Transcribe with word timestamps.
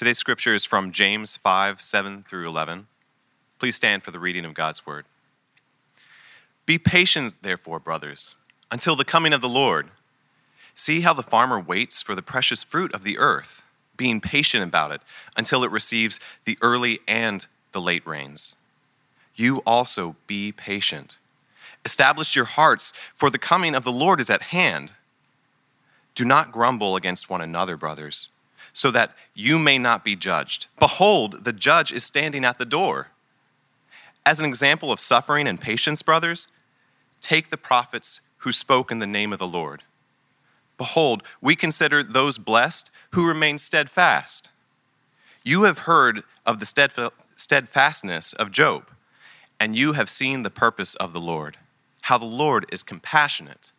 Today's 0.00 0.16
scripture 0.16 0.54
is 0.54 0.64
from 0.64 0.92
James 0.92 1.36
5 1.36 1.82
7 1.82 2.22
through 2.22 2.46
11. 2.46 2.86
Please 3.58 3.76
stand 3.76 4.02
for 4.02 4.10
the 4.10 4.18
reading 4.18 4.46
of 4.46 4.54
God's 4.54 4.86
word. 4.86 5.04
Be 6.64 6.78
patient, 6.78 7.34
therefore, 7.42 7.78
brothers, 7.78 8.34
until 8.70 8.96
the 8.96 9.04
coming 9.04 9.34
of 9.34 9.42
the 9.42 9.48
Lord. 9.50 9.90
See 10.74 11.02
how 11.02 11.12
the 11.12 11.22
farmer 11.22 11.60
waits 11.60 12.00
for 12.00 12.14
the 12.14 12.22
precious 12.22 12.64
fruit 12.64 12.94
of 12.94 13.04
the 13.04 13.18
earth, 13.18 13.60
being 13.98 14.22
patient 14.22 14.64
about 14.64 14.90
it 14.90 15.02
until 15.36 15.62
it 15.64 15.70
receives 15.70 16.18
the 16.46 16.56
early 16.62 17.00
and 17.06 17.46
the 17.72 17.80
late 17.82 18.06
rains. 18.06 18.56
You 19.36 19.58
also 19.66 20.16
be 20.26 20.50
patient. 20.50 21.18
Establish 21.84 22.34
your 22.34 22.46
hearts, 22.46 22.94
for 23.14 23.28
the 23.28 23.38
coming 23.38 23.74
of 23.74 23.84
the 23.84 23.92
Lord 23.92 24.18
is 24.18 24.30
at 24.30 24.44
hand. 24.44 24.94
Do 26.14 26.24
not 26.24 26.52
grumble 26.52 26.96
against 26.96 27.28
one 27.28 27.42
another, 27.42 27.76
brothers, 27.76 28.30
so 28.72 28.90
that 28.90 29.14
you 29.34 29.58
may 29.58 29.78
not 29.78 30.04
be 30.04 30.16
judged. 30.16 30.66
Behold, 30.78 31.44
the 31.44 31.52
judge 31.52 31.92
is 31.92 32.04
standing 32.04 32.44
at 32.44 32.58
the 32.58 32.64
door. 32.64 33.08
As 34.24 34.38
an 34.38 34.46
example 34.46 34.92
of 34.92 35.00
suffering 35.00 35.46
and 35.48 35.60
patience, 35.60 36.02
brothers, 36.02 36.48
take 37.20 37.50
the 37.50 37.56
prophets 37.56 38.20
who 38.38 38.52
spoke 38.52 38.90
in 38.90 38.98
the 38.98 39.06
name 39.06 39.32
of 39.32 39.38
the 39.38 39.46
Lord. 39.46 39.82
Behold, 40.78 41.22
we 41.40 41.56
consider 41.56 42.02
those 42.02 42.38
blessed 42.38 42.90
who 43.12 43.26
remain 43.26 43.58
steadfast. 43.58 44.50
You 45.42 45.64
have 45.64 45.80
heard 45.80 46.22
of 46.46 46.60
the 46.60 47.10
steadfastness 47.36 48.32
of 48.34 48.50
Job, 48.50 48.88
and 49.58 49.76
you 49.76 49.92
have 49.92 50.08
seen 50.08 50.42
the 50.42 50.50
purpose 50.50 50.94
of 50.94 51.12
the 51.12 51.20
Lord, 51.20 51.58
how 52.02 52.16
the 52.16 52.24
Lord 52.24 52.66
is 52.72 52.82
compassionate 52.82 53.72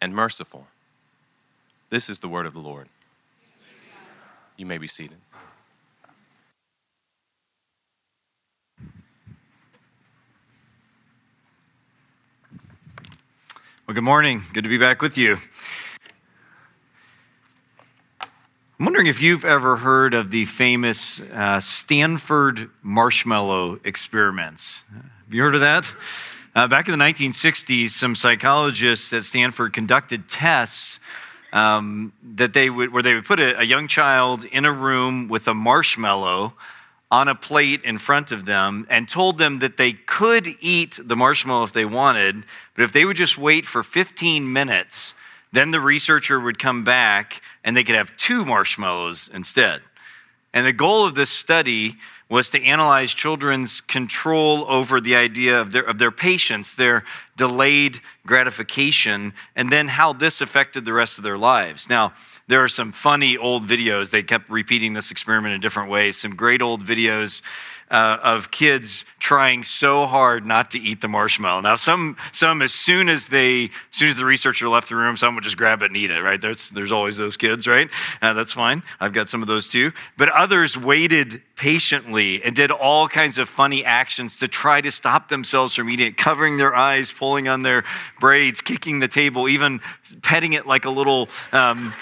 and 0.00 0.14
merciful. 0.14 0.68
This 1.88 2.08
is 2.08 2.20
the 2.20 2.28
word 2.28 2.46
of 2.46 2.52
the 2.54 2.60
Lord. 2.60 2.88
You 4.56 4.66
may 4.66 4.78
be 4.78 4.86
seated. 4.86 5.16
Well, 13.86 13.94
good 13.94 14.04
morning. 14.04 14.42
Good 14.52 14.62
to 14.62 14.70
be 14.70 14.78
back 14.78 15.02
with 15.02 15.18
you. 15.18 15.38
I'm 18.78 18.86
wondering 18.86 19.08
if 19.08 19.20
you've 19.20 19.44
ever 19.44 19.76
heard 19.76 20.14
of 20.14 20.30
the 20.30 20.44
famous 20.44 21.20
uh, 21.20 21.58
Stanford 21.58 22.70
marshmallow 22.82 23.80
experiments. 23.84 24.84
Have 24.92 25.34
you 25.34 25.42
heard 25.42 25.56
of 25.56 25.62
that? 25.62 25.92
Uh, 26.54 26.68
back 26.68 26.88
in 26.88 26.96
the 26.96 27.04
1960s, 27.04 27.90
some 27.90 28.14
psychologists 28.14 29.12
at 29.12 29.24
Stanford 29.24 29.72
conducted 29.72 30.28
tests 30.28 31.00
um, 31.54 32.12
that 32.34 32.52
they 32.52 32.68
would, 32.68 32.92
where 32.92 33.02
they 33.02 33.14
would 33.14 33.24
put 33.24 33.40
a, 33.40 33.60
a 33.60 33.62
young 33.62 33.88
child 33.88 34.44
in 34.44 34.66
a 34.66 34.72
room 34.72 35.28
with 35.28 35.48
a 35.48 35.54
marshmallow 35.54 36.52
on 37.10 37.28
a 37.28 37.34
plate 37.34 37.82
in 37.84 37.96
front 37.96 38.32
of 38.32 38.44
them 38.44 38.86
and 38.90 39.08
told 39.08 39.38
them 39.38 39.60
that 39.60 39.76
they 39.76 39.92
could 39.92 40.48
eat 40.60 40.98
the 41.02 41.14
marshmallow 41.14 41.62
if 41.62 41.72
they 41.72 41.84
wanted, 41.84 42.44
but 42.74 42.82
if 42.82 42.92
they 42.92 43.04
would 43.04 43.16
just 43.16 43.38
wait 43.38 43.64
for 43.64 43.84
15 43.84 44.52
minutes, 44.52 45.14
then 45.52 45.70
the 45.70 45.80
researcher 45.80 46.40
would 46.40 46.58
come 46.58 46.82
back 46.82 47.40
and 47.62 47.76
they 47.76 47.84
could 47.84 47.94
have 47.94 48.16
two 48.16 48.44
marshmallows 48.44 49.30
instead. 49.32 49.80
And 50.52 50.66
the 50.66 50.72
goal 50.72 51.06
of 51.06 51.14
this 51.14 51.30
study 51.30 51.94
was 52.28 52.50
to 52.50 52.62
analyze 52.64 53.14
children's 53.14 53.80
control 53.80 54.64
over 54.68 55.00
the 55.00 55.14
idea 55.14 55.60
of 55.60 55.70
their, 55.70 55.82
of 55.82 55.98
their 55.98 56.10
patience, 56.10 56.74
their 56.74 57.04
delayed 57.36 58.00
gratification, 58.26 59.32
and 59.56 59.70
then 59.70 59.88
how 59.88 60.12
this 60.12 60.40
affected 60.40 60.84
the 60.84 60.92
rest 60.92 61.18
of 61.18 61.24
their 61.24 61.38
lives. 61.38 61.88
Now, 61.88 62.12
there 62.46 62.62
are 62.62 62.68
some 62.68 62.92
funny 62.92 63.36
old 63.36 63.64
videos. 63.66 64.10
They 64.10 64.22
kept 64.22 64.50
repeating 64.50 64.92
this 64.92 65.10
experiment 65.10 65.54
in 65.54 65.60
different 65.60 65.90
ways. 65.90 66.16
Some 66.16 66.34
great 66.34 66.62
old 66.62 66.84
videos 66.84 67.42
uh, 67.90 68.18
of 68.22 68.50
kids 68.50 69.04
trying 69.18 69.62
so 69.62 70.06
hard 70.06 70.44
not 70.44 70.70
to 70.72 70.78
eat 70.78 71.00
the 71.00 71.08
marshmallow. 71.08 71.60
Now, 71.60 71.76
some, 71.76 72.16
some 72.32 72.62
as 72.62 72.72
soon 72.72 73.08
as 73.08 73.28
they, 73.28 73.64
as 73.64 73.70
soon 73.90 74.08
as 74.08 74.16
the 74.16 74.24
researcher 74.24 74.68
left 74.68 74.88
the 74.88 74.96
room, 74.96 75.16
some 75.16 75.34
would 75.34 75.44
just 75.44 75.56
grab 75.56 75.82
it 75.82 75.86
and 75.86 75.96
eat 75.96 76.10
it. 76.10 76.20
Right? 76.20 76.40
There's, 76.40 76.70
there's 76.70 76.92
always 76.92 77.16
those 77.16 77.36
kids, 77.36 77.66
right? 77.66 77.88
Uh, 78.20 78.32
that's 78.32 78.52
fine. 78.52 78.82
I've 79.00 79.12
got 79.12 79.28
some 79.28 79.42
of 79.42 79.48
those 79.48 79.68
too. 79.68 79.92
But 80.16 80.28
others 80.30 80.76
waited 80.76 81.42
patiently 81.56 82.42
and 82.42 82.54
did 82.54 82.70
all 82.70 83.06
kinds 83.06 83.38
of 83.38 83.48
funny 83.48 83.84
actions 83.84 84.38
to 84.38 84.48
try 84.48 84.80
to 84.80 84.90
stop 84.90 85.28
themselves 85.28 85.74
from 85.74 85.88
eating 85.88 86.08
it, 86.08 86.16
covering 86.16 86.56
their 86.56 86.74
eyes, 86.74 87.10
pulling 87.24 87.48
on 87.48 87.62
their 87.62 87.84
braids, 88.20 88.60
kicking 88.60 88.98
the 88.98 89.08
table, 89.08 89.48
even 89.48 89.80
petting 90.20 90.52
it 90.52 90.66
like 90.66 90.84
a 90.84 90.90
little 90.90 91.26
um, 91.52 91.94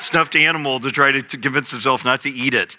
stuffed 0.00 0.36
animal 0.36 0.78
to 0.78 0.90
try 0.90 1.10
to, 1.10 1.22
to 1.22 1.38
convince 1.38 1.70
himself 1.70 2.04
not 2.04 2.20
to 2.20 2.28
eat 2.28 2.52
it. 2.52 2.76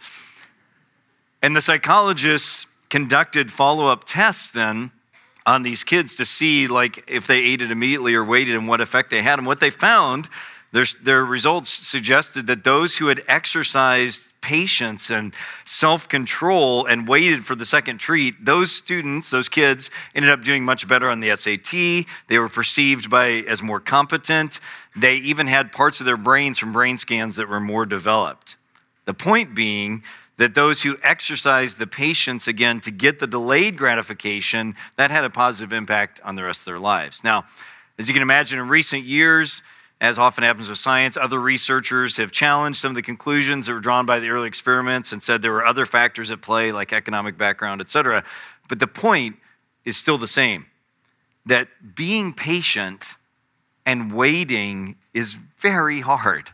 And 1.42 1.56
the 1.56 1.62
psychologists 1.62 2.68
conducted 2.92 3.52
follow 3.52 3.88
up 3.88 4.04
tests 4.06 4.52
then 4.52 4.92
on 5.48 5.64
these 5.64 5.84
kids 5.84 6.16
to 6.18 6.26
see 6.26 6.68
like 6.68 7.04
if 7.10 7.26
they 7.26 7.40
ate 7.40 7.64
it 7.64 7.72
immediately 7.72 8.14
or 8.14 8.24
waited 8.24 8.56
and 8.56 8.68
what 8.68 8.80
effect 8.80 9.10
they 9.10 9.24
had. 9.24 9.40
And 9.40 9.48
what 9.48 9.60
they 9.60 9.72
found, 9.72 10.30
their, 10.74 10.86
their 11.02 11.26
results 11.26 11.70
suggested 11.70 12.48
that 12.48 12.64
those 12.64 12.98
who 12.98 13.08
had 13.08 13.22
exercised 13.28 14.34
patience 14.42 15.10
and 15.10 15.34
self 15.66 16.10
control 16.10 16.86
and 16.86 17.08
waited 17.08 17.46
for 17.46 17.56
the 17.56 17.66
second 17.66 18.00
treat, 18.00 18.34
those 18.44 18.72
students, 18.72 19.30
those 19.30 19.50
kids, 19.50 19.90
ended 20.14 20.32
up 20.32 20.44
doing 20.44 20.66
much 20.66 20.88
better 20.88 21.10
on 21.10 21.22
the 21.22 21.36
SAT. 21.36 22.06
They 22.28 22.38
were 22.38 22.50
perceived 22.50 23.10
by 23.10 23.44
as 23.48 23.64
more 23.64 23.80
competent. 23.80 24.60
They 24.96 25.16
even 25.16 25.48
had 25.48 25.72
parts 25.72 26.00
of 26.00 26.06
their 26.06 26.18
brains 26.18 26.60
from 26.60 26.74
brain 26.74 26.98
scans 26.98 27.38
that 27.38 27.48
were 27.48 27.62
more 27.62 27.86
developed. 27.86 28.58
The 29.06 29.14
point 29.14 29.56
being 29.56 30.04
that 30.36 30.54
those 30.54 30.84
who 30.84 30.98
exercised 31.02 31.80
the 31.80 31.88
patience 31.88 32.48
again 32.48 32.80
to 32.82 32.92
get 32.92 33.20
the 33.20 33.28
delayed 33.28 33.78
gratification, 33.78 34.76
that 34.96 35.12
had 35.12 35.24
a 35.24 35.30
positive 35.30 35.74
impact 35.74 36.20
on 36.24 36.36
the 36.36 36.44
rest 36.44 36.62
of 36.62 36.66
their 36.66 36.80
lives. 36.80 37.24
Now, 37.24 37.46
as 37.98 38.08
you 38.08 38.14
can 38.14 38.22
imagine, 38.22 38.60
in 38.60 38.68
recent 38.68 39.04
years, 39.04 39.64
as 40.00 40.20
often 40.20 40.44
happens 40.44 40.70
with 40.70 40.78
science, 40.78 41.18
other 41.18 41.40
researchers 41.40 42.18
have 42.18 42.32
challenged 42.32 42.80
some 42.80 42.92
of 42.92 42.96
the 42.96 43.02
conclusions 43.02 43.66
that 43.66 43.74
were 43.74 43.80
drawn 43.80 44.06
by 44.06 44.20
the 44.20 44.30
early 44.30 44.48
experiments 44.48 45.12
and 45.12 45.24
said 45.24 45.42
there 45.42 45.52
were 45.52 45.66
other 45.66 45.86
factors 45.86 46.30
at 46.30 46.42
play, 46.42 46.72
like 46.72 46.94
economic 46.94 47.38
background, 47.38 47.82
et 47.82 47.90
cetera. 47.90 48.24
But 48.70 48.80
the 48.80 48.88
point 48.88 49.38
is 49.86 49.98
still 49.98 50.18
the 50.18 50.28
same 50.28 50.68
that 51.46 51.70
being 51.96 52.34
patient 52.34 53.16
and 53.86 54.12
waiting 54.12 54.98
is 55.14 55.40
very 55.58 56.02
hard. 56.02 56.52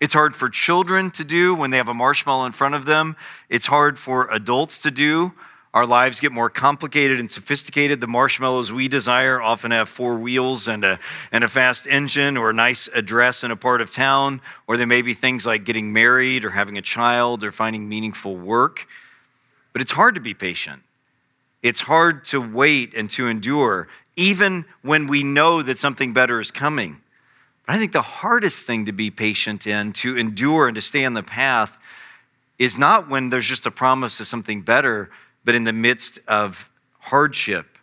It's 0.00 0.14
hard 0.14 0.34
for 0.34 0.48
children 0.48 1.10
to 1.10 1.24
do 1.24 1.54
when 1.54 1.70
they 1.70 1.76
have 1.76 1.88
a 1.88 1.94
marshmallow 1.94 2.46
in 2.46 2.52
front 2.52 2.74
of 2.74 2.86
them. 2.86 3.16
It's 3.50 3.66
hard 3.66 3.98
for 3.98 4.30
adults 4.32 4.78
to 4.80 4.90
do. 4.90 5.32
Our 5.72 5.86
lives 5.86 6.18
get 6.18 6.32
more 6.32 6.50
complicated 6.50 7.20
and 7.20 7.30
sophisticated. 7.30 8.00
The 8.00 8.08
marshmallows 8.08 8.72
we 8.72 8.88
desire 8.88 9.40
often 9.40 9.70
have 9.70 9.88
four 9.88 10.18
wheels 10.18 10.66
and 10.66 10.82
a, 10.82 10.98
and 11.30 11.44
a 11.44 11.48
fast 11.48 11.86
engine 11.86 12.36
or 12.36 12.50
a 12.50 12.52
nice 12.52 12.88
address 12.88 13.44
in 13.44 13.52
a 13.52 13.56
part 13.56 13.80
of 13.80 13.92
town, 13.92 14.40
or 14.66 14.76
they 14.76 14.84
may 14.84 15.00
be 15.00 15.14
things 15.14 15.46
like 15.46 15.64
getting 15.64 15.92
married 15.92 16.44
or 16.44 16.50
having 16.50 16.76
a 16.76 16.82
child 16.82 17.44
or 17.44 17.52
finding 17.52 17.88
meaningful 17.88 18.34
work. 18.34 18.88
But 19.72 19.80
it's 19.80 19.92
hard 19.92 20.16
to 20.16 20.20
be 20.20 20.34
patient. 20.34 20.82
It's 21.62 21.82
hard 21.82 22.24
to 22.26 22.40
wait 22.40 22.94
and 22.94 23.08
to 23.10 23.28
endure, 23.28 23.86
even 24.16 24.64
when 24.82 25.06
we 25.06 25.22
know 25.22 25.62
that 25.62 25.78
something 25.78 26.12
better 26.12 26.40
is 26.40 26.50
coming. 26.50 27.00
But 27.64 27.76
I 27.76 27.78
think 27.78 27.92
the 27.92 28.02
hardest 28.02 28.66
thing 28.66 28.86
to 28.86 28.92
be 28.92 29.12
patient 29.12 29.68
in, 29.68 29.92
to 29.92 30.16
endure 30.16 30.66
and 30.66 30.74
to 30.74 30.82
stay 30.82 31.04
on 31.04 31.12
the 31.12 31.22
path, 31.22 31.78
is 32.58 32.76
not 32.76 33.08
when 33.08 33.30
there's 33.30 33.46
just 33.46 33.66
a 33.66 33.70
promise 33.70 34.18
of 34.18 34.26
something 34.26 34.62
better, 34.62 35.10
but 35.44 35.54
in 35.54 35.64
the 35.64 35.72
midst 35.72 36.18
of 36.28 36.70
hardship 36.98 37.78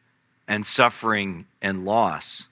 and 0.47 0.65
suffering 0.65 1.45
and 1.61 1.85
loss. 1.85 2.47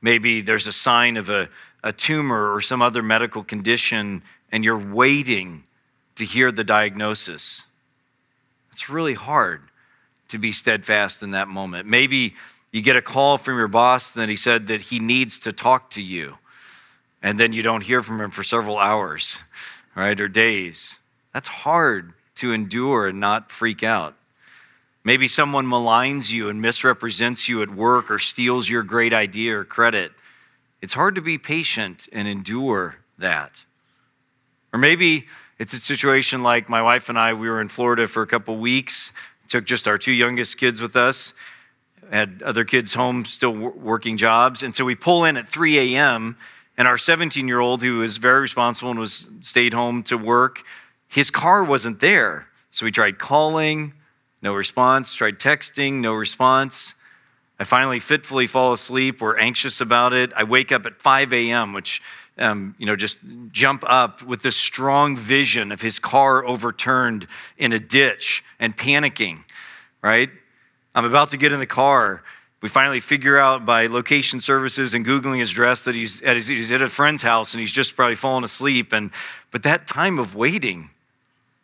Maybe 0.00 0.40
there's 0.40 0.66
a 0.66 0.72
sign 0.72 1.16
of 1.16 1.28
a, 1.28 1.48
a 1.82 1.92
tumor 1.92 2.52
or 2.52 2.60
some 2.60 2.80
other 2.80 3.02
medical 3.02 3.42
condition, 3.42 4.22
and 4.50 4.64
you're 4.64 4.78
waiting 4.78 5.64
to 6.16 6.24
hear 6.24 6.50
the 6.50 6.64
diagnosis. 6.64 7.66
It's 8.72 8.88
really 8.88 9.14
hard 9.14 9.62
to 10.28 10.38
be 10.38 10.52
steadfast 10.52 11.22
in 11.22 11.30
that 11.30 11.48
moment. 11.48 11.86
Maybe 11.86 12.34
you 12.72 12.82
get 12.82 12.96
a 12.96 13.02
call 13.02 13.38
from 13.38 13.56
your 13.56 13.68
boss 13.68 14.12
that 14.12 14.28
he 14.28 14.36
said 14.36 14.66
that 14.68 14.80
he 14.80 14.98
needs 14.98 15.38
to 15.40 15.52
talk 15.52 15.90
to 15.90 16.02
you, 16.02 16.38
and 17.22 17.38
then 17.38 17.52
you 17.52 17.62
don't 17.62 17.82
hear 17.82 18.02
from 18.02 18.20
him 18.20 18.30
for 18.30 18.42
several 18.42 18.78
hours, 18.78 19.40
right, 19.94 20.20
or 20.20 20.28
days. 20.28 20.98
That's 21.32 21.48
hard 21.48 22.12
to 22.36 22.52
endure 22.52 23.08
and 23.08 23.20
not 23.20 23.50
freak 23.50 23.82
out. 23.82 24.14
Maybe 25.04 25.28
someone 25.28 25.66
maligns 25.66 26.32
you 26.32 26.48
and 26.48 26.60
misrepresents 26.60 27.48
you 27.48 27.62
at 27.62 27.70
work 27.70 28.10
or 28.10 28.18
steals 28.18 28.68
your 28.68 28.82
great 28.82 29.12
idea 29.12 29.58
or 29.58 29.64
credit. 29.64 30.12
It's 30.82 30.94
hard 30.94 31.14
to 31.14 31.20
be 31.20 31.38
patient 31.38 32.08
and 32.12 32.26
endure 32.26 32.96
that. 33.18 33.64
Or 34.72 34.78
maybe 34.78 35.26
it's 35.58 35.72
a 35.72 35.78
situation 35.78 36.42
like 36.42 36.68
my 36.68 36.82
wife 36.82 37.08
and 37.08 37.18
I, 37.18 37.32
we 37.32 37.48
were 37.48 37.60
in 37.60 37.68
Florida 37.68 38.06
for 38.06 38.22
a 38.22 38.26
couple 38.26 38.56
weeks, 38.58 39.12
took 39.48 39.64
just 39.64 39.88
our 39.88 39.96
two 39.96 40.12
youngest 40.12 40.58
kids 40.58 40.82
with 40.82 40.96
us, 40.96 41.34
had 42.10 42.42
other 42.44 42.64
kids 42.64 42.94
home 42.94 43.24
still 43.24 43.52
working 43.52 44.16
jobs. 44.16 44.62
And 44.62 44.74
so 44.74 44.84
we 44.84 44.94
pull 44.94 45.24
in 45.24 45.36
at 45.36 45.48
3 45.48 45.94
a.m. 45.94 46.36
And 46.76 46.86
our 46.86 46.98
17 46.98 47.48
year 47.48 47.60
old, 47.60 47.82
who 47.82 47.98
was 47.98 48.18
very 48.18 48.40
responsible 48.40 48.90
and 48.90 49.00
was 49.00 49.28
stayed 49.40 49.72
home 49.72 50.02
to 50.04 50.18
work, 50.18 50.62
his 51.08 51.30
car 51.30 51.64
wasn't 51.64 52.00
there. 52.00 52.48
So 52.70 52.84
we 52.84 52.92
tried 52.92 53.18
calling, 53.18 53.94
no 54.42 54.54
response, 54.54 55.14
tried 55.14 55.38
texting, 55.38 55.94
no 55.94 56.12
response. 56.12 56.94
I 57.58 57.64
finally 57.64 58.00
fitfully 58.00 58.46
fall 58.46 58.72
asleep. 58.72 59.20
We're 59.20 59.38
anxious 59.38 59.80
about 59.80 60.12
it. 60.12 60.32
I 60.34 60.44
wake 60.44 60.72
up 60.72 60.84
at 60.84 61.00
5 61.00 61.32
a.m., 61.32 61.72
which, 61.72 62.02
um, 62.36 62.74
you 62.78 62.84
know, 62.84 62.96
just 62.96 63.20
jump 63.50 63.82
up 63.86 64.22
with 64.22 64.42
this 64.42 64.56
strong 64.56 65.16
vision 65.16 65.72
of 65.72 65.80
his 65.80 65.98
car 65.98 66.44
overturned 66.44 67.26
in 67.56 67.72
a 67.72 67.78
ditch 67.78 68.44
and 68.60 68.76
panicking, 68.76 69.44
right? 70.02 70.30
I'm 70.94 71.06
about 71.06 71.30
to 71.30 71.38
get 71.38 71.52
in 71.52 71.60
the 71.60 71.66
car. 71.66 72.22
We 72.60 72.68
finally 72.68 73.00
figure 73.00 73.38
out 73.38 73.64
by 73.64 73.86
location 73.86 74.40
services 74.40 74.92
and 74.92 75.06
Googling 75.06 75.38
his 75.38 75.50
address 75.50 75.84
that 75.84 75.94
he's 75.94 76.20
at, 76.22 76.36
his, 76.36 76.46
he's 76.46 76.72
at 76.72 76.82
a 76.82 76.88
friend's 76.88 77.22
house 77.22 77.54
and 77.54 77.60
he's 77.60 77.72
just 77.72 77.96
probably 77.96 78.16
fallen 78.16 78.44
asleep. 78.44 78.92
And, 78.92 79.10
but 79.50 79.62
that 79.62 79.86
time 79.86 80.18
of 80.18 80.34
waiting, 80.34 80.90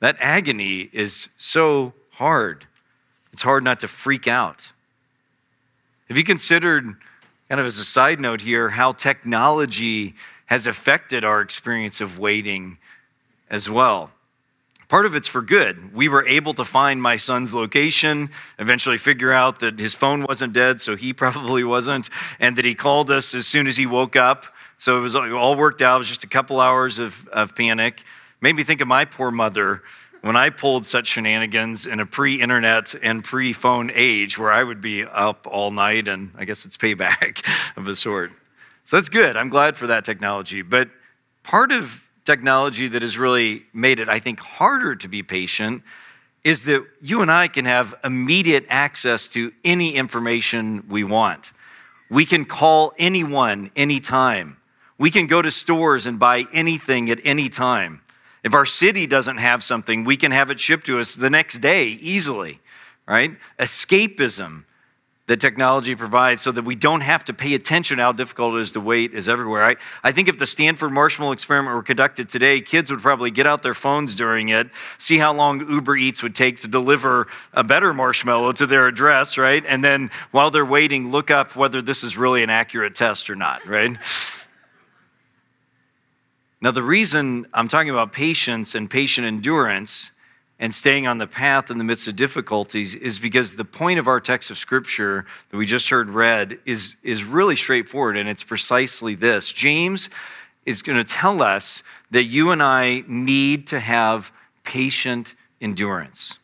that 0.02 0.16
agony 0.18 0.90
is 0.92 1.28
so 1.38 1.94
hard. 2.10 2.66
It's 3.32 3.42
hard 3.42 3.62
not 3.62 3.78
to 3.80 3.88
freak 3.88 4.26
out. 4.26 4.72
Have 6.08 6.18
you 6.18 6.24
considered, 6.24 6.84
kind 7.48 7.60
of 7.60 7.66
as 7.66 7.78
a 7.78 7.84
side 7.84 8.18
note 8.20 8.40
here, 8.40 8.70
how 8.70 8.90
technology 8.90 10.16
has 10.46 10.66
affected 10.66 11.24
our 11.24 11.40
experience 11.40 12.00
of 12.00 12.18
waiting 12.18 12.78
as 13.48 13.70
well? 13.70 14.10
Part 14.88 15.06
of 15.06 15.14
it's 15.14 15.28
for 15.28 15.40
good. 15.40 15.94
We 15.94 16.08
were 16.08 16.26
able 16.26 16.54
to 16.54 16.64
find 16.64 17.00
my 17.00 17.16
son's 17.16 17.54
location, 17.54 18.30
eventually 18.58 18.98
figure 18.98 19.32
out 19.32 19.60
that 19.60 19.78
his 19.78 19.94
phone 19.94 20.24
wasn't 20.24 20.52
dead, 20.52 20.80
so 20.80 20.96
he 20.96 21.12
probably 21.12 21.62
wasn't, 21.62 22.10
and 22.40 22.56
that 22.56 22.64
he 22.64 22.74
called 22.74 23.08
us 23.12 23.36
as 23.36 23.46
soon 23.46 23.68
as 23.68 23.76
he 23.76 23.86
woke 23.86 24.16
up. 24.16 24.46
So 24.78 24.98
it 24.98 25.00
was 25.00 25.14
all 25.14 25.54
worked 25.54 25.80
out. 25.80 25.94
It 25.94 25.98
was 25.98 26.08
just 26.08 26.24
a 26.24 26.28
couple 26.28 26.58
hours 26.58 26.98
of, 26.98 27.28
of 27.28 27.54
panic. 27.54 28.02
Made 28.42 28.56
me 28.56 28.64
think 28.64 28.80
of 28.80 28.88
my 28.88 29.04
poor 29.04 29.30
mother 29.30 29.84
when 30.20 30.34
I 30.34 30.50
pulled 30.50 30.84
such 30.84 31.06
shenanigans 31.06 31.86
in 31.86 32.00
a 32.00 32.06
pre 32.06 32.42
internet 32.42 32.92
and 33.00 33.22
pre 33.22 33.52
phone 33.52 33.88
age 33.94 34.36
where 34.36 34.50
I 34.50 34.64
would 34.64 34.80
be 34.80 35.04
up 35.04 35.46
all 35.48 35.70
night, 35.70 36.08
and 36.08 36.32
I 36.36 36.44
guess 36.44 36.64
it's 36.64 36.76
payback 36.76 37.46
of 37.76 37.86
a 37.86 37.94
sort. 37.94 38.32
So 38.82 38.96
that's 38.96 39.08
good. 39.08 39.36
I'm 39.36 39.48
glad 39.48 39.76
for 39.76 39.86
that 39.86 40.04
technology. 40.04 40.62
But 40.62 40.90
part 41.44 41.70
of 41.70 42.08
technology 42.24 42.88
that 42.88 43.02
has 43.02 43.16
really 43.16 43.64
made 43.72 44.00
it, 44.00 44.08
I 44.08 44.18
think, 44.18 44.40
harder 44.40 44.96
to 44.96 45.06
be 45.06 45.22
patient 45.22 45.84
is 46.42 46.64
that 46.64 46.84
you 47.00 47.22
and 47.22 47.30
I 47.30 47.46
can 47.46 47.64
have 47.64 47.94
immediate 48.02 48.66
access 48.68 49.28
to 49.28 49.52
any 49.64 49.94
information 49.94 50.84
we 50.88 51.04
want. 51.04 51.52
We 52.10 52.26
can 52.26 52.44
call 52.44 52.92
anyone 52.98 53.70
anytime. 53.76 54.56
We 54.98 55.12
can 55.12 55.28
go 55.28 55.42
to 55.42 55.50
stores 55.52 56.06
and 56.06 56.18
buy 56.18 56.46
anything 56.52 57.08
at 57.08 57.20
any 57.22 57.48
time. 57.48 58.01
If 58.44 58.54
our 58.54 58.66
city 58.66 59.06
doesn't 59.06 59.38
have 59.38 59.62
something, 59.62 60.04
we 60.04 60.16
can 60.16 60.32
have 60.32 60.50
it 60.50 60.58
shipped 60.58 60.86
to 60.86 60.98
us 60.98 61.14
the 61.14 61.30
next 61.30 61.58
day 61.58 61.86
easily, 61.86 62.60
right? 63.06 63.36
Escapism 63.58 64.64
that 65.28 65.40
technology 65.40 65.94
provides 65.94 66.42
so 66.42 66.50
that 66.50 66.64
we 66.64 66.74
don't 66.74 67.00
have 67.00 67.24
to 67.24 67.32
pay 67.32 67.54
attention 67.54 67.98
how 67.98 68.10
difficult 68.10 68.54
it 68.54 68.60
is 68.60 68.72
to 68.72 68.80
wait 68.80 69.14
is 69.14 69.28
everywhere. 69.28 69.64
I, 69.64 69.76
I 70.02 70.10
think 70.10 70.28
if 70.28 70.36
the 70.36 70.46
Stanford 70.46 70.92
marshmallow 70.92 71.32
experiment 71.32 71.76
were 71.76 71.82
conducted 71.82 72.28
today, 72.28 72.60
kids 72.60 72.90
would 72.90 73.00
probably 73.00 73.30
get 73.30 73.46
out 73.46 73.62
their 73.62 73.74
phones 73.74 74.16
during 74.16 74.48
it, 74.48 74.68
see 74.98 75.18
how 75.18 75.32
long 75.32 75.60
Uber 75.70 75.96
Eats 75.96 76.24
would 76.24 76.34
take 76.34 76.58
to 76.62 76.68
deliver 76.68 77.28
a 77.52 77.62
better 77.62 77.94
marshmallow 77.94 78.52
to 78.52 78.66
their 78.66 78.88
address, 78.88 79.38
right? 79.38 79.64
And 79.66 79.84
then 79.84 80.10
while 80.32 80.50
they're 80.50 80.66
waiting, 80.66 81.12
look 81.12 81.30
up 81.30 81.54
whether 81.54 81.80
this 81.80 82.02
is 82.02 82.18
really 82.18 82.42
an 82.42 82.50
accurate 82.50 82.96
test 82.96 83.30
or 83.30 83.36
not, 83.36 83.64
right? 83.64 83.96
Now, 86.62 86.70
the 86.70 86.82
reason 86.82 87.48
I'm 87.52 87.66
talking 87.66 87.90
about 87.90 88.12
patience 88.12 88.76
and 88.76 88.88
patient 88.88 89.26
endurance 89.26 90.12
and 90.60 90.72
staying 90.72 91.08
on 91.08 91.18
the 91.18 91.26
path 91.26 91.72
in 91.72 91.78
the 91.78 91.82
midst 91.82 92.06
of 92.06 92.14
difficulties 92.14 92.94
is 92.94 93.18
because 93.18 93.56
the 93.56 93.64
point 93.64 93.98
of 93.98 94.06
our 94.06 94.20
text 94.20 94.48
of 94.48 94.56
scripture 94.56 95.26
that 95.50 95.56
we 95.56 95.66
just 95.66 95.88
heard 95.88 96.08
read 96.08 96.60
is, 96.64 96.94
is 97.02 97.24
really 97.24 97.56
straightforward, 97.56 98.16
and 98.16 98.28
it's 98.28 98.44
precisely 98.44 99.16
this. 99.16 99.52
James 99.52 100.08
is 100.64 100.82
going 100.82 100.96
to 100.96 101.04
tell 101.04 101.42
us 101.42 101.82
that 102.12 102.24
you 102.24 102.52
and 102.52 102.62
I 102.62 103.02
need 103.08 103.66
to 103.66 103.80
have 103.80 104.30
patient 104.62 105.34
endurance. 105.60 106.38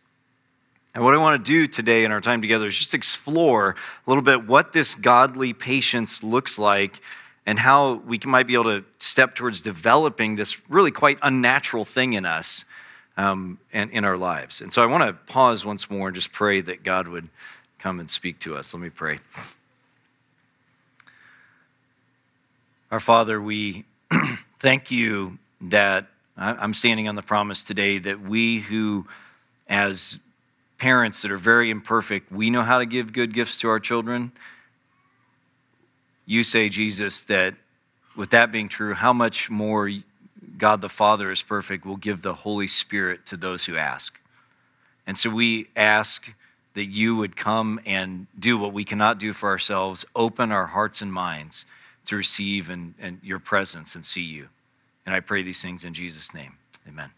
And 0.97 1.05
what 1.05 1.15
I 1.15 1.19
want 1.19 1.45
to 1.45 1.49
do 1.49 1.69
today 1.69 2.03
in 2.03 2.11
our 2.11 2.21
time 2.21 2.43
together 2.43 2.67
is 2.67 2.77
just 2.77 2.93
explore 2.93 3.77
a 4.05 4.11
little 4.11 4.25
bit 4.25 4.49
what 4.49 4.73
this 4.73 4.97
godly 4.97 5.53
patience 5.53 6.25
looks 6.25 6.59
like 6.59 7.01
and 7.49 7.59
how 7.59 7.95
we 8.07 8.21
might 8.27 8.47
be 8.47 8.53
able 8.53 8.65
to 8.65 8.85
step 8.99 9.35
towards 9.35 9.63
developing 9.63 10.37
this 10.37 10.69
really 10.69 10.91
quite 10.91 11.19
unnatural 11.23 11.83
thing 11.83 12.13
in 12.13 12.27
us 12.27 12.67
um, 13.17 13.59
and 13.73 13.91
in 13.91 14.05
our 14.05 14.19
lives. 14.19 14.61
And 14.61 14.71
so 14.71 14.83
I 14.83 14.87
want 14.87 15.05
to 15.05 15.15
pause 15.33 15.65
once 15.65 15.89
more 15.89 16.09
and 16.09 16.15
just 16.15 16.31
pray 16.31 16.61
that 16.61 16.83
God 16.83 17.09
would 17.09 17.27
come 17.79 18.01
and 18.01 18.11
speak 18.11 18.39
to 18.41 18.55
us. 18.55 18.75
Let 18.75 18.83
me 18.83 18.91
pray. 18.91 19.21
Our 22.91 23.01
Father, 23.01 23.41
we 23.41 23.87
thank 24.59 24.91
you 24.91 25.39
that 25.63 26.05
I'm 26.37 26.75
standing 26.75 27.09
on 27.09 27.15
the 27.15 27.23
promise 27.23 27.65
today 27.65 27.97
that 27.97 28.21
we 28.21 28.59
who, 28.59 29.07
as 29.71 30.19
parents 30.77 31.23
that 31.23 31.33
are 31.33 31.39
very 31.39 31.71
imperfect, 31.71 32.31
we 32.31 32.51
know 32.51 32.63
how 32.63 32.79
to 32.79 32.85
give 32.85 33.15
good 33.15 33.33
gifts 33.33 33.57
to 33.59 33.71
our 33.71 33.81
children 33.81 34.33
you 36.29 36.45
say, 36.45 36.69
Jesus, 36.69 37.23
that 37.23 37.55
with 38.15 38.31
that 38.31 38.53
being 38.53 38.69
true, 38.69 38.93
how 38.93 39.15
much 39.15 39.49
more 39.49 39.91
God 40.59 40.83
the 40.83 40.89
Father 40.91 41.31
is 41.31 41.41
perfect 41.41 41.87
will 41.87 41.97
give 41.97 42.21
the 42.21 42.35
Holy 42.35 42.69
Spirit 42.69 43.25
to 43.27 43.37
those 43.39 43.65
who 43.65 43.77
ask. 43.77 44.21
And 45.07 45.17
so 45.17 45.31
we 45.31 45.69
ask 45.75 46.35
that 46.75 46.85
you 46.85 47.17
would 47.17 47.35
come 47.35 47.81
and 47.87 48.27
do 48.39 48.59
what 48.59 48.75
we 48.75 48.85
cannot 48.85 49.19
do 49.19 49.33
for 49.33 49.49
ourselves, 49.49 50.05
open 50.15 50.53
our 50.53 50.67
hearts 50.67 51.01
and 51.01 51.11
minds 51.11 51.65
to 52.05 52.17
receive 52.17 52.69
and, 52.69 52.93
and 53.01 53.21
your 53.23 53.39
presence 53.39 53.95
and 53.95 54.05
see 54.05 54.23
you. 54.23 54.51
And 55.07 55.15
I 55.15 55.21
pray 55.21 55.43
these 55.43 55.63
things 55.63 55.83
in 55.83 55.95
Jesus' 55.95 56.35
name. 56.35 56.59
Amen. 56.87 57.11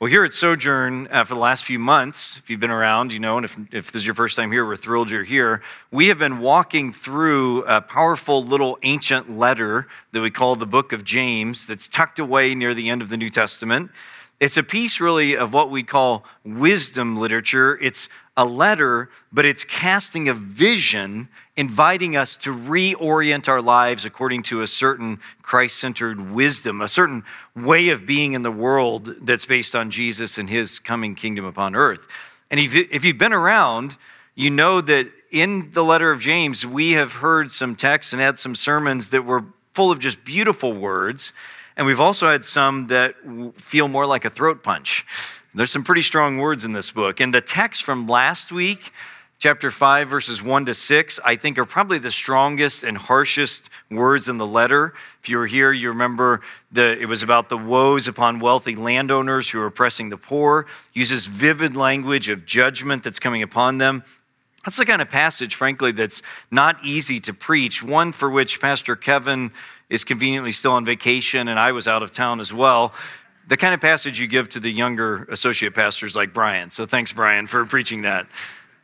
Well, 0.00 0.08
here 0.08 0.22
at 0.22 0.32
Sojourn, 0.32 1.08
uh, 1.10 1.24
for 1.24 1.34
the 1.34 1.40
last 1.40 1.64
few 1.64 1.80
months, 1.80 2.38
if 2.38 2.48
you've 2.48 2.60
been 2.60 2.70
around, 2.70 3.12
you 3.12 3.18
know, 3.18 3.36
and 3.36 3.44
if, 3.44 3.58
if 3.72 3.90
this 3.90 4.02
is 4.02 4.06
your 4.06 4.14
first 4.14 4.36
time 4.36 4.52
here, 4.52 4.64
we're 4.64 4.76
thrilled 4.76 5.10
you're 5.10 5.24
here. 5.24 5.60
We 5.90 6.06
have 6.06 6.20
been 6.20 6.38
walking 6.38 6.92
through 6.92 7.64
a 7.64 7.80
powerful 7.80 8.44
little 8.44 8.78
ancient 8.84 9.36
letter 9.36 9.88
that 10.12 10.20
we 10.20 10.30
call 10.30 10.54
the 10.54 10.66
book 10.66 10.92
of 10.92 11.02
James 11.02 11.66
that's 11.66 11.88
tucked 11.88 12.20
away 12.20 12.54
near 12.54 12.74
the 12.74 12.88
end 12.88 13.02
of 13.02 13.08
the 13.08 13.16
New 13.16 13.28
Testament. 13.28 13.90
It's 14.40 14.56
a 14.56 14.62
piece, 14.62 15.00
really, 15.00 15.36
of 15.36 15.52
what 15.52 15.70
we 15.70 15.82
call 15.82 16.24
wisdom 16.44 17.16
literature. 17.16 17.76
It's 17.82 18.08
a 18.36 18.44
letter, 18.44 19.10
but 19.32 19.44
it's 19.44 19.64
casting 19.64 20.28
a 20.28 20.34
vision, 20.34 21.28
inviting 21.56 22.16
us 22.16 22.36
to 22.36 22.54
reorient 22.54 23.48
our 23.48 23.60
lives 23.60 24.04
according 24.04 24.44
to 24.44 24.62
a 24.62 24.68
certain 24.68 25.18
Christ 25.42 25.78
centered 25.78 26.30
wisdom, 26.30 26.80
a 26.80 26.86
certain 26.86 27.24
way 27.56 27.88
of 27.88 28.06
being 28.06 28.34
in 28.34 28.42
the 28.42 28.52
world 28.52 29.12
that's 29.22 29.44
based 29.44 29.74
on 29.74 29.90
Jesus 29.90 30.38
and 30.38 30.48
his 30.48 30.78
coming 30.78 31.16
kingdom 31.16 31.44
upon 31.44 31.74
earth. 31.74 32.06
And 32.48 32.60
if 32.60 33.04
you've 33.04 33.18
been 33.18 33.32
around, 33.32 33.96
you 34.36 34.50
know 34.50 34.80
that 34.80 35.10
in 35.32 35.72
the 35.72 35.82
letter 35.82 36.12
of 36.12 36.20
James, 36.20 36.64
we 36.64 36.92
have 36.92 37.14
heard 37.14 37.50
some 37.50 37.74
texts 37.74 38.12
and 38.12 38.22
had 38.22 38.38
some 38.38 38.54
sermons 38.54 39.10
that 39.10 39.24
were 39.24 39.46
full 39.74 39.90
of 39.90 39.98
just 39.98 40.24
beautiful 40.24 40.72
words. 40.72 41.32
And 41.78 41.86
we've 41.86 42.00
also 42.00 42.28
had 42.28 42.44
some 42.44 42.88
that 42.88 43.14
feel 43.56 43.86
more 43.86 44.04
like 44.04 44.24
a 44.24 44.30
throat 44.30 44.64
punch. 44.64 45.06
There's 45.54 45.70
some 45.70 45.84
pretty 45.84 46.02
strong 46.02 46.38
words 46.38 46.64
in 46.64 46.72
this 46.72 46.90
book. 46.90 47.20
And 47.20 47.32
the 47.32 47.40
text 47.40 47.84
from 47.84 48.08
last 48.08 48.50
week, 48.50 48.90
chapter 49.38 49.70
5, 49.70 50.08
verses 50.08 50.42
1 50.42 50.66
to 50.66 50.74
6, 50.74 51.20
I 51.24 51.36
think 51.36 51.56
are 51.56 51.64
probably 51.64 51.98
the 51.98 52.10
strongest 52.10 52.82
and 52.82 52.98
harshest 52.98 53.70
words 53.92 54.28
in 54.28 54.38
the 54.38 54.46
letter. 54.46 54.92
If 55.22 55.28
you 55.28 55.38
were 55.38 55.46
here, 55.46 55.70
you 55.70 55.90
remember 55.90 56.40
the, 56.72 57.00
it 57.00 57.06
was 57.06 57.22
about 57.22 57.48
the 57.48 57.56
woes 57.56 58.08
upon 58.08 58.40
wealthy 58.40 58.74
landowners 58.74 59.48
who 59.48 59.60
are 59.60 59.66
oppressing 59.66 60.10
the 60.10 60.16
poor, 60.16 60.66
uses 60.92 61.26
vivid 61.26 61.76
language 61.76 62.28
of 62.28 62.44
judgment 62.44 63.04
that's 63.04 63.20
coming 63.20 63.44
upon 63.44 63.78
them. 63.78 64.02
That's 64.64 64.76
the 64.76 64.84
kind 64.84 65.00
of 65.00 65.08
passage, 65.08 65.54
frankly, 65.54 65.92
that's 65.92 66.22
not 66.50 66.76
easy 66.84 67.20
to 67.20 67.32
preach, 67.32 67.84
one 67.84 68.10
for 68.10 68.28
which 68.28 68.60
Pastor 68.60 68.96
Kevin 68.96 69.52
is 69.88 70.04
conveniently 70.04 70.52
still 70.52 70.72
on 70.72 70.84
vacation, 70.84 71.48
and 71.48 71.58
I 71.58 71.72
was 71.72 71.88
out 71.88 72.02
of 72.02 72.12
town 72.12 72.40
as 72.40 72.52
well 72.52 72.94
the 73.48 73.56
kind 73.56 73.72
of 73.72 73.80
passage 73.80 74.20
you 74.20 74.26
give 74.26 74.50
to 74.50 74.60
the 74.60 74.70
younger 74.70 75.24
associate 75.24 75.74
pastors 75.74 76.14
like 76.14 76.34
Brian. 76.34 76.70
So 76.70 76.84
thanks, 76.84 77.12
Brian, 77.12 77.46
for 77.46 77.64
preaching 77.64 78.02
that. 78.02 78.26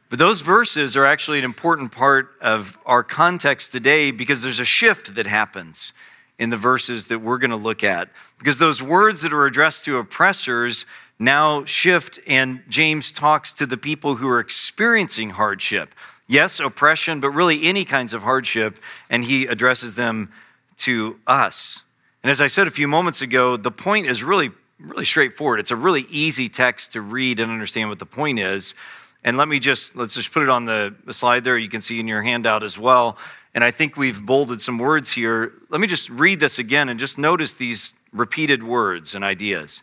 But 0.08 0.18
those 0.18 0.40
verses 0.40 0.96
are 0.96 1.04
actually 1.04 1.38
an 1.38 1.44
important 1.44 1.92
part 1.92 2.30
of 2.40 2.78
our 2.86 3.02
context 3.02 3.72
today 3.72 4.10
because 4.10 4.42
there's 4.42 4.60
a 4.60 4.64
shift 4.64 5.16
that 5.16 5.26
happens 5.26 5.92
in 6.38 6.48
the 6.48 6.56
verses 6.56 7.08
that 7.08 7.18
we're 7.18 7.38
going 7.38 7.50
to 7.50 7.56
look 7.56 7.84
at. 7.84 8.08
Because 8.38 8.58
those 8.58 8.82
words 8.82 9.20
that 9.20 9.34
are 9.34 9.44
addressed 9.44 9.84
to 9.84 9.98
oppressors 9.98 10.86
now 11.18 11.64
shift, 11.66 12.18
and 12.26 12.62
James 12.68 13.12
talks 13.12 13.52
to 13.52 13.66
the 13.66 13.76
people 13.76 14.16
who 14.16 14.28
are 14.28 14.40
experiencing 14.40 15.30
hardship. 15.30 15.94
Yes, 16.26 16.58
oppression, 16.58 17.20
but 17.20 17.30
really 17.30 17.64
any 17.64 17.84
kinds 17.84 18.14
of 18.14 18.22
hardship, 18.22 18.78
and 19.10 19.22
he 19.24 19.46
addresses 19.46 19.94
them 19.94 20.32
to 20.78 21.18
us. 21.26 21.82
And 22.22 22.30
as 22.30 22.40
I 22.40 22.46
said 22.46 22.66
a 22.66 22.70
few 22.70 22.88
moments 22.88 23.22
ago, 23.22 23.56
the 23.56 23.70
point 23.70 24.06
is 24.06 24.22
really 24.22 24.50
really 24.78 25.04
straightforward. 25.04 25.60
It's 25.60 25.70
a 25.70 25.76
really 25.76 26.06
easy 26.10 26.48
text 26.48 26.92
to 26.92 27.00
read 27.00 27.40
and 27.40 27.50
understand 27.50 27.88
what 27.88 27.98
the 27.98 28.06
point 28.06 28.38
is. 28.38 28.74
And 29.22 29.36
let 29.36 29.48
me 29.48 29.58
just, 29.58 29.96
let's 29.96 30.14
just 30.14 30.32
put 30.32 30.42
it 30.42 30.48
on 30.48 30.66
the, 30.66 30.94
slide 31.10 31.44
there. 31.44 31.56
You 31.56 31.68
can 31.68 31.80
see 31.80 31.98
in 31.98 32.06
your 32.06 32.22
handout 32.22 32.62
as 32.62 32.78
well. 32.78 33.16
And 33.54 33.64
I 33.64 33.70
think 33.70 33.96
we've 33.96 34.24
bolded 34.24 34.60
some 34.60 34.78
words 34.78 35.10
here. 35.12 35.52
Let 35.70 35.80
me 35.80 35.86
just 35.86 36.10
read 36.10 36.40
this 36.40 36.58
again 36.58 36.88
and 36.88 36.98
just 36.98 37.18
notice 37.18 37.54
these 37.54 37.94
repeated 38.12 38.62
words 38.62 39.14
and 39.14 39.24
ideas. 39.24 39.82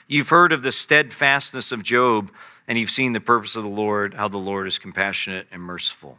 you've 0.11 0.29
heard 0.29 0.51
of 0.51 0.61
the 0.61 0.73
steadfastness 0.73 1.71
of 1.71 1.83
Job, 1.83 2.31
and 2.67 2.77
you've 2.77 2.89
seen 2.89 3.13
the 3.13 3.21
purpose 3.21 3.55
of 3.55 3.63
the 3.63 3.69
Lord, 3.69 4.13
how 4.13 4.27
the 4.27 4.37
Lord 4.37 4.67
is 4.67 4.77
compassionate 4.77 5.47
and 5.51 5.61
merciful. 5.61 6.17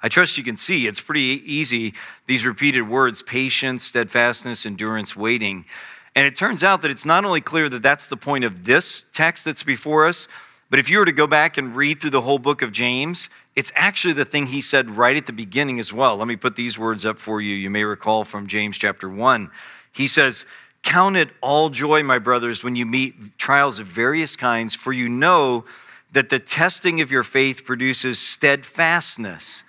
I 0.00 0.08
trust 0.08 0.38
you 0.38 0.44
can 0.44 0.56
see 0.56 0.86
it's 0.86 1.00
pretty 1.00 1.42
easy, 1.44 1.94
these 2.28 2.46
repeated 2.46 2.88
words 2.88 3.20
patience, 3.20 3.82
steadfastness, 3.82 4.64
endurance, 4.64 5.16
waiting. 5.16 5.64
And 6.14 6.24
it 6.24 6.36
turns 6.36 6.62
out 6.62 6.82
that 6.82 6.90
it's 6.92 7.04
not 7.04 7.24
only 7.24 7.40
clear 7.40 7.68
that 7.68 7.82
that's 7.82 8.06
the 8.06 8.16
point 8.16 8.44
of 8.44 8.64
this 8.64 9.06
text 9.12 9.44
that's 9.44 9.64
before 9.64 10.06
us, 10.06 10.28
but 10.70 10.78
if 10.78 10.88
you 10.88 10.98
were 10.98 11.04
to 11.04 11.12
go 11.12 11.26
back 11.26 11.58
and 11.58 11.74
read 11.74 12.00
through 12.00 12.10
the 12.10 12.20
whole 12.20 12.38
book 12.38 12.62
of 12.62 12.70
James, 12.70 13.28
it's 13.56 13.72
actually 13.74 14.14
the 14.14 14.24
thing 14.24 14.46
he 14.46 14.60
said 14.60 14.90
right 14.90 15.16
at 15.16 15.26
the 15.26 15.32
beginning 15.32 15.80
as 15.80 15.92
well. 15.92 16.16
Let 16.16 16.28
me 16.28 16.36
put 16.36 16.54
these 16.54 16.78
words 16.78 17.04
up 17.04 17.18
for 17.18 17.40
you. 17.40 17.56
You 17.56 17.70
may 17.70 17.82
recall 17.82 18.22
from 18.22 18.46
James 18.46 18.78
chapter 18.78 19.08
1. 19.08 19.50
He 19.92 20.06
says, 20.06 20.46
Count 20.84 21.16
it 21.16 21.30
all 21.40 21.70
joy, 21.70 22.04
my 22.04 22.20
brothers, 22.20 22.62
when 22.62 22.76
you 22.76 22.86
meet 22.86 23.36
trials 23.38 23.80
of 23.80 23.86
various 23.88 24.36
kinds, 24.36 24.74
for 24.74 24.92
you 24.92 25.08
know 25.08 25.64
that 26.12 26.28
the 26.28 26.38
testing 26.38 27.00
of 27.00 27.10
your 27.10 27.24
faith 27.24 27.64
produces 27.64 28.20
steadfastness 28.20 29.64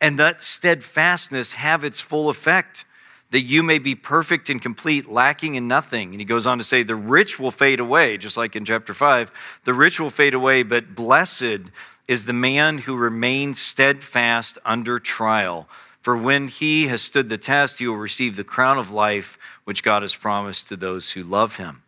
and 0.00 0.18
that 0.18 0.40
steadfastness 0.40 1.54
have 1.54 1.84
its 1.84 2.00
full 2.00 2.28
effect, 2.28 2.84
that 3.30 3.40
you 3.40 3.62
may 3.62 3.78
be 3.78 3.94
perfect 3.94 4.48
and 4.48 4.60
complete, 4.60 5.10
lacking 5.10 5.54
in 5.54 5.66
nothing. 5.66 6.10
And 6.10 6.20
he 6.20 6.24
goes 6.24 6.46
on 6.46 6.58
to 6.58 6.64
say, 6.64 6.82
The 6.82 6.96
rich 6.96 7.40
will 7.40 7.50
fade 7.50 7.80
away, 7.80 8.16
just 8.18 8.36
like 8.36 8.56
in 8.56 8.64
chapter 8.64 8.94
5. 8.94 9.32
The 9.64 9.74
rich 9.74 9.98
will 9.98 10.10
fade 10.10 10.34
away, 10.34 10.62
but 10.62 10.94
blessed 10.94 11.70
is 12.06 12.26
the 12.26 12.32
man 12.32 12.78
who 12.78 12.96
remains 12.96 13.60
steadfast 13.60 14.58
under 14.64 14.98
trial. 14.98 15.68
For 16.06 16.16
when 16.16 16.46
he 16.46 16.86
has 16.86 17.02
stood 17.02 17.28
the 17.28 17.36
test, 17.36 17.80
he 17.80 17.88
will 17.88 17.96
receive 17.96 18.36
the 18.36 18.44
crown 18.44 18.78
of 18.78 18.92
life 18.92 19.36
which 19.64 19.82
God 19.82 20.02
has 20.02 20.14
promised 20.14 20.68
to 20.68 20.76
those 20.76 21.10
who 21.10 21.24
love 21.24 21.56
him. 21.56 21.82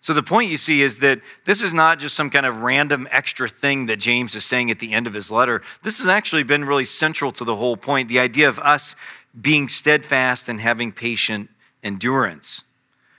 So 0.00 0.14
the 0.14 0.22
point 0.22 0.52
you 0.52 0.56
see 0.56 0.82
is 0.82 1.00
that 1.00 1.20
this 1.46 1.64
is 1.64 1.74
not 1.74 1.98
just 1.98 2.14
some 2.14 2.30
kind 2.30 2.46
of 2.46 2.60
random 2.60 3.08
extra 3.10 3.48
thing 3.48 3.86
that 3.86 3.96
James 3.96 4.36
is 4.36 4.44
saying 4.44 4.70
at 4.70 4.78
the 4.78 4.92
end 4.92 5.08
of 5.08 5.14
his 5.14 5.32
letter. 5.32 5.62
This 5.82 5.98
has 5.98 6.06
actually 6.06 6.44
been 6.44 6.64
really 6.64 6.84
central 6.84 7.32
to 7.32 7.44
the 7.44 7.56
whole 7.56 7.76
point 7.76 8.06
the 8.08 8.20
idea 8.20 8.48
of 8.48 8.60
us 8.60 8.94
being 9.40 9.68
steadfast 9.68 10.48
and 10.48 10.60
having 10.60 10.92
patient 10.92 11.50
endurance. 11.82 12.62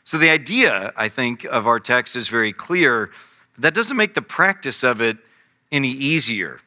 So 0.06 0.18
the 0.18 0.30
idea, 0.30 0.94
I 0.96 1.10
think, 1.10 1.44
of 1.44 1.68
our 1.68 1.82
text 1.82 2.16
is 2.16 2.30
very 2.30 2.54
clear. 2.54 3.12
That 3.58 3.74
doesn't 3.74 3.98
make 3.98 4.14
the 4.14 4.22
practice 4.22 4.82
of 4.82 5.02
it 5.02 5.18
any 5.74 5.90
easier. 5.90 6.62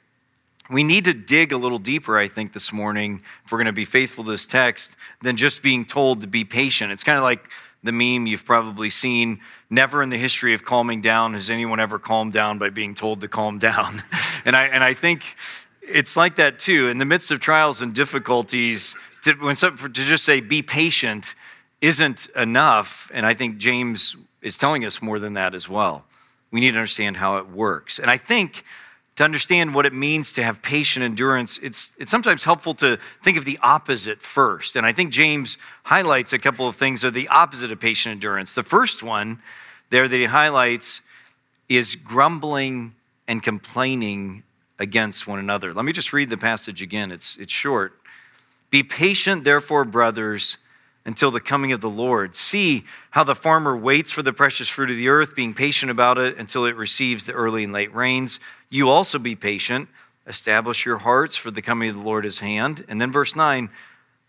We 0.70 0.84
need 0.84 1.04
to 1.06 1.14
dig 1.14 1.52
a 1.52 1.56
little 1.58 1.78
deeper, 1.78 2.16
I 2.16 2.28
think, 2.28 2.52
this 2.52 2.72
morning, 2.72 3.22
if 3.44 3.50
we're 3.50 3.58
going 3.58 3.66
to 3.66 3.72
be 3.72 3.84
faithful 3.84 4.22
to 4.24 4.30
this 4.30 4.46
text, 4.46 4.96
than 5.20 5.36
just 5.36 5.62
being 5.62 5.84
told 5.84 6.20
to 6.20 6.28
be 6.28 6.44
patient. 6.44 6.92
It's 6.92 7.02
kind 7.02 7.18
of 7.18 7.24
like 7.24 7.50
the 7.82 7.92
meme 7.92 8.26
you've 8.26 8.44
probably 8.44 8.90
seen. 8.90 9.40
Never 9.68 10.02
in 10.02 10.10
the 10.10 10.18
history 10.18 10.54
of 10.54 10.64
calming 10.64 11.00
down 11.00 11.32
has 11.32 11.50
anyone 11.50 11.80
ever 11.80 11.98
calmed 11.98 12.32
down 12.32 12.58
by 12.58 12.70
being 12.70 12.94
told 12.94 13.20
to 13.22 13.28
calm 13.28 13.58
down. 13.58 14.02
and, 14.44 14.54
I, 14.54 14.66
and 14.66 14.84
I 14.84 14.94
think 14.94 15.34
it's 15.82 16.16
like 16.16 16.36
that 16.36 16.58
too. 16.58 16.88
In 16.88 16.98
the 16.98 17.04
midst 17.04 17.30
of 17.30 17.40
trials 17.40 17.82
and 17.82 17.94
difficulties, 17.94 18.94
to, 19.22 19.32
when 19.34 19.56
some, 19.56 19.76
to 19.76 19.88
just 19.88 20.24
say 20.24 20.40
be 20.40 20.62
patient 20.62 21.34
isn't 21.80 22.28
enough. 22.36 23.10
And 23.12 23.26
I 23.26 23.34
think 23.34 23.58
James 23.58 24.16
is 24.42 24.56
telling 24.56 24.84
us 24.84 25.02
more 25.02 25.18
than 25.18 25.34
that 25.34 25.54
as 25.54 25.68
well. 25.68 26.04
We 26.50 26.60
need 26.60 26.72
to 26.72 26.76
understand 26.76 27.16
how 27.16 27.38
it 27.38 27.48
works. 27.48 27.98
And 27.98 28.10
I 28.10 28.16
think 28.16 28.64
to 29.20 29.24
understand 29.24 29.74
what 29.74 29.84
it 29.84 29.92
means 29.92 30.32
to 30.32 30.42
have 30.42 30.62
patient 30.62 31.04
endurance, 31.04 31.58
it's, 31.58 31.92
it's 31.98 32.10
sometimes 32.10 32.42
helpful 32.42 32.72
to 32.72 32.96
think 33.22 33.36
of 33.36 33.44
the 33.44 33.58
opposite 33.62 34.22
first. 34.22 34.76
And 34.76 34.86
I 34.86 34.92
think 34.92 35.12
James 35.12 35.58
highlights 35.82 36.32
a 36.32 36.38
couple 36.38 36.66
of 36.66 36.76
things 36.76 37.04
of 37.04 37.12
the 37.12 37.28
opposite 37.28 37.70
of 37.70 37.78
patient 37.78 38.14
endurance. 38.14 38.54
The 38.54 38.62
first 38.62 39.02
one 39.02 39.40
there 39.90 40.08
that 40.08 40.16
he 40.16 40.24
highlights 40.24 41.02
is 41.68 41.96
grumbling 41.96 42.94
and 43.28 43.42
complaining 43.42 44.42
against 44.78 45.26
one 45.26 45.38
another. 45.38 45.74
Let 45.74 45.84
me 45.84 45.92
just 45.92 46.14
read 46.14 46.30
the 46.30 46.38
passage 46.38 46.80
again, 46.80 47.12
it's, 47.12 47.36
it's 47.36 47.52
short. 47.52 47.92
Be 48.70 48.82
patient, 48.82 49.44
therefore, 49.44 49.84
brothers 49.84 50.56
until 51.04 51.30
the 51.30 51.40
coming 51.40 51.72
of 51.72 51.80
the 51.80 51.90
Lord. 51.90 52.34
See 52.34 52.84
how 53.10 53.24
the 53.24 53.34
farmer 53.34 53.76
waits 53.76 54.10
for 54.12 54.22
the 54.22 54.32
precious 54.32 54.68
fruit 54.68 54.90
of 54.90 54.96
the 54.96 55.08
earth, 55.08 55.34
being 55.34 55.54
patient 55.54 55.90
about 55.90 56.18
it 56.18 56.38
until 56.38 56.66
it 56.66 56.76
receives 56.76 57.26
the 57.26 57.32
early 57.32 57.64
and 57.64 57.72
late 57.72 57.94
rains. 57.94 58.38
You 58.70 58.88
also 58.88 59.18
be 59.18 59.34
patient, 59.34 59.88
establish 60.26 60.86
your 60.86 60.98
hearts, 60.98 61.36
for 61.36 61.50
the 61.50 61.60
coming 61.60 61.90
of 61.90 61.96
the 61.96 62.02
Lord 62.02 62.24
is 62.24 62.38
hand. 62.38 62.84
And 62.88 63.00
then 63.00 63.12
verse 63.12 63.36
9 63.36 63.68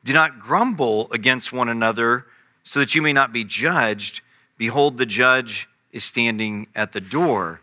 do 0.03 0.13
not 0.13 0.39
grumble 0.39 1.11
against 1.11 1.53
one 1.53 1.69
another, 1.69 2.25
so 2.63 2.79
that 2.79 2.95
you 2.95 3.01
may 3.01 3.13
not 3.13 3.31
be 3.31 3.43
judged. 3.43 4.21
Behold, 4.57 4.97
the 4.97 5.05
judge 5.05 5.69
is 5.91 6.03
standing 6.03 6.67
at 6.75 6.91
the 6.91 7.01
door 7.01 7.61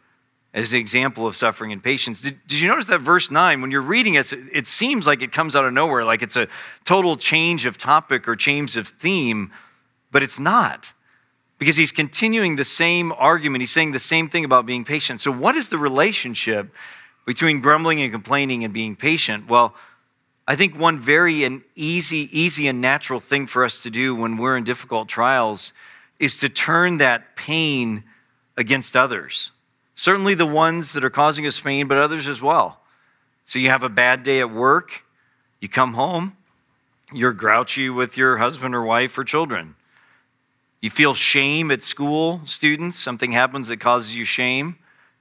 as 0.54 0.72
an 0.72 0.78
example 0.78 1.26
of 1.26 1.36
suffering 1.36 1.72
and 1.72 1.82
patience. 1.82 2.20
Did, 2.20 2.38
did, 2.46 2.60
you 2.60 2.68
notice 2.68 2.86
that 2.86 3.00
verse 3.00 3.30
9, 3.30 3.60
when 3.60 3.70
you're 3.70 3.82
reading 3.82 4.14
it, 4.14 4.32
it 4.52 4.66
seems 4.66 5.06
like 5.06 5.22
it 5.22 5.32
comes 5.32 5.54
out 5.54 5.64
of 5.64 5.72
nowhere, 5.72 6.04
like 6.04 6.22
it's 6.22 6.36
a 6.36 6.48
total 6.84 7.16
change 7.16 7.66
of 7.66 7.76
topic 7.76 8.28
or 8.28 8.34
change 8.34 8.76
of 8.76 8.88
theme, 8.88 9.50
but 10.10 10.22
it's 10.22 10.38
not. 10.38 10.92
Because 11.58 11.76
he's 11.76 11.92
continuing 11.92 12.56
the 12.56 12.64
same 12.64 13.12
argument. 13.12 13.62
He's 13.62 13.72
saying 13.72 13.92
the 13.92 13.98
same 13.98 14.28
thing 14.28 14.44
about 14.44 14.64
being 14.64 14.84
patient. 14.84 15.20
So, 15.20 15.32
what 15.32 15.56
is 15.56 15.68
the 15.68 15.78
relationship 15.78 16.72
between 17.26 17.60
grumbling 17.60 18.00
and 18.00 18.12
complaining 18.12 18.64
and 18.64 18.72
being 18.72 18.94
patient? 18.94 19.48
Well, 19.48 19.74
I 20.46 20.56
think 20.56 20.78
one 20.78 20.98
very 20.98 21.44
and 21.44 21.62
easy, 21.74 22.28
easy 22.32 22.68
and 22.68 22.80
natural 22.80 23.20
thing 23.20 23.46
for 23.46 23.64
us 23.64 23.82
to 23.82 23.90
do 23.90 24.14
when 24.14 24.36
we're 24.36 24.56
in 24.56 24.64
difficult 24.64 25.08
trials 25.08 25.72
is 26.18 26.38
to 26.38 26.48
turn 26.48 26.98
that 26.98 27.36
pain 27.36 28.04
against 28.56 28.96
others 28.96 29.52
Certainly 29.98 30.34
the 30.34 30.46
ones 30.46 30.92
that 30.92 31.04
are 31.04 31.10
causing 31.10 31.44
us 31.44 31.58
pain, 31.58 31.88
but 31.88 31.98
others 31.98 32.28
as 32.28 32.40
well. 32.40 32.78
So 33.46 33.58
you 33.58 33.68
have 33.70 33.82
a 33.82 33.88
bad 33.88 34.22
day 34.22 34.38
at 34.38 34.48
work, 34.48 35.02
you 35.58 35.68
come 35.68 35.94
home, 35.94 36.36
you're 37.12 37.32
grouchy 37.32 37.90
with 37.90 38.16
your 38.16 38.36
husband 38.36 38.76
or 38.76 38.84
wife 38.84 39.18
or 39.18 39.24
children. 39.24 39.74
You 40.80 40.90
feel 40.90 41.14
shame 41.14 41.70
at 41.70 41.82
school, 41.82 42.40
students, 42.44 42.98
something 42.98 43.32
happens 43.32 43.68
that 43.68 43.78
causes 43.78 44.14
you 44.14 44.24
shame. 44.24 44.76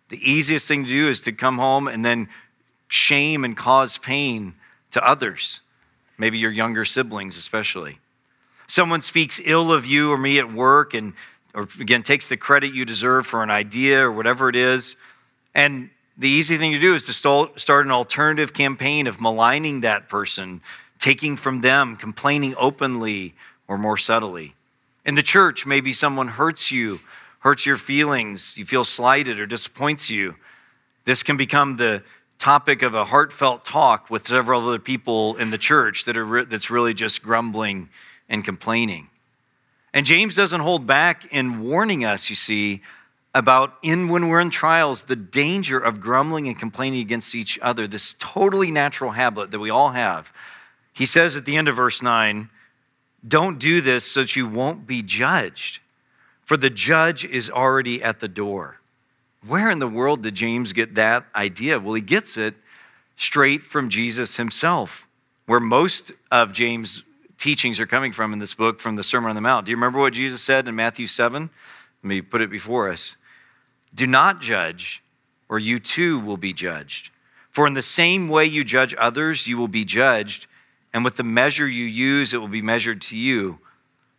The 0.10 0.20
easiest 0.32 0.68
thing 0.68 0.86
to 0.86 0.90
do 0.90 1.10
is 1.10 1.22
to 1.22 1.32
come 1.32 1.58
home 1.58 1.88
and 1.88 2.06
then 2.06 2.30
shame 2.88 3.44
and 3.44 3.58
cause 3.58 3.98
pain 3.98 4.54
to 4.92 5.06
others, 5.06 5.62
maybe 6.18 6.38
your 6.38 6.52
younger 6.52 6.86
siblings, 6.86 7.38
especially. 7.38 8.00
Someone 8.68 9.02
speaks 9.02 9.42
ill 9.44 9.74
of 9.74 9.86
you 9.86 10.12
or 10.12 10.18
me 10.18 10.40
at 10.40 10.54
work, 10.54 10.94
and 10.94 11.14
or 11.54 11.68
again, 11.80 12.04
takes 12.04 12.30
the 12.30 12.38
credit 12.38 12.74
you 12.74 12.86
deserve 12.86 13.26
for 13.26 13.42
an 13.42 13.50
idea 13.50 14.06
or 14.06 14.12
whatever 14.12 14.48
it 14.48 14.56
is. 14.56 14.96
And 15.56 15.90
the 16.16 16.30
easy 16.30 16.56
thing 16.58 16.74
to 16.74 16.80
do 16.80 16.94
is 16.94 17.08
to 17.08 17.14
start 17.14 17.86
an 17.86 17.92
alternative 17.92 18.54
campaign 18.54 19.08
of 19.08 19.20
maligning 19.20 19.82
that 19.82 20.08
person, 20.08 20.62
taking 21.00 21.36
from 21.36 21.62
them, 21.62 21.96
complaining 21.96 22.54
openly 22.60 23.34
or 23.68 23.78
more 23.80 23.98
subtly. 23.98 24.54
In 25.08 25.16
the 25.16 25.24
church, 25.24 25.66
maybe 25.66 25.94
someone 25.94 26.28
hurts 26.28 26.70
you, 26.70 27.00
hurts 27.40 27.66
your 27.66 27.78
feelings, 27.78 28.58
you 28.58 28.66
feel 28.66 28.84
slighted 28.84 29.40
or 29.40 29.46
disappoints 29.46 30.10
you. 30.10 30.36
This 31.06 31.24
can 31.24 31.38
become 31.38 31.78
the 31.78 32.04
topic 32.38 32.82
of 32.82 32.94
a 32.94 33.06
heartfelt 33.06 33.64
talk 33.64 34.10
with 34.10 34.28
several 34.28 34.68
other 34.68 34.80
people 34.80 35.38
in 35.38 35.50
the 35.50 35.58
church 35.58 36.04
that 36.06 36.18
are 36.18 36.44
that's 36.44 36.70
really 36.70 36.94
just 36.94 37.24
grumbling 37.24 37.88
and 38.28 38.44
complaining. 38.44 39.10
And 39.94 40.06
James 40.06 40.36
doesn't 40.36 40.60
hold 40.60 40.86
back 40.86 41.26
in 41.34 41.62
warning 41.62 42.04
us, 42.04 42.30
you 42.30 42.36
see, 42.36 42.82
about 43.34 43.78
in 43.82 44.10
when 44.10 44.28
we're 44.28 44.42
in 44.42 44.50
trials, 44.50 45.06
the 45.06 45.16
danger 45.16 45.80
of 45.80 46.02
grumbling 46.02 46.50
and 46.50 46.60
complaining 46.60 47.00
against 47.00 47.34
each 47.34 47.58
other, 47.62 47.88
this 47.88 48.14
totally 48.20 48.72
natural 48.72 49.12
habit 49.12 49.52
that 49.52 49.60
we 49.60 49.70
all 49.70 49.92
have. 49.92 50.34
He 50.92 51.06
says 51.06 51.38
at 51.38 51.46
the 51.46 51.56
end 51.56 51.70
of 51.70 51.78
verse 51.78 52.02
9, 52.02 52.50
don't 53.26 53.60
do 53.60 53.82
this 53.82 54.06
so 54.06 54.22
that 54.22 54.36
you 54.36 54.48
won't 54.48 54.86
be 54.86 55.02
judged. 55.02 55.80
for 56.48 56.56
the 56.56 56.70
judge 56.70 57.26
is 57.26 57.50
already 57.50 58.02
at 58.02 58.22
the 58.22 58.28
door. 58.30 58.80
Where 59.46 59.70
in 59.70 59.80
the 59.80 59.88
world 59.88 60.24
did 60.24 60.34
James 60.34 60.72
get 60.72 60.96
that 60.96 61.26
idea? 61.36 61.78
Well, 61.78 61.94
he 61.94 62.02
gets 62.02 62.38
it 62.38 62.56
straight 63.18 63.64
from 63.64 63.90
Jesus 63.90 64.38
himself, 64.38 65.10
where 65.46 65.60
most 65.60 66.14
of 66.32 66.54
James' 66.54 67.04
teachings 67.38 67.82
are 67.82 67.86
coming 67.86 68.14
from 68.14 68.32
in 68.32 68.40
this 68.40 68.54
book 68.54 68.80
from 68.80 68.96
the 68.96 69.04
Sermon 69.04 69.30
on 69.30 69.36
the 69.36 69.42
Mount. 69.42 69.66
Do 69.66 69.72
you 69.72 69.76
remember 69.76 70.00
what 70.00 70.14
Jesus 70.14 70.42
said 70.42 70.70
in 70.70 70.76
Matthew 70.76 71.06
7? 71.06 71.50
Let 72.02 72.08
me 72.08 72.22
put 72.22 72.40
it 72.40 72.50
before 72.50 72.90
us. 72.90 73.18
Do 73.94 74.08
not 74.08 74.40
judge, 74.40 75.04
or 75.50 75.60
you 75.60 75.80
too 75.80 76.18
will 76.18 76.38
be 76.38 76.54
judged. 76.54 77.10
For 77.52 77.68
in 77.68 77.74
the 77.74 77.82
same 77.82 78.30
way 78.30 78.46
you 78.46 78.64
judge 78.64 78.96
others, 78.98 79.48
you 79.48 79.58
will 79.58 79.68
be 79.68 79.84
judged, 79.84 80.48
and 80.94 81.04
with 81.04 81.18
the 81.18 81.24
measure 81.24 81.68
you 81.68 81.86
use, 81.86 82.34
it 82.34 82.38
will 82.38 82.48
be 82.48 82.62
measured 82.62 83.02
to 83.04 83.18
you. 83.18 83.60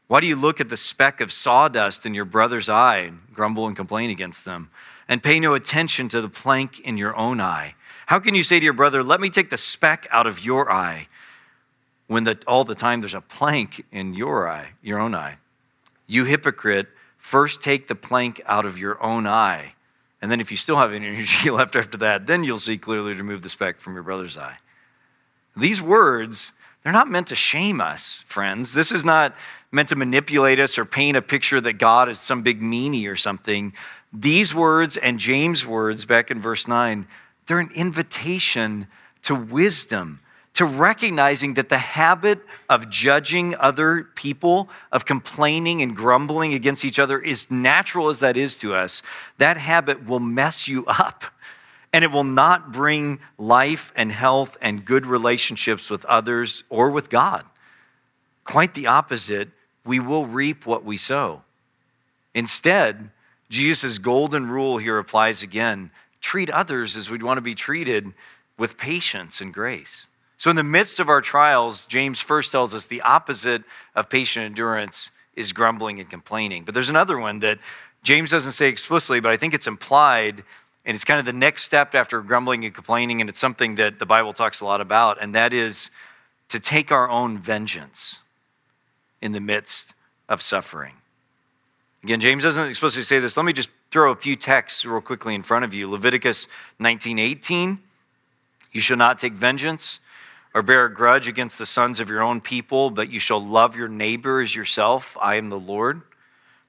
Why 0.07 0.21
do 0.21 0.27
you 0.27 0.37
look 0.37 0.61
at 0.61 0.71
the 0.71 0.77
speck 0.77 1.21
of 1.21 1.31
sawdust 1.33 2.07
in 2.07 2.15
your 2.15 2.25
brother's 2.25 2.69
eye 2.69 2.99
and 2.99 3.21
grumble 3.33 3.67
and 3.67 3.77
complain 3.77 4.11
against 4.11 4.45
them, 4.45 4.71
and 5.07 5.23
pay 5.23 5.39
no 5.39 5.55
attention 5.55 6.09
to 6.11 6.21
the 6.21 6.29
plank 6.29 6.81
in 6.81 6.97
your 6.97 7.17
own 7.17 7.41
eye? 7.41 7.75
How 8.07 8.19
can 8.19 8.35
you 8.35 8.43
say 8.43 8.59
to 8.59 8.65
your 8.65 8.73
brother, 8.73 9.03
Let 9.03 9.21
me 9.21 9.29
take 9.29 9.51
the 9.51 9.59
speck 9.59 10.07
out 10.11 10.27
of 10.27 10.45
your 10.45 10.73
eye, 10.73 11.09
when 12.07 12.25
the, 12.25 12.39
all 12.47 12.65
the 12.65 12.75
time 12.75 13.01
there's 13.01 13.13
a 13.13 13.21
plank 13.21 13.85
in 13.93 14.15
your 14.15 14.49
eye, 14.49 14.73
your 14.83 14.99
own 14.99 15.15
eye? 15.15 15.37
You 16.07 16.25
hypocrite, 16.25 16.87
first 17.19 17.63
take 17.63 17.87
the 17.87 17.95
plank 17.95 18.41
out 18.47 18.65
of 18.65 18.79
your 18.79 19.03
own 19.03 19.27
eye. 19.27 19.75
And 20.23 20.31
then, 20.31 20.41
if 20.41 20.51
you 20.51 20.57
still 20.57 20.77
have 20.77 20.95
any 20.95 21.07
energy 21.07 21.51
left 21.51 21.77
after 21.77 21.99
that, 21.99 22.27
then 22.27 22.45
you'll 22.45 22.59
see 22.59 22.79
clearly 22.79 23.13
to 23.13 23.19
remove 23.19 23.43
the 23.43 23.51
speck 23.51 23.79
from 23.79 23.93
your 23.93 24.03
brother's 24.03 24.39
eye. 24.39 24.57
These 25.55 25.83
words, 25.83 26.55
they're 26.89 26.93
not 26.95 27.11
meant 27.11 27.27
to 27.27 27.35
shame 27.35 27.83
us, 27.83 28.25
friends. 28.27 28.73
This 28.73 28.93
is 28.93 29.05
not 29.05 29.37
meant 29.71 29.91
to 29.91 29.95
manipulate 29.95 30.59
us 30.59 30.79
or 30.79 30.87
paint 30.87 31.19
a 31.19 31.21
picture 31.21 31.61
that 31.61 31.75
God 31.75 32.09
is 32.09 32.19
some 32.19 32.41
big 32.41 32.63
meanie 32.63 33.07
or 33.11 33.15
something. 33.15 33.75
These 34.11 34.55
words 34.55 34.97
and 34.97 35.19
James' 35.19 35.67
words 35.67 36.07
back 36.07 36.31
in 36.31 36.41
verse 36.41 36.67
9, 36.67 37.07
they're 37.45 37.59
an 37.59 37.69
invitation 37.75 38.87
to 39.21 39.35
wisdom, 39.35 40.21
to 40.55 40.65
recognizing 40.65 41.53
that 41.55 41.69
the 41.69 41.77
habit 41.77 42.41
of 42.71 42.89
judging 42.89 43.55
other 43.57 44.05
people, 44.15 44.71
of 44.91 45.05
complaining 45.05 45.83
and 45.83 45.95
grumbling 45.95 46.55
against 46.55 46.87
each 46.87 46.99
other, 46.99 47.19
is 47.19 47.51
natural 47.51 48.09
as 48.09 48.21
that 48.21 48.39
is 48.39 48.57
to 48.57 48.75
us, 48.75 49.03
that 49.37 49.59
habit 49.59 50.07
will 50.07 50.21
mess 50.21 50.67
you 50.67 50.87
up. 50.87 51.25
And 51.99 52.05
it 52.05 52.13
will 52.13 52.23
not 52.23 52.71
bring 52.71 53.19
life 53.39 53.93
and 53.97 54.13
health 54.13 54.57
and 54.63 54.85
good 54.85 55.05
relationships 55.05 55.91
with 55.91 56.05
others 56.05 56.63
or 56.71 56.93
with 56.93 57.11
God. 57.11 57.45
Quite 58.45 58.75
the 58.75 58.87
opposite 58.87 59.49
we 59.85 59.99
will 59.99 60.25
reap 60.25 60.65
what 60.65 60.85
we 60.85 60.97
sow. 60.97 61.43
Instead, 62.37 63.11
Jesus' 63.51 63.99
golden 63.99 64.49
rule 64.49 64.79
here 64.79 64.97
applies 64.99 65.43
again 65.43 65.91
treat 66.21 66.49
others 66.51 66.97
as 66.97 67.11
we'd 67.11 67.25
want 67.25 67.39
to 67.39 67.43
be 67.43 67.57
treated 67.57 68.13
with 68.57 68.79
patience 68.79 69.41
and 69.41 69.53
grace. 69.53 70.07
So, 70.37 70.51
in 70.51 70.55
the 70.57 70.63
midst 70.63 71.01
of 71.01 71.09
our 71.09 71.21
trials, 71.21 71.85
James 71.89 72.21
first 72.21 72.53
tells 72.53 72.77
us 72.77 72.87
the 72.87 73.01
opposite 73.01 73.65
of 73.97 74.09
patient 74.09 74.47
endurance 74.47 75.11
is 75.35 75.53
grumbling 75.53 75.99
and 75.99 76.09
complaining. 76.09 76.63
But 76.63 76.75
there's 76.75 76.91
another 76.91 77.19
one 77.19 77.41
that 77.41 77.59
James 78.05 78.31
doesn't 78.31 78.53
say 78.53 78.69
explicitly, 78.69 79.19
but 79.19 79.33
I 79.33 79.37
think 79.37 79.53
it's 79.53 79.67
implied, 79.67 80.45
and 80.85 80.95
it's 80.95 81.05
kind 81.05 81.21
of 81.21 81.27
the 81.27 81.33
next 81.33 81.65
step 81.65 81.95
after 81.95 82.21
grumbling 82.23 82.65
and 82.65 82.75
complaining, 82.75 83.21
and 83.21 83.29
it's 83.29 83.39
something 83.39 83.75
that 83.77 83.99
the 83.99 84.07
Bible 84.07 84.33
talks 84.33 84.61
a 84.61 84.65
lot 84.65 84.81
about, 84.81 85.21
and 85.21 85.35
that 85.35 85.53
is 85.53 85.91
to 86.49 86.59
take 86.59 86.91
our 86.91 87.09
own 87.09 87.39
vengeance 87.39 88.21
in 89.21 89.33
the 89.33 89.41
midst 89.41 89.95
of 90.29 90.41
suffering. 90.41 90.95
Again, 92.03 92.21
James 92.21 92.43
doesn't 92.43 92.69
explicitly 92.69 93.05
say 93.05 93.19
this. 93.19 93.37
Let 93.37 93.45
me 93.45 93.53
just 93.53 93.71
throw 93.91 94.13
a 94.13 94.17
few 94.17 94.37
texts 94.37 94.85
real 94.85 95.01
quickly 95.01 95.35
in 95.35 95.43
front 95.43 95.65
of 95.65 95.75
you. 95.75 95.91
Leviticus 95.91 96.49
19:18, 96.79 97.81
you 98.73 98.81
shall 98.81 98.97
not 98.97 99.19
take 99.19 99.33
vengeance 99.33 100.01
or 100.55 100.63
bear 100.63 100.85
a 100.87 100.95
grudge 100.95 101.29
against 101.29 101.59
the 101.59 101.67
sons 101.67 102.01
of 102.01 102.09
your 102.09 102.23
own 102.23 102.41
people, 102.41 102.91
but 102.91 103.11
you 103.11 103.19
shall 103.19 103.45
love 103.45 103.77
your 103.77 103.89
neighbor 103.89 104.41
as 104.41 104.55
yourself. 104.55 105.17
I 105.21 105.35
am 105.35 105.49
the 105.49 105.59
Lord. 105.59 106.03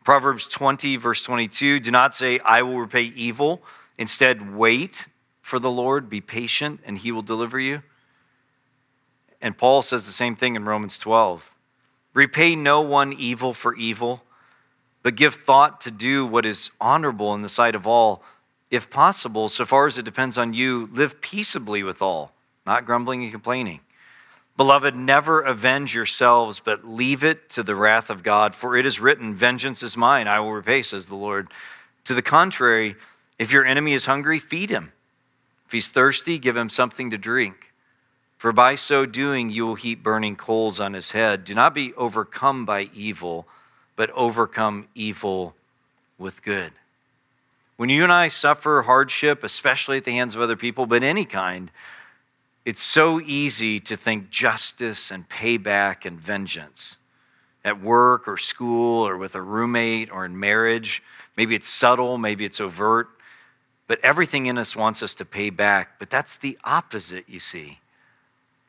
Proverbs 0.04 0.48
20, 0.48 0.96
verse 0.96 1.24
22, 1.24 1.80
do 1.80 1.92
not 1.92 2.16
say, 2.16 2.40
I 2.40 2.62
will 2.64 2.80
repay 2.80 3.04
evil. 3.04 3.62
Instead, 4.00 4.56
wait 4.56 5.08
for 5.42 5.60
the 5.60 5.70
Lord, 5.70 6.10
be 6.10 6.22
patient, 6.22 6.80
and 6.86 6.98
he 6.98 7.12
will 7.12 7.22
deliver 7.22 7.60
you. 7.60 7.84
And 9.42 9.58
Paul 9.58 9.82
says 9.82 10.06
the 10.06 10.14
same 10.14 10.38
thing 10.38 10.56
in 10.56 10.64
Romans 10.64 10.98
12. 10.98 11.54
Repay 12.14 12.56
no 12.56 12.80
one 12.80 13.12
evil 13.12 13.54
for 13.54 13.76
evil, 13.76 14.24
but 15.04 15.16
give 15.16 15.36
thought 15.36 15.82
to 15.82 15.92
do 15.92 16.26
what 16.26 16.46
is 16.46 16.72
honorable 16.80 17.36
in 17.36 17.42
the 17.42 17.50
sight 17.50 17.76
of 17.76 17.86
all. 17.86 18.24
If 18.72 18.90
possible, 18.90 19.50
so 19.50 19.66
far 19.66 19.86
as 19.86 19.98
it 19.98 20.06
depends 20.06 20.38
on 20.38 20.54
you, 20.54 20.90
live 20.94 21.20
peaceably 21.20 21.84
with 21.84 22.02
all, 22.02 22.32
not 22.66 22.86
grumbling 22.86 23.24
and 23.24 23.32
complaining. 23.32 23.82
Beloved, 24.56 24.96
never 24.96 25.42
avenge 25.42 25.94
yourselves, 25.94 26.62
but 26.62 26.88
leave 26.88 27.24
it 27.24 27.50
to 27.50 27.64
the 27.64 27.76
wrath 27.76 28.10
of 28.10 28.24
God, 28.24 28.56
for 28.56 28.78
it 28.78 28.86
is 28.86 29.02
written, 29.02 29.34
Vengeance 29.34 29.84
is 29.84 29.98
mine, 29.98 30.28
I 30.28 30.40
will 30.40 30.54
repay, 30.54 30.84
says 30.84 31.08
the 31.08 31.16
Lord. 31.16 31.50
To 32.06 32.14
the 32.14 32.22
contrary, 32.22 32.96
if 33.40 33.52
your 33.52 33.66
enemy 33.66 33.94
is 33.94 34.06
hungry, 34.06 34.38
feed 34.38 34.70
him. 34.70 34.92
If 35.66 35.72
he's 35.72 35.90
thirsty, 35.90 36.38
give 36.38 36.56
him 36.56 36.70
something 36.70 37.10
to 37.10 37.18
drink 37.18 37.70
for 38.40 38.54
by 38.54 38.74
so 38.76 39.06
doing 39.06 39.50
you 39.50 39.68
will 39.68 39.76
heap 39.76 40.02
burning 40.02 40.38
coals 40.38 40.80
on 40.80 40.94
his 40.94 41.12
head. 41.12 41.44
Do 41.44 41.54
not 41.54 41.76
be 41.76 41.94
overcome 41.96 42.66
by 42.66 42.90
evil, 42.96 43.46
but 43.98 44.10
overcome 44.12 44.88
evil 44.96 45.56
with 46.18 46.42
good. 46.42 46.72
When 47.76 47.90
you 47.90 48.02
and 48.02 48.14
I 48.14 48.30
suffer 48.30 48.84
hardship, 48.84 49.44
especially 49.44 49.98
at 49.98 50.06
the 50.06 50.14
hands 50.14 50.38
of 50.38 50.42
other 50.42 50.56
people, 50.56 50.86
but 50.86 51.04
any 51.04 51.26
kind, 51.26 51.70
it's 52.64 52.82
so 52.82 53.20
easy 53.20 53.82
to 53.82 53.98
think 53.98 54.30
justice 54.30 55.12
and 55.12 55.28
payback 55.28 56.06
and 56.06 56.18
vengeance. 56.18 56.98
At 57.66 57.82
work 57.82 58.26
or 58.26 58.38
school 58.38 59.06
or 59.06 59.18
with 59.18 59.36
a 59.36 59.42
roommate 59.42 60.10
or 60.14 60.24
in 60.24 60.40
marriage, 60.40 61.04
maybe 61.36 61.56
it's 61.56 61.68
subtle, 61.68 62.18
maybe 62.18 62.46
it's 62.46 62.62
overt, 62.62 63.10
but 63.90 64.00
everything 64.04 64.46
in 64.46 64.60
us 64.60 64.76
wants 64.76 65.02
us 65.02 65.16
to 65.16 65.26
pay 65.26 65.50
back. 65.50 65.98
But 65.98 66.12
that's 66.12 66.38
the 66.38 66.60
opposite, 66.64 67.28
you 67.28 67.40
see 67.40 67.80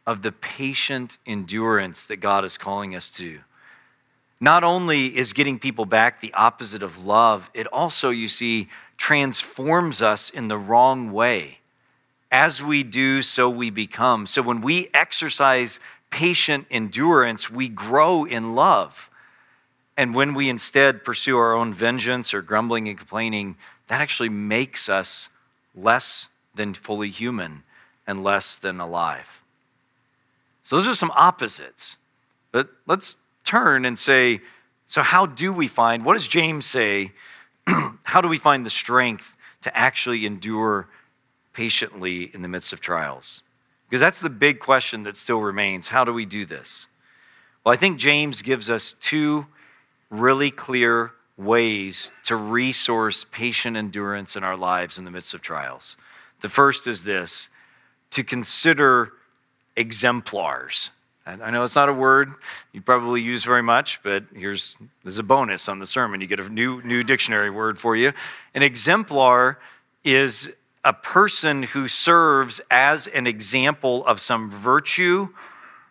of 0.07 0.23
the 0.23 0.33
patient 0.33 1.19
endurance 1.27 2.05
that 2.07 2.17
God 2.17 2.45
is 2.45 2.59
calling 2.59 2.97
us 2.97 3.11
to. 3.13 3.39
Not 4.41 4.65
only 4.65 5.07
is 5.07 5.35
getting 5.35 5.59
people 5.59 5.85
back 5.85 6.21
the 6.21 6.33
opposite 6.33 6.83
of 6.83 7.05
love, 7.05 7.51
it 7.53 7.67
also, 7.69 8.09
you 8.09 8.27
see, 8.27 8.69
transforms 8.97 10.01
us 10.01 10.31
in 10.31 10.49
the 10.49 10.57
wrong 10.57 11.13
way. 11.13 11.59
As 12.33 12.63
we 12.63 12.83
do, 12.83 13.23
so 13.23 13.51
we 13.51 13.71
become. 13.71 14.27
So 14.27 14.41
when 14.41 14.63
we 14.63 14.89
exercise 14.95 15.79
patient 16.09 16.67
endurance, 16.71 17.51
we 17.51 17.69
grow 17.69 18.25
in 18.25 18.55
love. 18.55 19.11
And 19.97 20.15
when 20.15 20.33
we 20.33 20.49
instead 20.49 21.05
pursue 21.05 21.37
our 21.37 21.55
own 21.55 21.75
vengeance 21.75 22.33
or 22.33 22.41
grumbling 22.41 22.89
and 22.89 22.97
complaining, 22.97 23.57
that 23.91 24.01
actually 24.01 24.29
makes 24.29 24.89
us 24.89 25.31
less 25.75 26.29
than 26.55 26.75
fully 26.75 27.11
human 27.11 27.65
and 28.07 28.23
less 28.23 28.57
than 28.57 28.79
alive. 28.79 29.43
So 30.63 30.77
those 30.77 30.87
are 30.87 30.95
some 30.95 31.11
opposites. 31.17 31.99
But 32.53 32.69
let's 32.87 33.17
turn 33.43 33.85
and 33.85 33.99
say, 33.99 34.43
so 34.87 35.03
how 35.03 35.27
do 35.27 35.53
we 35.53 35.67
find, 35.67 36.05
what 36.05 36.13
does 36.13 36.29
James 36.29 36.67
say? 36.67 37.11
how 38.05 38.21
do 38.21 38.29
we 38.29 38.39
find 38.39 38.65
the 38.65 38.71
strength 38.71 39.37
to 39.63 39.77
actually 39.77 40.25
endure 40.25 40.87
patiently 41.53 42.31
in 42.33 42.43
the 42.43 42.49
midst 42.49 42.73
of 42.73 42.81
trials? 42.81 43.43
Because 43.89 44.01
that's 44.01 44.21
the 44.21 44.31
big 44.31 44.61
question 44.61 45.03
that 45.03 45.17
still 45.17 45.41
remains. 45.41 45.89
How 45.89 46.05
do 46.05 46.13
we 46.13 46.27
do 46.27 46.47
this? 46.47 46.87
Well, 47.65 47.73
I 47.73 47.77
think 47.77 47.99
James 47.99 48.43
gives 48.43 48.71
us 48.71 48.95
two 49.01 49.49
really 50.11 50.53
clear 50.53 51.11
ways 51.41 52.13
to 52.25 52.37
resource 52.37 53.25
patient 53.31 53.77
endurance 53.77 54.37
in 54.37 54.45
our 54.45 54.57
lives 54.57 54.99
in 54.99 55.05
the 55.05 55.11
midst 55.11 55.35
of 55.35 55.41
trials. 55.41 55.97
The 56.41 56.49
first 56.49 56.87
is 56.87 57.05
this 57.05 57.49
to 58.11 58.23
consider 58.23 59.13
exemplars. 59.77 60.91
And 61.27 61.43
I 61.43 61.51
know 61.51 61.65
it's 61.65 61.77
not 61.77 61.89
a 61.89 61.93
word 61.93 62.31
you 62.73 62.81
probably 62.81 63.23
use 63.23 63.45
very 63.45 63.63
much, 63.63 64.03
but 64.03 64.25
here's 64.35 64.77
there's 65.03 65.19
a 65.19 65.23
bonus 65.23 65.69
on 65.69 65.79
the 65.79 65.87
sermon. 65.87 66.21
You 66.21 66.27
get 66.27 66.41
a 66.41 66.49
new 66.49 66.83
new 66.83 67.03
dictionary 67.03 67.51
word 67.51 67.79
for 67.79 67.95
you. 67.95 68.13
An 68.55 68.63
exemplar 68.63 69.59
is 70.05 70.51
a 70.85 70.93
person 70.93 71.63
who 71.63 71.89
serves 71.89 72.61
as 72.71 73.07
an 73.07 73.27
example 73.27 74.05
of 74.07 74.19
some 74.21 74.51
virtue 74.51 75.29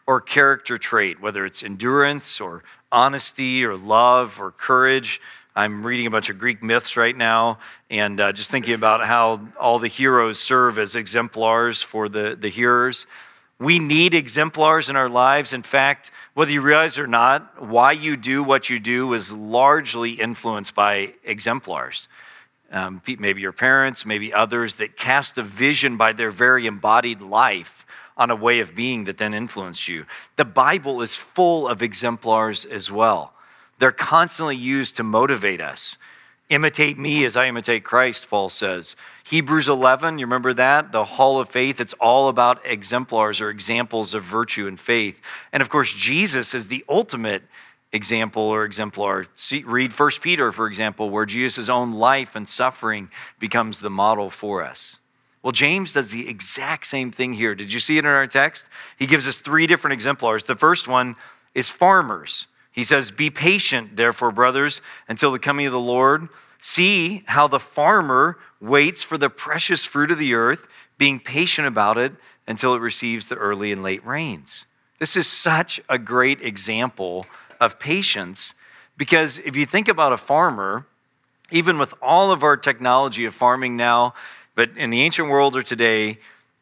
or 0.08 0.20
character 0.20 0.78
trait, 0.78 1.22
whether 1.22 1.46
it's 1.46 1.62
endurance 1.62 2.42
or 2.42 2.64
honesty 2.92 3.64
or 3.64 3.78
love 3.78 4.42
or 4.42 4.52
courage. 4.52 5.22
I'm 5.56 5.86
reading 5.86 6.06
a 6.06 6.12
bunch 6.12 6.30
of 6.30 6.38
Greek 6.38 6.62
myths 6.62 6.96
right 6.96 7.16
now 7.16 7.58
and 7.90 8.22
uh, 8.22 8.32
just 8.32 8.52
thinking 8.52 8.76
about 8.76 9.06
how 9.06 9.48
all 9.60 9.80
the 9.80 9.88
heroes 9.88 10.40
serve 10.40 10.78
as 10.78 10.96
exemplars 10.96 11.82
for 11.82 12.08
the, 12.08 12.38
the 12.40 12.50
hearers. 12.50 13.08
We 13.60 13.80
need 13.80 14.14
exemplars 14.14 14.90
in 14.90 14.96
our 14.96 15.10
lives. 15.10 15.52
In 15.52 15.64
fact, 15.64 16.12
whether 16.34 16.52
you 16.52 16.62
realize 16.62 16.98
it 16.98 17.02
or 17.02 17.08
not, 17.08 17.62
why 17.62 17.92
you 17.92 18.16
do 18.16 18.44
what 18.44 18.70
you 18.70 18.80
do 18.80 19.14
is 19.14 19.34
largely 19.34 20.12
influenced 20.12 20.76
by 20.76 21.16
exemplars. 21.26 22.08
Um, 22.72 23.02
maybe 23.18 23.42
your 23.42 23.52
parents, 23.52 24.06
maybe 24.06 24.32
others 24.32 24.76
that 24.76 24.96
cast 24.96 25.38
a 25.40 25.44
vision 25.44 25.98
by 25.98 26.14
their 26.14 26.32
very 26.32 26.68
embodied 26.68 27.22
life 27.22 27.86
on 28.16 28.30
a 28.30 28.36
way 28.36 28.60
of 28.60 28.76
being 28.76 29.06
that 29.06 29.18
then 29.18 29.34
influenced 29.34 29.88
you. 29.88 30.06
The 30.36 30.46
Bible 30.46 31.02
is 31.02 31.16
full 31.16 31.68
of 31.68 31.82
exemplars 31.82 32.66
as 32.66 32.92
well. 32.92 33.34
They're 33.80 33.92
constantly 33.92 34.56
used 34.56 34.98
to 34.98 35.04
motivate 35.04 35.62
us. 35.62 35.98
Imitate 36.50 36.98
me 36.98 37.26
as 37.26 37.38
I 37.38 37.48
imitate 37.48 37.84
Christ, 37.84 38.30
Paul 38.30 38.50
says. 38.50 38.96
Hebrews 39.24 39.68
11, 39.68 40.18
you 40.18 40.26
remember 40.26 40.54
that? 40.54 40.92
The 40.92 41.06
hall 41.06 41.40
of 41.40 41.48
faith. 41.48 41.80
It's 41.80 41.94
all 41.94 42.28
about 42.28 42.66
exemplars 42.66 43.40
or 43.40 43.50
examples 43.50 44.14
of 44.14 44.24
virtue 44.24 44.68
and 44.68 44.80
faith. 44.80 45.22
And 45.54 45.62
of 45.62 45.70
course, 45.70 45.94
Jesus 45.94 46.54
is 46.56 46.68
the 46.68 46.84
ultimate 46.90 47.44
example 47.92 48.44
or 48.44 48.66
exemplar. 48.66 49.26
See, 49.36 49.64
read 49.64 49.98
1 49.98 50.10
Peter, 50.22 50.52
for 50.52 50.68
example, 50.68 51.10
where 51.12 51.26
Jesus' 51.26 51.70
own 51.70 51.94
life 51.94 52.36
and 52.36 52.48
suffering 52.48 53.10
becomes 53.40 53.80
the 53.80 53.90
model 53.92 54.32
for 54.32 54.64
us. 54.64 55.00
Well, 55.44 55.52
James 55.52 55.94
does 55.94 56.12
the 56.12 56.28
exact 56.28 56.86
same 56.88 57.12
thing 57.12 57.34
here. 57.34 57.56
Did 57.56 57.72
you 57.72 57.80
see 57.80 57.98
it 57.98 58.06
in 58.06 58.06
our 58.08 58.28
text? 58.28 58.68
He 58.98 59.06
gives 59.06 59.28
us 59.28 59.38
three 59.38 59.68
different 59.68 59.94
exemplars. 59.94 60.44
The 60.44 60.56
first 60.56 60.88
one 60.88 61.16
is 61.56 61.70
farmers. 61.70 62.48
He 62.80 62.86
says, 62.86 63.12
Be 63.12 63.30
patient, 63.30 63.98
therefore, 63.98 64.32
brothers, 64.32 64.82
until 65.10 65.34
the 65.34 65.38
coming 65.38 65.66
of 65.66 65.74
the 65.74 65.80
Lord. 65.82 66.30
See 66.62 67.24
how 67.28 67.46
the 67.46 67.60
farmer 67.60 68.38
waits 68.62 69.04
for 69.04 69.18
the 69.18 69.30
precious 69.30 69.84
fruit 69.84 70.12
of 70.12 70.18
the 70.18 70.34
earth, 70.34 70.66
being 70.98 71.20
patient 71.20 71.68
about 71.68 71.98
it 71.98 72.14
until 72.48 72.74
it 72.74 72.80
receives 72.80 73.28
the 73.28 73.36
early 73.36 73.74
and 73.74 73.84
late 73.84 74.06
rains. 74.06 74.66
This 74.98 75.18
is 75.18 75.28
such 75.28 75.82
a 75.90 76.00
great 76.00 76.42
example 76.42 77.26
of 77.60 77.80
patience 77.80 78.54
because 78.96 79.40
if 79.40 79.58
you 79.58 79.66
think 79.66 79.90
about 79.90 80.14
a 80.14 80.18
farmer, 80.18 80.86
even 81.52 81.80
with 81.80 81.94
all 82.02 82.32
of 82.32 82.44
our 82.44 82.56
technology 82.56 83.26
of 83.26 83.34
farming 83.34 83.76
now, 83.76 84.14
but 84.56 84.70
in 84.78 84.90
the 84.90 85.02
ancient 85.02 85.28
world 85.28 85.58
or 85.58 85.64
today, 85.64 86.18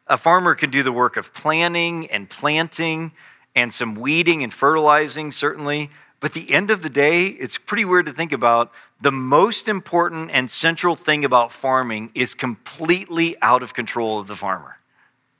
a 0.08 0.18
farmer 0.18 0.56
can 0.56 0.70
do 0.70 0.82
the 0.82 0.90
work 0.90 1.16
of 1.16 1.32
planting 1.32 2.10
and 2.10 2.28
planting 2.28 3.12
and 3.54 3.72
some 3.72 3.94
weeding 3.94 4.42
and 4.42 4.52
fertilizing, 4.52 5.30
certainly. 5.30 5.90
But 6.20 6.32
the 6.32 6.52
end 6.52 6.70
of 6.70 6.82
the 6.82 6.90
day, 6.90 7.26
it's 7.26 7.58
pretty 7.58 7.84
weird 7.84 8.06
to 8.06 8.12
think 8.12 8.32
about. 8.32 8.72
The 9.00 9.12
most 9.12 9.68
important 9.68 10.30
and 10.32 10.50
central 10.50 10.96
thing 10.96 11.24
about 11.24 11.52
farming 11.52 12.10
is 12.14 12.34
completely 12.34 13.36
out 13.40 13.62
of 13.62 13.72
control 13.72 14.18
of 14.18 14.26
the 14.26 14.34
farmer. 14.34 14.78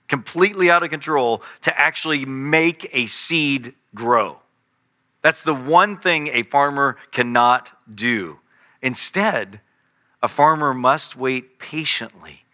Completely 0.07 0.71
out 0.71 0.85
of 0.85 0.91
control 0.91 1.43
to 1.63 1.79
actually 1.79 2.25
make 2.25 2.89
a 2.93 3.07
seed 3.07 3.75
grow. 3.95 4.39
That's 5.21 5.43
the 5.43 5.55
one 5.55 5.97
thing 5.97 6.29
a 6.29 6.45
farmer 6.45 6.97
cannot 7.11 7.73
do. 7.93 8.39
Instead, 8.81 9.61
a 10.23 10.29
farmer 10.29 10.73
must 10.73 11.17
wait 11.17 11.59
patiently, 11.59 12.45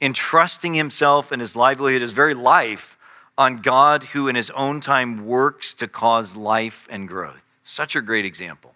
entrusting 0.00 0.74
himself 0.74 1.30
and 1.30 1.40
his 1.40 1.54
livelihood, 1.54 2.02
his 2.02 2.12
very 2.12 2.34
life, 2.34 2.98
on 3.36 3.58
God 3.58 4.02
who 4.02 4.26
in 4.26 4.34
his 4.34 4.50
own 4.50 4.80
time 4.80 5.24
works 5.24 5.72
to 5.74 5.86
cause 5.86 6.34
life 6.34 6.88
and 6.90 7.06
growth. 7.06 7.47
Such 7.68 7.96
a 7.96 8.00
great 8.00 8.24
example. 8.24 8.74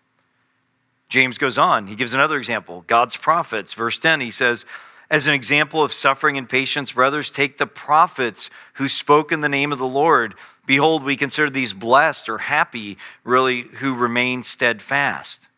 James 1.08 1.38
goes 1.38 1.56
on, 1.56 1.86
he 1.86 1.96
gives 1.96 2.12
another 2.12 2.36
example 2.36 2.84
God's 2.86 3.16
prophets. 3.16 3.72
Verse 3.72 3.98
10, 3.98 4.20
he 4.20 4.30
says, 4.30 4.66
As 5.10 5.26
an 5.26 5.32
example 5.32 5.82
of 5.82 5.94
suffering 5.94 6.36
and 6.36 6.46
patience, 6.46 6.92
brothers, 6.92 7.30
take 7.30 7.56
the 7.56 7.66
prophets 7.66 8.50
who 8.74 8.88
spoke 8.88 9.32
in 9.32 9.40
the 9.40 9.48
name 9.48 9.72
of 9.72 9.78
the 9.78 9.86
Lord. 9.86 10.34
Behold, 10.66 11.04
we 11.04 11.16
consider 11.16 11.48
these 11.48 11.72
blessed 11.72 12.28
or 12.28 12.36
happy, 12.36 12.98
really, 13.24 13.62
who 13.62 13.94
remain 13.94 14.42
steadfast. 14.42 15.48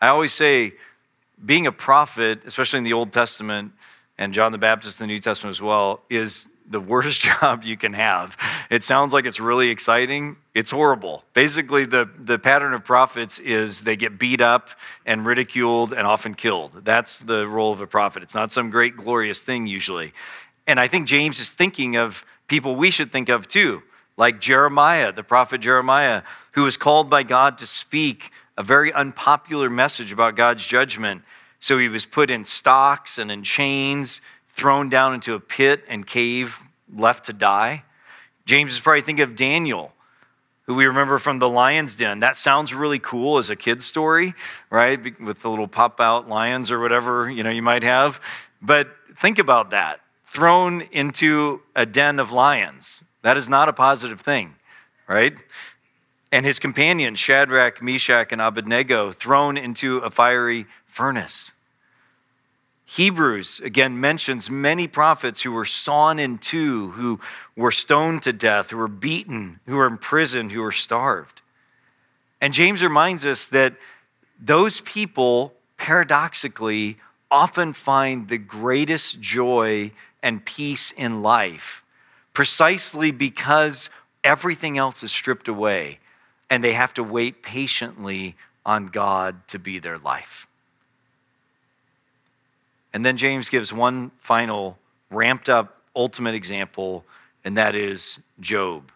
I 0.00 0.08
always 0.08 0.32
say, 0.32 0.72
being 1.46 1.68
a 1.68 1.72
prophet, 1.72 2.40
especially 2.46 2.78
in 2.78 2.84
the 2.84 2.94
Old 2.94 3.12
Testament 3.12 3.72
and 4.18 4.34
John 4.34 4.50
the 4.50 4.58
Baptist 4.58 5.00
in 5.00 5.06
the 5.06 5.14
New 5.14 5.20
Testament 5.20 5.54
as 5.54 5.62
well, 5.62 6.02
is 6.10 6.48
the 6.70 6.80
worst 6.80 7.20
job 7.40 7.64
you 7.64 7.76
can 7.76 7.92
have. 7.92 8.36
It 8.70 8.82
sounds 8.82 9.12
like 9.12 9.26
it's 9.26 9.40
really 9.40 9.70
exciting. 9.70 10.36
It's 10.54 10.70
horrible. 10.70 11.24
Basically, 11.34 11.84
the, 11.84 12.08
the 12.14 12.38
pattern 12.38 12.72
of 12.72 12.84
prophets 12.84 13.38
is 13.38 13.82
they 13.84 13.96
get 13.96 14.18
beat 14.18 14.40
up 14.40 14.70
and 15.04 15.26
ridiculed 15.26 15.92
and 15.92 16.06
often 16.06 16.34
killed. 16.34 16.84
That's 16.84 17.18
the 17.18 17.46
role 17.46 17.72
of 17.72 17.80
a 17.80 17.86
prophet. 17.86 18.22
It's 18.22 18.34
not 18.34 18.50
some 18.50 18.70
great, 18.70 18.96
glorious 18.96 19.42
thing 19.42 19.66
usually. 19.66 20.12
And 20.66 20.78
I 20.78 20.86
think 20.86 21.06
James 21.06 21.40
is 21.40 21.52
thinking 21.52 21.96
of 21.96 22.24
people 22.46 22.76
we 22.76 22.90
should 22.90 23.12
think 23.12 23.28
of 23.28 23.48
too, 23.48 23.82
like 24.16 24.40
Jeremiah, 24.40 25.12
the 25.12 25.24
prophet 25.24 25.60
Jeremiah, 25.60 26.22
who 26.52 26.62
was 26.62 26.76
called 26.76 27.10
by 27.10 27.22
God 27.22 27.58
to 27.58 27.66
speak 27.66 28.30
a 28.56 28.62
very 28.62 28.92
unpopular 28.92 29.70
message 29.70 30.12
about 30.12 30.36
God's 30.36 30.66
judgment. 30.66 31.22
So 31.60 31.78
he 31.78 31.88
was 31.88 32.06
put 32.06 32.30
in 32.30 32.44
stocks 32.44 33.18
and 33.18 33.30
in 33.30 33.42
chains 33.42 34.20
thrown 34.60 34.90
down 34.90 35.14
into 35.14 35.32
a 35.32 35.40
pit 35.40 35.82
and 35.88 36.06
cave, 36.06 36.58
left 36.94 37.24
to 37.24 37.32
die. 37.32 37.82
James 38.44 38.72
is 38.74 38.80
probably 38.80 39.00
thinking 39.00 39.22
of 39.22 39.34
Daniel, 39.34 39.94
who 40.66 40.74
we 40.74 40.84
remember 40.84 41.18
from 41.18 41.38
the 41.38 41.48
lion's 41.48 41.96
den. 41.96 42.20
That 42.20 42.36
sounds 42.36 42.74
really 42.74 42.98
cool 42.98 43.38
as 43.38 43.48
a 43.48 43.56
kid's 43.56 43.86
story, 43.86 44.34
right? 44.68 45.18
With 45.18 45.40
the 45.40 45.48
little 45.48 45.66
pop 45.66 45.98
out 45.98 46.28
lions 46.28 46.70
or 46.70 46.78
whatever, 46.78 47.30
you 47.30 47.42
know, 47.42 47.48
you 47.48 47.62
might 47.62 47.82
have. 47.82 48.20
But 48.60 48.90
think 49.16 49.38
about 49.38 49.70
that. 49.70 50.00
Thrown 50.26 50.82
into 50.92 51.62
a 51.74 51.86
den 51.86 52.20
of 52.20 52.30
lions. 52.30 53.02
That 53.22 53.38
is 53.38 53.48
not 53.48 53.70
a 53.70 53.72
positive 53.72 54.20
thing, 54.20 54.56
right? 55.08 55.42
And 56.30 56.44
his 56.44 56.58
companions, 56.58 57.18
Shadrach, 57.18 57.80
Meshach, 57.80 58.30
and 58.30 58.42
Abednego, 58.42 59.10
thrown 59.10 59.56
into 59.56 59.98
a 60.00 60.10
fiery 60.10 60.66
furnace. 60.84 61.52
Hebrews, 62.96 63.60
again, 63.60 64.00
mentions 64.00 64.50
many 64.50 64.88
prophets 64.88 65.42
who 65.42 65.52
were 65.52 65.64
sawn 65.64 66.18
in 66.18 66.38
two, 66.38 66.90
who 66.90 67.20
were 67.54 67.70
stoned 67.70 68.24
to 68.24 68.32
death, 68.32 68.70
who 68.70 68.78
were 68.78 68.88
beaten, 68.88 69.60
who 69.66 69.76
were 69.76 69.86
imprisoned, 69.86 70.50
who 70.50 70.60
were 70.60 70.72
starved. 70.72 71.40
And 72.40 72.52
James 72.52 72.82
reminds 72.82 73.24
us 73.24 73.46
that 73.46 73.74
those 74.40 74.80
people, 74.80 75.54
paradoxically, 75.76 76.96
often 77.30 77.74
find 77.74 78.26
the 78.26 78.38
greatest 78.38 79.20
joy 79.20 79.92
and 80.20 80.44
peace 80.44 80.90
in 80.90 81.22
life 81.22 81.84
precisely 82.32 83.12
because 83.12 83.88
everything 84.24 84.78
else 84.78 85.04
is 85.04 85.12
stripped 85.12 85.46
away 85.46 86.00
and 86.50 86.64
they 86.64 86.72
have 86.72 86.94
to 86.94 87.04
wait 87.04 87.40
patiently 87.40 88.34
on 88.66 88.88
God 88.88 89.46
to 89.46 89.60
be 89.60 89.78
their 89.78 89.98
life. 89.98 90.48
And 92.92 93.04
then 93.04 93.16
James 93.16 93.48
gives 93.48 93.72
one 93.72 94.10
final 94.18 94.78
ramped 95.10 95.48
up 95.48 95.76
ultimate 95.94 96.34
example, 96.34 97.04
and 97.44 97.56
that 97.56 97.74
is 97.74 98.20
Job. 98.40 98.90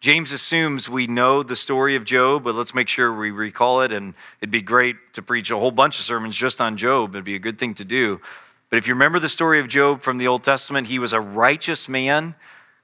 James 0.00 0.32
assumes 0.32 0.88
we 0.88 1.06
know 1.06 1.42
the 1.42 1.56
story 1.56 1.96
of 1.96 2.04
Job, 2.04 2.44
but 2.44 2.54
let's 2.54 2.74
make 2.74 2.88
sure 2.88 3.12
we 3.14 3.30
recall 3.30 3.80
it. 3.80 3.90
And 3.90 4.12
it'd 4.40 4.50
be 4.50 4.60
great 4.60 4.96
to 5.14 5.22
preach 5.22 5.50
a 5.50 5.56
whole 5.56 5.70
bunch 5.70 5.98
of 5.98 6.04
sermons 6.04 6.36
just 6.36 6.60
on 6.60 6.76
Job. 6.76 7.14
It'd 7.14 7.24
be 7.24 7.36
a 7.36 7.38
good 7.38 7.58
thing 7.58 7.72
to 7.74 7.84
do. 7.84 8.20
But 8.68 8.76
if 8.76 8.86
you 8.86 8.92
remember 8.94 9.18
the 9.18 9.30
story 9.30 9.60
of 9.60 9.68
Job 9.68 10.02
from 10.02 10.18
the 10.18 10.28
Old 10.28 10.44
Testament, 10.44 10.88
he 10.88 10.98
was 10.98 11.14
a 11.14 11.20
righteous 11.20 11.88
man 11.88 12.34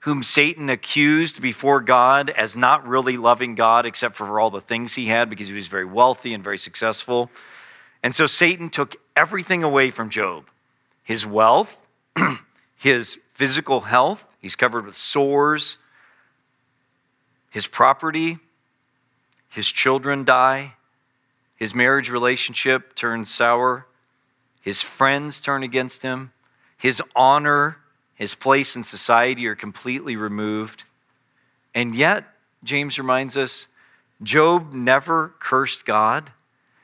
whom 0.01 0.23
Satan 0.23 0.71
accused 0.71 1.43
before 1.43 1.83
God 1.83 2.31
as 2.31 2.57
not 2.57 2.87
really 2.87 3.19
loving 3.19 3.55
God 3.55 3.85
except 3.85 4.17
for 4.17 4.41
all 4.41 4.51
the 4.51 4.63
things 4.63 4.95
he 4.95 5.07
had 5.07 5.29
because 5.29 5.49
he 5.49 5.55
was 5.55 5.69
very 5.69 5.85
wealthy 5.85 6.33
and 6.33 6.43
very 6.43 6.57
successful. 6.57 7.31
And 8.03 8.15
so 8.15 8.27
Satan 8.27 8.71
took 8.71 8.97
everything 9.17 9.63
away 9.63 9.91
from 9.91 10.11
Job 10.11 10.47
his 11.03 11.27
wealth, 11.27 11.89
his 12.77 13.19
physical 13.33 13.81
health, 13.81 14.29
he's 14.39 14.55
covered 14.55 14.87
with 14.87 14.95
sores, 14.95 15.77
his 17.51 17.67
property, 17.67 18.39
his 19.49 19.71
children 19.73 20.25
die, 20.25 20.75
his 21.57 21.75
marriage 21.75 22.11
relationship 22.11 22.95
turns 22.95 23.29
sour, 23.29 23.87
his 24.61 24.83
friends 24.83 25.41
turn 25.41 25.65
against 25.65 26.03
him, 26.03 26.33
his 26.77 27.03
honor, 27.17 27.79
his 28.15 28.35
place 28.35 28.77
in 28.77 28.83
society 28.83 29.47
are 29.49 29.57
completely 29.57 30.15
removed. 30.15 30.85
And 31.75 31.95
yet, 31.95 32.25
James 32.63 32.99
reminds 32.99 33.37
us, 33.37 33.67
Job 34.23 34.73
never 34.73 35.35
cursed 35.41 35.87
God. 35.87 36.31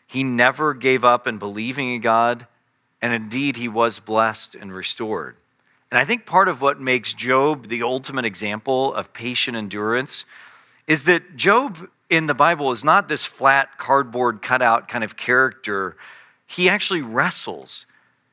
He 0.06 0.24
never 0.24 0.74
gave 0.74 1.04
up 1.04 1.26
in 1.26 1.38
believing 1.38 1.94
in 1.94 2.00
God, 2.00 2.46
and 3.02 3.12
indeed, 3.12 3.56
he 3.56 3.68
was 3.68 3.98
blessed 3.98 4.54
and 4.54 4.72
restored. 4.72 5.36
And 5.90 5.98
I 5.98 6.04
think 6.04 6.26
part 6.26 6.48
of 6.48 6.60
what 6.60 6.80
makes 6.80 7.14
Job 7.14 7.68
the 7.68 7.82
ultimate 7.82 8.24
example 8.24 8.92
of 8.94 9.12
patient 9.12 9.56
endurance 9.56 10.24
is 10.86 11.04
that 11.04 11.36
Job 11.36 11.88
in 12.08 12.26
the 12.26 12.34
Bible 12.34 12.70
is 12.72 12.84
not 12.84 13.08
this 13.08 13.24
flat, 13.24 13.78
cardboard 13.78 14.42
cutout 14.42 14.88
kind 14.88 15.04
of 15.04 15.16
character. 15.16 15.96
He 16.46 16.68
actually 16.68 17.02
wrestles. 17.02 17.86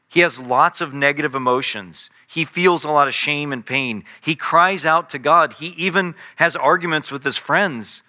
He 0.08 0.20
has 0.20 0.40
lots 0.40 0.82
of 0.82 0.94
negative 0.94 1.34
emotions. 1.34 2.10
He 2.28 2.46
feels 2.46 2.84
a 2.84 2.90
lot 2.90 3.08
of 3.08 3.14
shame 3.14 3.52
and 3.52 3.66
pain. 3.66 4.04
He 4.22 4.36
cries 4.36 4.86
out 4.86 5.10
to 5.10 5.20
God. 5.20 5.54
He 5.54 5.70
even 5.70 6.14
has 6.36 6.56
arguments 6.56 7.12
with 7.12 7.24
his 7.24 7.38
friends. 7.38 8.04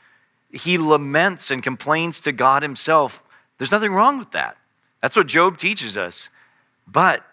He 0.51 0.77
laments 0.77 1.51
and 1.51 1.63
complains 1.63 2.21
to 2.23 2.33
God 2.33 2.63
himself. 2.63 3.23
There's 3.59 3.73
nothing 3.73 3.93
wrong 3.93 4.19
with 4.19 4.33
that. 4.33 4.57
That's 5.01 5.17
what 5.17 5.27
Job 5.27 5.57
teaches 5.57 5.97
us. 5.97 6.29
But 6.87 7.25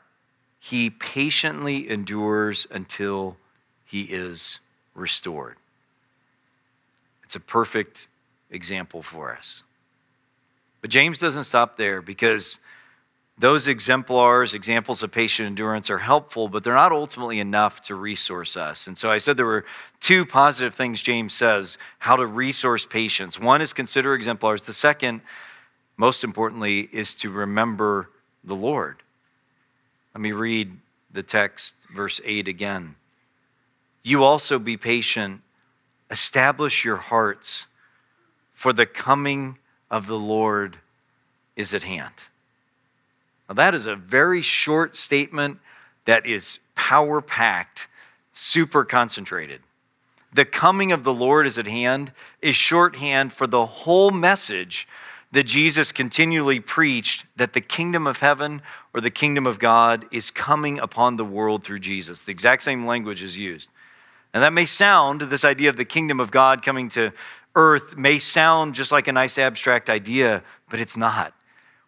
he 0.60 0.90
patiently 0.90 1.90
endures 1.90 2.68
until 2.70 3.38
he 3.86 4.04
is 4.04 4.60
restored. 4.94 5.58
It's 7.24 7.36
a 7.36 7.40
perfect 7.40 8.08
example 8.50 9.02
for 9.02 9.36
us. 9.36 9.64
But 10.82 10.90
James 10.90 11.18
doesn't 11.18 11.46
stop 11.46 11.78
there 11.78 12.02
because 12.02 12.60
those 13.38 13.68
exemplars, 13.68 14.54
examples 14.54 15.02
of 15.02 15.12
patient 15.12 15.48
endurance, 15.48 15.90
are 15.90 15.98
helpful, 15.98 16.48
but 16.48 16.64
they're 16.64 16.76
not 16.76 16.92
ultimately 16.92 17.40
enough 17.40 17.82
to 17.82 17.96
resource 17.96 18.56
us. 18.56 18.88
And 18.88 18.98
so 18.98 19.10
I 19.10 19.18
said 19.18 19.38
there 19.38 19.46
were 19.46 19.66
two 20.00 20.26
positive 20.26 20.76
things 20.76 21.02
James 21.02 21.34
says 21.34 21.78
how 21.98 22.16
to 22.16 22.26
resource 22.26 22.86
patience. 22.86 23.40
One 23.40 23.62
is 23.62 23.74
consider 23.74 24.14
exemplars, 24.14 24.64
the 24.64 24.74
second, 24.74 25.22
most 26.02 26.24
importantly, 26.24 26.90
is 26.92 27.14
to 27.14 27.30
remember 27.30 28.10
the 28.44 28.56
Lord. 28.56 29.04
Let 30.16 30.22
me 30.22 30.32
read 30.32 30.76
the 31.14 31.22
text, 31.22 31.76
verse 31.94 32.20
8 32.26 32.48
again. 32.48 32.96
You 34.02 34.24
also 34.24 34.58
be 34.58 34.78
patient, 34.78 35.42
establish 36.10 36.84
your 36.84 36.98
hearts, 36.98 37.68
for 38.52 38.74
the 38.74 38.88
coming 38.88 39.60
of 39.92 40.08
the 40.08 40.18
Lord 40.18 40.78
is 41.56 41.76
at 41.76 41.84
hand. 41.84 42.16
Now, 43.48 43.54
that 43.54 43.76
is 43.76 43.86
a 43.86 43.96
very 43.96 44.42
short 44.42 44.96
statement 44.96 45.60
that 46.06 46.26
is 46.26 46.58
power 46.74 47.22
packed, 47.22 47.88
super 48.34 48.84
concentrated. 48.84 49.62
The 50.34 50.46
coming 50.46 50.92
of 50.92 51.04
the 51.04 51.14
Lord 51.14 51.46
is 51.46 51.60
at 51.60 51.68
hand 51.68 52.12
is 52.42 52.56
shorthand 52.56 53.34
for 53.34 53.46
the 53.46 53.68
whole 53.68 54.10
message 54.10 54.88
that 55.32 55.46
Jesus 55.46 55.92
continually 55.92 56.60
preached 56.60 57.26
that 57.38 57.54
the 57.54 57.62
kingdom 57.62 58.06
of 58.06 58.20
heaven 58.20 58.62
or 58.94 59.02
the 59.02 59.12
kingdom 59.12 59.48
of 59.48 59.60
God 59.60 60.06
is 60.12 60.30
coming 60.30 60.78
upon 60.80 61.16
the 61.16 61.26
world 61.26 61.64
through 61.64 61.80
Jesus. 61.80 62.24
The 62.24 62.32
exact 62.32 62.64
same 62.64 62.86
language 62.86 63.24
is 63.24 63.38
used. 63.38 63.70
And 64.34 64.44
that 64.44 64.54
may 64.54 64.66
sound, 64.66 65.22
this 65.22 65.46
idea 65.46 65.70
of 65.70 65.78
the 65.78 65.86
kingdom 65.86 66.20
of 66.20 66.32
God 66.32 66.64
coming 66.64 66.90
to 66.90 67.14
earth 67.56 67.98
may 67.98 68.20
sound 68.20 68.76
just 68.76 68.92
like 68.92 69.08
a 69.08 69.14
nice 69.14 69.38
abstract 69.38 69.90
idea, 69.90 70.44
but 70.70 70.80
it's 70.80 70.98
not. 70.98 71.34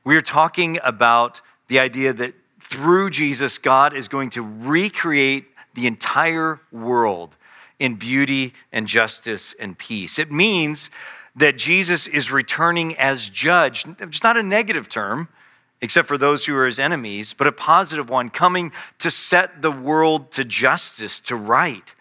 We're 0.03 0.21
talking 0.21 0.79
about 0.83 1.41
the 1.67 1.79
idea 1.79 2.13
that 2.13 2.33
through 2.59 3.09
Jesus, 3.09 3.57
God 3.57 3.93
is 3.93 4.07
going 4.07 4.29
to 4.31 4.41
recreate 4.41 5.45
the 5.73 5.87
entire 5.87 6.61
world 6.71 7.37
in 7.79 7.95
beauty 7.95 8.53
and 8.71 8.87
justice 8.87 9.53
and 9.59 9.77
peace. 9.77 10.19
It 10.19 10.31
means 10.31 10.89
that 11.35 11.57
Jesus 11.57 12.07
is 12.07 12.31
returning 12.31 12.95
as 12.97 13.29
judge. 13.29 13.85
It's 13.99 14.23
not 14.23 14.37
a 14.37 14.43
negative 14.43 14.87
term, 14.87 15.29
except 15.81 16.07
for 16.07 16.17
those 16.17 16.45
who 16.45 16.55
are 16.55 16.65
his 16.65 16.79
enemies, 16.79 17.33
but 17.33 17.47
a 17.47 17.51
positive 17.51 18.09
one, 18.09 18.29
coming 18.29 18.71
to 18.99 19.11
set 19.11 19.61
the 19.61 19.71
world 19.71 20.31
to 20.31 20.45
justice, 20.45 21.19
to 21.21 21.35
right. 21.35 21.93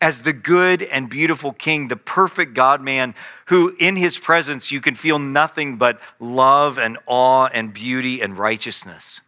As 0.00 0.22
the 0.22 0.32
good 0.32 0.82
and 0.82 1.10
beautiful 1.10 1.52
king, 1.52 1.88
the 1.88 1.96
perfect 1.96 2.54
God 2.54 2.80
man, 2.80 3.14
who 3.46 3.74
in 3.78 3.96
his 3.96 4.16
presence 4.16 4.70
you 4.70 4.80
can 4.80 4.94
feel 4.94 5.18
nothing 5.18 5.76
but 5.76 6.00
love 6.20 6.78
and 6.78 6.98
awe 7.06 7.48
and 7.52 7.74
beauty 7.74 8.20
and 8.20 8.38
righteousness. 8.38 9.20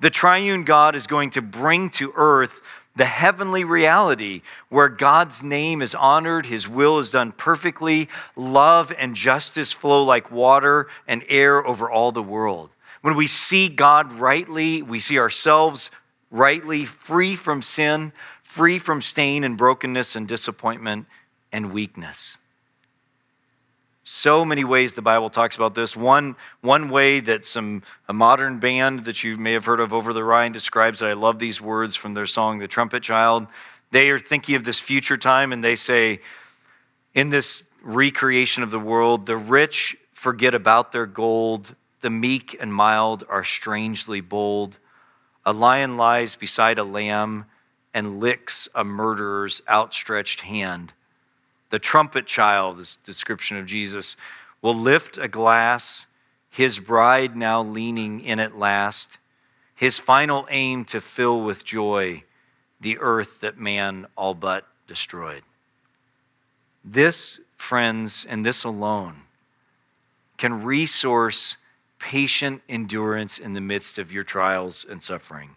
The 0.00 0.10
triune 0.10 0.64
God 0.64 0.96
is 0.96 1.06
going 1.06 1.30
to 1.30 1.42
bring 1.42 1.88
to 1.90 2.12
earth 2.16 2.60
the 2.96 3.04
heavenly 3.04 3.64
reality 3.64 4.42
where 4.68 4.88
God's 4.88 5.42
name 5.42 5.82
is 5.82 5.94
honored, 5.94 6.46
His 6.46 6.68
will 6.68 6.98
is 6.98 7.10
done 7.10 7.32
perfectly, 7.32 8.08
love 8.36 8.92
and 8.98 9.14
justice 9.14 9.72
flow 9.72 10.04
like 10.04 10.30
water 10.30 10.86
and 11.08 11.24
air 11.28 11.64
over 11.66 11.90
all 11.90 12.12
the 12.12 12.22
world. 12.22 12.70
When 13.02 13.16
we 13.16 13.26
see 13.26 13.68
God 13.68 14.12
rightly, 14.12 14.80
we 14.80 15.00
see 15.00 15.18
ourselves 15.18 15.90
rightly, 16.30 16.84
free 16.84 17.36
from 17.36 17.62
sin, 17.62 18.12
free 18.42 18.78
from 18.78 19.02
stain 19.02 19.44
and 19.44 19.58
brokenness 19.58 20.16
and 20.16 20.26
disappointment 20.26 21.06
and 21.52 21.72
weakness. 21.72 22.38
So 24.04 24.44
many 24.44 24.64
ways 24.64 24.92
the 24.92 25.02
Bible 25.02 25.30
talks 25.30 25.56
about 25.56 25.74
this. 25.74 25.96
One, 25.96 26.36
one 26.60 26.90
way 26.90 27.20
that 27.20 27.42
some 27.42 27.82
a 28.06 28.12
modern 28.12 28.58
band 28.58 29.06
that 29.06 29.24
you 29.24 29.38
may 29.38 29.52
have 29.52 29.64
heard 29.64 29.80
of 29.80 29.94
over 29.94 30.12
the 30.12 30.22
Rhine 30.22 30.52
describes 30.52 31.00
it. 31.00 31.06
I 31.06 31.14
love 31.14 31.38
these 31.38 31.58
words 31.58 31.96
from 31.96 32.12
their 32.12 32.26
song, 32.26 32.58
The 32.58 32.68
Trumpet 32.68 33.02
Child. 33.02 33.46
They 33.92 34.10
are 34.10 34.18
thinking 34.18 34.56
of 34.56 34.64
this 34.64 34.78
future 34.78 35.16
time 35.16 35.52
and 35.52 35.64
they 35.64 35.74
say, 35.74 36.20
in 37.14 37.30
this 37.30 37.64
recreation 37.82 38.62
of 38.62 38.70
the 38.70 38.78
world, 38.78 39.24
the 39.24 39.38
rich 39.38 39.96
forget 40.12 40.54
about 40.54 40.92
their 40.92 41.06
gold, 41.06 41.74
the 42.02 42.10
meek 42.10 42.56
and 42.60 42.74
mild 42.74 43.24
are 43.30 43.44
strangely 43.44 44.20
bold. 44.20 44.78
A 45.46 45.52
lion 45.54 45.96
lies 45.96 46.34
beside 46.34 46.78
a 46.78 46.84
lamb 46.84 47.46
and 47.94 48.20
licks 48.20 48.68
a 48.74 48.84
murderer's 48.84 49.62
outstretched 49.66 50.40
hand. 50.42 50.92
The 51.74 51.80
trumpet 51.80 52.26
child, 52.26 52.76
this 52.76 52.98
description 52.98 53.56
of 53.56 53.66
Jesus, 53.66 54.16
will 54.62 54.76
lift 54.76 55.18
a 55.18 55.26
glass, 55.26 56.06
his 56.48 56.78
bride 56.78 57.36
now 57.36 57.64
leaning 57.64 58.20
in 58.20 58.38
at 58.38 58.56
last, 58.56 59.18
his 59.74 59.98
final 59.98 60.46
aim 60.50 60.84
to 60.84 61.00
fill 61.00 61.40
with 61.42 61.64
joy 61.64 62.22
the 62.80 62.98
earth 63.00 63.40
that 63.40 63.58
man 63.58 64.06
all 64.16 64.34
but 64.34 64.68
destroyed. 64.86 65.42
This, 66.84 67.40
friends, 67.56 68.24
and 68.24 68.46
this 68.46 68.62
alone 68.62 69.22
can 70.36 70.62
resource 70.62 71.56
patient 71.98 72.62
endurance 72.68 73.36
in 73.36 73.54
the 73.54 73.60
midst 73.60 73.98
of 73.98 74.12
your 74.12 74.22
trials 74.22 74.86
and 74.88 75.02
suffering. 75.02 75.56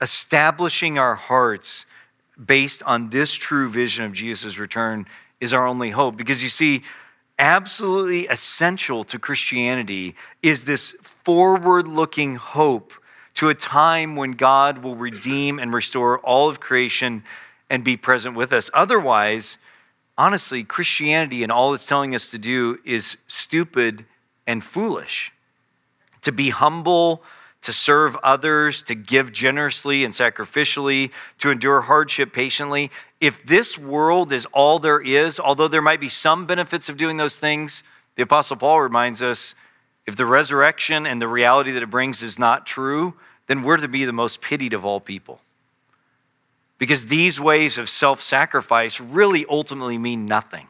Establishing 0.00 0.96
our 0.96 1.16
hearts 1.16 1.86
based 2.44 2.82
on 2.84 3.10
this 3.10 3.34
true 3.34 3.68
vision 3.68 4.04
of 4.04 4.12
Jesus' 4.12 4.58
return 4.58 5.06
is 5.40 5.52
our 5.52 5.66
only 5.66 5.90
hope. 5.90 6.16
Because 6.16 6.42
you 6.42 6.48
see, 6.48 6.82
absolutely 7.38 8.26
essential 8.26 9.04
to 9.04 9.18
Christianity 9.18 10.14
is 10.42 10.64
this 10.64 10.90
forward 11.02 11.86
looking 11.86 12.36
hope 12.36 12.92
to 13.34 13.48
a 13.48 13.54
time 13.54 14.16
when 14.16 14.32
God 14.32 14.78
will 14.78 14.96
redeem 14.96 15.58
and 15.58 15.72
restore 15.72 16.18
all 16.20 16.48
of 16.48 16.58
creation 16.58 17.22
and 17.70 17.84
be 17.84 17.96
present 17.96 18.34
with 18.34 18.52
us. 18.52 18.70
Otherwise, 18.74 19.58
honestly, 20.16 20.64
Christianity 20.64 21.42
and 21.42 21.52
all 21.52 21.74
it's 21.74 21.86
telling 21.86 22.14
us 22.14 22.30
to 22.30 22.38
do 22.38 22.78
is 22.84 23.16
stupid 23.28 24.04
and 24.46 24.64
foolish. 24.64 25.32
To 26.22 26.32
be 26.32 26.50
humble, 26.50 27.22
to 27.62 27.72
serve 27.72 28.16
others, 28.22 28.82
to 28.82 28.94
give 28.94 29.32
generously 29.32 30.04
and 30.04 30.14
sacrificially, 30.14 31.12
to 31.38 31.50
endure 31.50 31.82
hardship 31.82 32.32
patiently. 32.32 32.90
If 33.20 33.44
this 33.44 33.76
world 33.76 34.32
is 34.32 34.46
all 34.52 34.78
there 34.78 35.00
is, 35.00 35.40
although 35.40 35.68
there 35.68 35.82
might 35.82 36.00
be 36.00 36.08
some 36.08 36.46
benefits 36.46 36.88
of 36.88 36.96
doing 36.96 37.16
those 37.16 37.38
things, 37.38 37.82
the 38.14 38.22
Apostle 38.22 38.56
Paul 38.56 38.80
reminds 38.80 39.22
us 39.22 39.54
if 40.06 40.16
the 40.16 40.26
resurrection 40.26 41.06
and 41.06 41.20
the 41.20 41.28
reality 41.28 41.70
that 41.72 41.82
it 41.82 41.90
brings 41.90 42.22
is 42.22 42.38
not 42.38 42.66
true, 42.66 43.14
then 43.46 43.62
we're 43.62 43.76
to 43.76 43.88
be 43.88 44.04
the 44.04 44.12
most 44.12 44.40
pitied 44.40 44.72
of 44.72 44.84
all 44.84 45.00
people. 45.00 45.40
Because 46.78 47.06
these 47.06 47.40
ways 47.40 47.76
of 47.76 47.88
self 47.88 48.22
sacrifice 48.22 49.00
really 49.00 49.44
ultimately 49.48 49.98
mean 49.98 50.24
nothing 50.24 50.68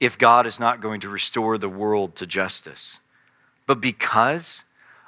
if 0.00 0.18
God 0.18 0.46
is 0.46 0.58
not 0.58 0.80
going 0.80 1.00
to 1.00 1.08
restore 1.08 1.58
the 1.58 1.68
world 1.68 2.16
to 2.16 2.26
justice. 2.26 3.00
But 3.66 3.80
because 3.80 4.64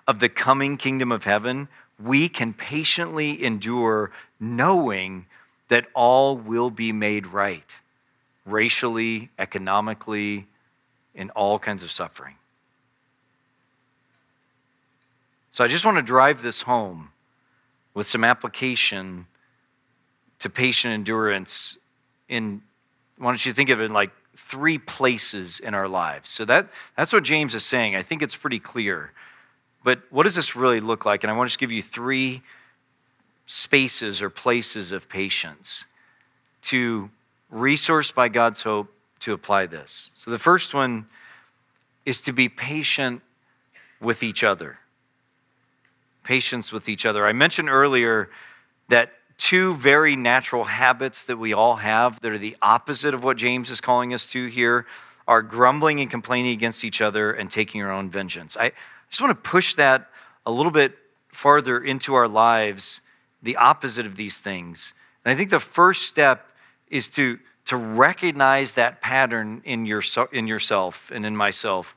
of 0.07 0.19
the 0.19 0.29
coming 0.29 0.77
kingdom 0.77 1.11
of 1.11 1.25
heaven, 1.25 1.69
we 2.03 2.29
can 2.29 2.53
patiently 2.53 3.43
endure 3.43 4.11
knowing 4.39 5.27
that 5.69 5.87
all 5.95 6.37
will 6.37 6.71
be 6.71 6.93
made 6.93 7.27
right 7.27 7.81
racially, 8.45 9.29
economically, 9.39 10.47
in 11.15 11.31
all 11.31 11.59
kinds 11.59 11.83
of 11.83 11.91
suffering. 11.91 12.37
So 15.51 15.65
I 15.65 15.69
just 15.69 15.85
want 15.85 15.97
to 15.97 16.03
drive 16.03 16.43
this 16.43 16.63
home 16.63 17.11
with 17.95 18.07
some 18.07 18.23
application 18.23 19.27
to 20.39 20.51
patient 20.51 20.93
endurance 20.93 21.79
in 22.29 22.63
why 23.19 23.31
don't 23.31 23.45
you 23.45 23.55
think 23.55 23.71
of 23.71 23.81
it 23.81 23.85
in 23.85 23.93
like 23.95 24.11
three 24.37 24.77
places 24.77 25.59
in 25.59 25.73
our 25.73 25.89
lives. 25.89 26.29
So 26.29 26.45
that 26.45 26.69
that's 26.95 27.13
what 27.13 27.25
James 27.25 27.55
is 27.55 27.65
saying. 27.65 27.97
I 27.97 28.03
think 28.03 28.21
it's 28.21 28.37
pretty 28.37 28.59
clear. 28.59 29.13
But 29.87 30.01
what 30.11 30.25
does 30.25 30.35
this 30.35 30.57
really 30.57 30.81
look 30.81 31.05
like? 31.07 31.23
And 31.23 31.31
I 31.31 31.37
want 31.37 31.47
to 31.47 31.53
just 31.53 31.61
give 31.61 31.71
you 31.71 31.81
three 31.81 32.43
spaces 33.47 34.21
or 34.21 34.29
places 34.29 34.91
of 34.91 35.09
patience 35.09 35.87
to 36.63 37.09
resource 37.51 38.11
by 38.11 38.29
God's 38.29 38.63
hope 38.63 38.93
to 39.21 39.33
apply 39.33 39.67
this. 39.67 40.11
So 40.13 40.33
the 40.33 40.41
first 40.41 40.75
one 40.75 41.07
is 42.05 42.21
to 42.23 42.33
be 42.33 42.49
patient 42.49 43.23
with 44.01 44.25
each 44.25 44.43
other. 44.43 44.81
patience 46.27 46.73
with 46.73 46.89
each 46.89 47.07
other. 47.07 47.25
I 47.25 47.33
mentioned 47.33 47.71
earlier 47.71 48.29
that 48.89 49.13
two 49.39 49.75
very 49.75 50.17
natural 50.17 50.65
habits 50.65 51.23
that 51.23 51.39
we 51.39 51.53
all 51.53 51.77
have 51.77 52.21
that 52.21 52.33
are 52.33 52.39
the 52.39 52.57
opposite 52.61 53.15
of 53.15 53.23
what 53.25 53.37
James 53.37 53.71
is 53.71 53.81
calling 53.81 54.13
us 54.13 54.27
to 54.33 54.47
here 54.47 54.87
are 55.29 55.41
grumbling 55.41 56.01
and 56.01 56.11
complaining 56.11 56.53
against 56.53 56.85
each 56.85 57.01
other 57.01 57.33
and 57.33 57.51
taking 57.51 57.81
our 57.83 57.93
own 57.93 58.11
vengeance. 58.11 58.57
I 58.59 58.73
just 59.11 59.23
want 59.23 59.33
to 59.33 59.51
push 59.51 59.75
that 59.75 60.11
a 60.45 60.51
little 60.51 60.73
bit 60.73 60.97
farther 61.29 61.79
into 61.79 62.15
our 62.15 62.29
lives, 62.29 63.01
the 63.43 63.57
opposite 63.57 64.07
of 64.07 64.17
these 64.17 64.39
things. 64.39 64.95
And 65.25 65.33
I 65.33 65.37
think 65.37 65.51
the 65.51 65.61
first 65.61 66.03
step 66.03 66.47
is 66.89 67.09
to, 67.11 67.39
to 67.67 67.77
recognize 67.77 68.75
that 68.75 69.01
pattern 69.01 69.63
in, 69.65 69.87
your, 69.87 70.03
in 70.33 70.47
yourself 70.47 71.11
and 71.13 71.27
in 71.27 71.37
myself 71.37 71.97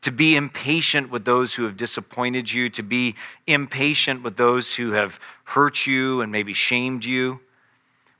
to 0.00 0.12
be 0.12 0.36
impatient 0.36 1.10
with 1.10 1.24
those 1.24 1.54
who 1.54 1.64
have 1.64 1.76
disappointed 1.76 2.52
you, 2.52 2.68
to 2.68 2.82
be 2.82 3.16
impatient 3.46 4.22
with 4.22 4.36
those 4.36 4.76
who 4.76 4.92
have 4.92 5.18
hurt 5.44 5.86
you 5.86 6.20
and 6.20 6.30
maybe 6.30 6.52
shamed 6.52 7.04
you, 7.04 7.40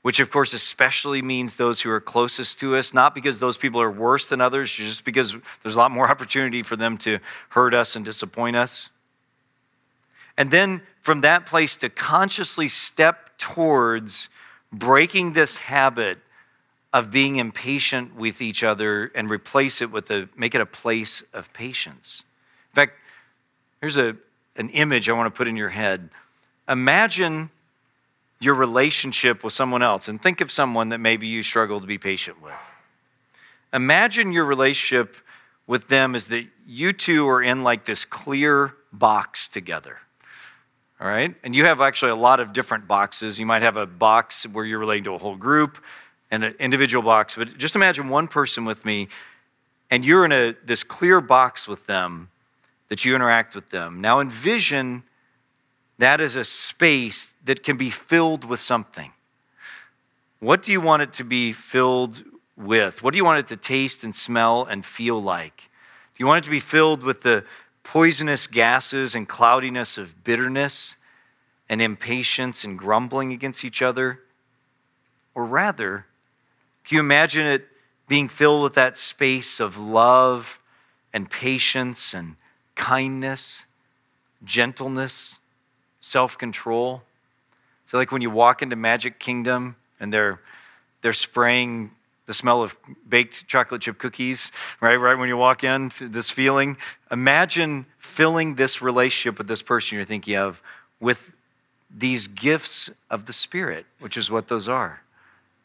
which 0.09 0.19
of 0.19 0.31
course 0.31 0.55
especially 0.55 1.21
means 1.21 1.55
those 1.55 1.81
who 1.83 1.91
are 1.91 2.01
closest 2.01 2.59
to 2.59 2.75
us, 2.75 2.95
not 2.95 3.13
because 3.13 3.37
those 3.37 3.57
people 3.57 3.79
are 3.79 3.91
worse 3.91 4.27
than 4.27 4.41
others, 4.41 4.71
just 4.71 5.05
because 5.05 5.37
there's 5.61 5.75
a 5.75 5.77
lot 5.77 5.91
more 5.91 6.07
opportunity 6.09 6.63
for 6.63 6.75
them 6.75 6.97
to 6.97 7.19
hurt 7.49 7.75
us 7.75 7.95
and 7.95 8.03
disappoint 8.03 8.55
us. 8.55 8.89
And 10.35 10.49
then 10.49 10.81
from 10.99 11.21
that 11.21 11.45
place 11.45 11.75
to 11.75 11.89
consciously 11.89 12.69
step 12.69 13.37
towards 13.37 14.29
breaking 14.73 15.33
this 15.33 15.57
habit 15.57 16.17
of 16.91 17.11
being 17.11 17.35
impatient 17.35 18.15
with 18.15 18.41
each 18.41 18.63
other 18.63 19.11
and 19.13 19.29
replace 19.29 19.79
it 19.79 19.91
with 19.91 20.09
a 20.09 20.27
make 20.35 20.55
it 20.55 20.61
a 20.61 20.65
place 20.65 21.21
of 21.35 21.53
patience. 21.53 22.23
In 22.71 22.75
fact, 22.77 22.93
here's 23.79 23.97
a, 23.97 24.17
an 24.55 24.69
image 24.69 25.07
I 25.07 25.13
want 25.13 25.31
to 25.31 25.37
put 25.37 25.47
in 25.47 25.55
your 25.55 25.69
head. 25.69 26.09
Imagine 26.67 27.51
your 28.39 28.55
relationship 28.55 29.43
with 29.43 29.53
someone 29.53 29.81
else 29.81 30.07
and 30.07 30.21
think 30.21 30.41
of 30.41 30.51
someone 30.51 30.89
that 30.89 30.99
maybe 30.99 31.27
you 31.27 31.43
struggle 31.43 31.79
to 31.79 31.87
be 31.87 31.97
patient 31.97 32.41
with. 32.41 32.53
Imagine 33.73 34.31
your 34.31 34.45
relationship 34.45 35.17
with 35.67 35.87
them 35.87 36.15
is 36.15 36.27
that 36.27 36.47
you 36.65 36.93
two 36.93 37.27
are 37.27 37.41
in 37.41 37.63
like 37.63 37.85
this 37.85 38.05
clear 38.05 38.73
box 38.91 39.47
together. 39.47 39.97
All 40.99 41.07
right? 41.07 41.35
And 41.43 41.55
you 41.55 41.65
have 41.65 41.79
actually 41.79 42.11
a 42.11 42.15
lot 42.15 42.39
of 42.39 42.53
different 42.53 42.87
boxes. 42.87 43.39
You 43.39 43.45
might 43.45 43.61
have 43.61 43.77
a 43.77 43.85
box 43.85 44.47
where 44.47 44.65
you're 44.65 44.79
relating 44.79 45.03
to 45.05 45.13
a 45.13 45.17
whole 45.17 45.35
group 45.35 45.77
and 46.31 46.43
an 46.43 46.55
individual 46.59 47.03
box, 47.03 47.35
but 47.35 47.57
just 47.57 47.75
imagine 47.75 48.09
one 48.09 48.27
person 48.27 48.65
with 48.65 48.85
me, 48.85 49.07
and 49.89 50.05
you're 50.05 50.25
in 50.25 50.31
a, 50.31 50.55
this 50.63 50.83
clear 50.83 51.21
box 51.21 51.67
with 51.67 51.87
them 51.87 52.29
that 52.89 53.03
you 53.03 53.15
interact 53.15 53.55
with 53.55 53.69
them. 53.69 54.01
Now 54.01 54.19
envision 54.19 55.03
that 55.97 56.21
as 56.21 56.35
a 56.35 56.43
space 56.43 57.33
that 57.49 57.63
can 57.63 57.77
be 57.77 57.89
filled 57.89 58.45
with 58.45 58.59
something. 58.59 59.11
What 60.39 60.61
do 60.61 60.71
you 60.71 60.79
want 60.79 61.01
it 61.01 61.11
to 61.13 61.23
be 61.23 61.51
filled 61.51 62.23
with? 62.55 63.01
What 63.01 63.11
do 63.11 63.17
you 63.17 63.25
want 63.25 63.39
it 63.39 63.47
to 63.47 63.57
taste 63.57 64.03
and 64.03 64.13
smell 64.13 64.65
and 64.65 64.85
feel 64.85 65.19
like? 65.19 65.57
Do 66.13 66.17
you 66.17 66.27
want 66.27 66.43
it 66.43 66.45
to 66.45 66.51
be 66.51 66.59
filled 66.59 67.03
with 67.03 67.23
the 67.23 67.43
poisonous 67.81 68.45
gases 68.45 69.15
and 69.15 69.27
cloudiness 69.27 69.97
of 69.97 70.23
bitterness 70.23 70.95
and 71.67 71.81
impatience 71.81 72.63
and 72.63 72.77
grumbling 72.77 73.33
against 73.33 73.65
each 73.65 73.81
other? 73.81 74.19
Or 75.33 75.43
rather, 75.43 76.05
can 76.85 76.97
you 76.97 76.99
imagine 76.99 77.47
it 77.47 77.67
being 78.07 78.27
filled 78.27 78.61
with 78.61 78.75
that 78.75 78.95
space 78.95 79.59
of 79.59 79.75
love 79.75 80.61
and 81.11 81.27
patience 81.27 82.13
and 82.13 82.35
kindness, 82.75 83.65
gentleness, 84.45 85.39
self 85.99 86.37
control? 86.37 87.01
So, 87.89 87.97
like 87.97 88.11
when 88.11 88.21
you 88.21 88.29
walk 88.29 88.61
into 88.61 88.75
Magic 88.75 89.17
Kingdom 89.17 89.75
and 89.99 90.13
they're, 90.13 90.39
they're 91.01 91.11
spraying 91.11 91.89
the 92.27 92.35
smell 92.35 92.61
of 92.61 92.77
baked 93.09 93.47
chocolate 93.47 93.81
chip 93.81 93.97
cookies, 93.97 94.51
right? 94.79 94.95
Right 94.95 95.17
when 95.17 95.27
you 95.27 95.37
walk 95.37 95.63
in, 95.63 95.89
this 95.99 96.29
feeling. 96.29 96.77
Imagine 97.09 97.87
filling 97.97 98.53
this 98.53 98.83
relationship 98.83 99.39
with 99.39 99.47
this 99.47 99.63
person 99.63 99.95
you're 99.95 100.05
thinking 100.05 100.35
of 100.35 100.61
with 100.99 101.33
these 101.89 102.27
gifts 102.27 102.91
of 103.09 103.25
the 103.25 103.33
Spirit, 103.33 103.87
which 103.99 104.17
is 104.17 104.29
what 104.29 104.49
those 104.49 104.67
are 104.67 105.01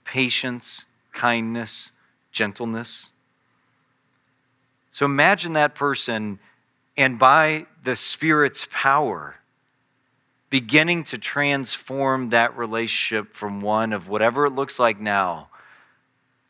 patience, 0.07 0.87
kindness, 1.13 1.93
gentleness. 2.33 3.11
So 4.93 5.05
imagine 5.05 5.53
that 5.53 5.75
person, 5.75 6.39
and 6.97 7.19
by 7.19 7.67
the 7.83 7.97
Spirit's 7.97 8.67
power, 8.71 9.37
beginning 10.51 11.05
to 11.05 11.19
transform 11.19 12.31
that 12.31 12.57
relationship 12.57 13.35
from 13.35 13.61
one 13.61 13.93
of 13.93 14.09
whatever 14.09 14.47
it 14.47 14.51
looks 14.51 14.79
like 14.79 15.01
now 15.01 15.49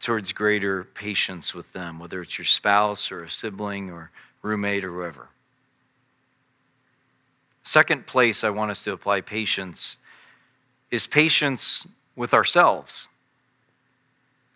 towards 0.01 0.33
greater 0.33 0.85
patience 0.85 1.55
with 1.55 1.73
them, 1.73 1.99
whether 1.99 2.21
it's 2.21 2.39
your 2.39 2.45
spouse 2.45 3.11
or 3.11 3.25
a 3.25 3.31
sibling 3.31 3.91
or 3.91 4.11
roommate 4.43 4.85
or 4.85 4.93
whoever. 4.93 5.29
Second 7.63 8.07
place 8.07 8.45
I 8.45 8.51
want 8.51 8.71
us 8.71 8.85
to 8.85 8.93
apply 8.93 9.23
patience 9.23 9.97
is 10.91 11.07
patience 11.07 11.87
with 12.15 12.35
ourselves. 12.35 13.09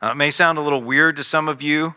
Uh, 0.02 0.08
it 0.08 0.16
may 0.16 0.30
sound 0.30 0.58
a 0.58 0.60
little 0.60 0.82
weird 0.82 1.16
to 1.16 1.24
some 1.24 1.48
of 1.48 1.62
you, 1.62 1.94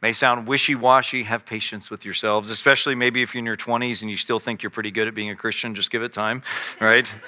may 0.00 0.12
sound 0.12 0.46
wishy 0.46 0.74
washy. 0.74 1.24
Have 1.24 1.44
patience 1.44 1.90
with 1.90 2.04
yourselves, 2.04 2.50
especially 2.50 2.94
maybe 2.94 3.22
if 3.22 3.34
you're 3.34 3.40
in 3.40 3.46
your 3.46 3.56
20s 3.56 4.02
and 4.02 4.10
you 4.10 4.16
still 4.16 4.38
think 4.38 4.62
you're 4.62 4.70
pretty 4.70 4.90
good 4.90 5.08
at 5.08 5.14
being 5.14 5.30
a 5.30 5.36
Christian. 5.36 5.74
Just 5.74 5.90
give 5.90 6.02
it 6.02 6.12
time, 6.12 6.42
right? 6.80 7.18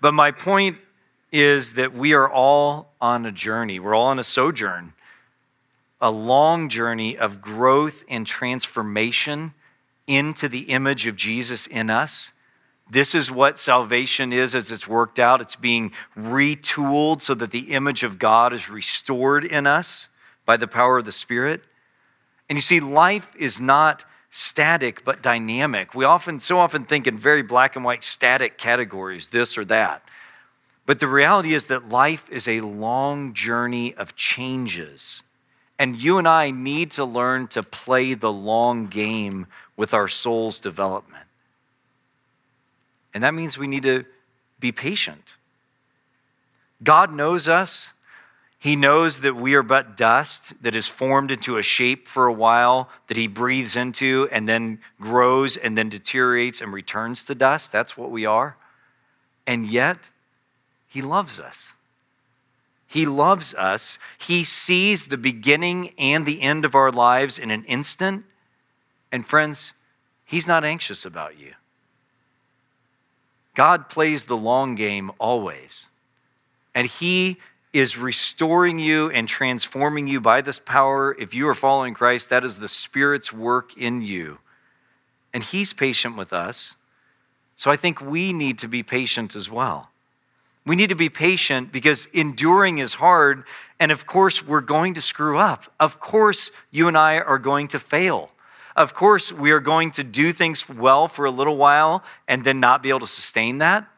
but 0.00 0.12
my 0.12 0.30
point 0.30 0.78
is 1.30 1.74
that 1.74 1.92
we 1.92 2.14
are 2.14 2.28
all 2.28 2.94
on 3.00 3.26
a 3.26 3.32
journey, 3.32 3.78
we're 3.78 3.94
all 3.94 4.06
on 4.06 4.18
a 4.18 4.24
sojourn, 4.24 4.94
a 6.00 6.10
long 6.10 6.68
journey 6.68 7.18
of 7.18 7.40
growth 7.40 8.04
and 8.08 8.26
transformation 8.26 9.52
into 10.06 10.48
the 10.48 10.60
image 10.60 11.06
of 11.06 11.16
Jesus 11.16 11.66
in 11.66 11.90
us. 11.90 12.32
This 12.90 13.14
is 13.14 13.30
what 13.30 13.58
salvation 13.58 14.32
is 14.32 14.54
as 14.54 14.72
it's 14.72 14.88
worked 14.88 15.18
out. 15.18 15.42
It's 15.42 15.56
being 15.56 15.92
retooled 16.16 17.20
so 17.20 17.34
that 17.34 17.50
the 17.50 17.72
image 17.72 18.02
of 18.02 18.18
God 18.18 18.54
is 18.54 18.70
restored 18.70 19.44
in 19.44 19.66
us 19.66 20.08
by 20.48 20.56
the 20.56 20.66
power 20.66 20.96
of 20.96 21.04
the 21.04 21.12
Spirit. 21.12 21.60
And 22.48 22.56
you 22.56 22.62
see, 22.62 22.80
life 22.80 23.36
is 23.36 23.60
not 23.60 24.06
static 24.30 25.04
but 25.04 25.20
dynamic. 25.20 25.94
We 25.94 26.06
often, 26.06 26.40
so 26.40 26.56
often 26.56 26.84
think 26.84 27.06
in 27.06 27.18
very 27.18 27.42
black 27.42 27.76
and 27.76 27.84
white 27.84 28.02
static 28.02 28.56
categories, 28.56 29.28
this 29.28 29.58
or 29.58 29.66
that. 29.66 30.02
But 30.86 31.00
the 31.00 31.06
reality 31.06 31.52
is 31.52 31.66
that 31.66 31.90
life 31.90 32.30
is 32.30 32.48
a 32.48 32.62
long 32.62 33.34
journey 33.34 33.94
of 33.94 34.16
changes. 34.16 35.22
And 35.78 36.02
you 36.02 36.16
and 36.16 36.26
I 36.26 36.50
need 36.50 36.92
to 36.92 37.04
learn 37.04 37.48
to 37.48 37.62
play 37.62 38.14
the 38.14 38.32
long 38.32 38.86
game 38.86 39.48
with 39.76 39.92
our 39.92 40.08
soul's 40.08 40.60
development. 40.60 41.26
And 43.12 43.22
that 43.22 43.34
means 43.34 43.58
we 43.58 43.66
need 43.66 43.82
to 43.82 44.06
be 44.58 44.72
patient. 44.72 45.36
God 46.82 47.12
knows 47.12 47.48
us. 47.48 47.92
He 48.60 48.74
knows 48.74 49.20
that 49.20 49.36
we 49.36 49.54
are 49.54 49.62
but 49.62 49.96
dust 49.96 50.52
that 50.62 50.74
is 50.74 50.88
formed 50.88 51.30
into 51.30 51.56
a 51.56 51.62
shape 51.62 52.08
for 52.08 52.26
a 52.26 52.32
while, 52.32 52.88
that 53.06 53.16
He 53.16 53.28
breathes 53.28 53.76
into 53.76 54.28
and 54.32 54.48
then 54.48 54.80
grows 55.00 55.56
and 55.56 55.78
then 55.78 55.88
deteriorates 55.88 56.60
and 56.60 56.72
returns 56.72 57.24
to 57.26 57.36
dust. 57.36 57.70
That's 57.70 57.96
what 57.96 58.10
we 58.10 58.26
are. 58.26 58.56
And 59.46 59.66
yet, 59.66 60.10
He 60.88 61.02
loves 61.02 61.38
us. 61.38 61.74
He 62.88 63.06
loves 63.06 63.54
us. 63.54 63.98
He 64.18 64.42
sees 64.42 65.06
the 65.06 65.18
beginning 65.18 65.92
and 65.96 66.26
the 66.26 66.42
end 66.42 66.64
of 66.64 66.74
our 66.74 66.90
lives 66.90 67.38
in 67.38 67.52
an 67.52 67.62
instant. 67.64 68.24
And 69.12 69.24
friends, 69.24 69.72
He's 70.24 70.48
not 70.48 70.64
anxious 70.64 71.04
about 71.04 71.38
you. 71.38 71.52
God 73.54 73.88
plays 73.88 74.26
the 74.26 74.36
long 74.36 74.74
game 74.74 75.12
always. 75.18 75.90
And 76.74 76.86
He 76.86 77.38
is 77.72 77.98
restoring 77.98 78.78
you 78.78 79.10
and 79.10 79.28
transforming 79.28 80.06
you 80.06 80.20
by 80.20 80.40
this 80.40 80.58
power. 80.58 81.14
If 81.18 81.34
you 81.34 81.48
are 81.48 81.54
following 81.54 81.94
Christ, 81.94 82.30
that 82.30 82.44
is 82.44 82.58
the 82.58 82.68
Spirit's 82.68 83.32
work 83.32 83.76
in 83.76 84.02
you. 84.02 84.38
And 85.34 85.42
He's 85.42 85.72
patient 85.72 86.16
with 86.16 86.32
us. 86.32 86.76
So 87.56 87.70
I 87.70 87.76
think 87.76 88.00
we 88.00 88.32
need 88.32 88.58
to 88.58 88.68
be 88.68 88.82
patient 88.82 89.34
as 89.34 89.50
well. 89.50 89.90
We 90.64 90.76
need 90.76 90.90
to 90.90 90.94
be 90.94 91.08
patient 91.08 91.72
because 91.72 92.06
enduring 92.12 92.78
is 92.78 92.94
hard. 92.94 93.44
And 93.80 93.90
of 93.90 94.06
course, 94.06 94.46
we're 94.46 94.60
going 94.60 94.94
to 94.94 95.00
screw 95.00 95.38
up. 95.38 95.72
Of 95.80 95.98
course, 95.98 96.50
you 96.70 96.88
and 96.88 96.96
I 96.96 97.18
are 97.20 97.38
going 97.38 97.68
to 97.68 97.78
fail. 97.78 98.30
Of 98.76 98.94
course, 98.94 99.32
we 99.32 99.50
are 99.50 99.60
going 99.60 99.90
to 99.92 100.04
do 100.04 100.30
things 100.30 100.68
well 100.68 101.08
for 101.08 101.24
a 101.24 101.30
little 101.30 101.56
while 101.56 102.04
and 102.28 102.44
then 102.44 102.60
not 102.60 102.82
be 102.82 102.90
able 102.90 103.00
to 103.00 103.06
sustain 103.06 103.58
that. 103.58 103.88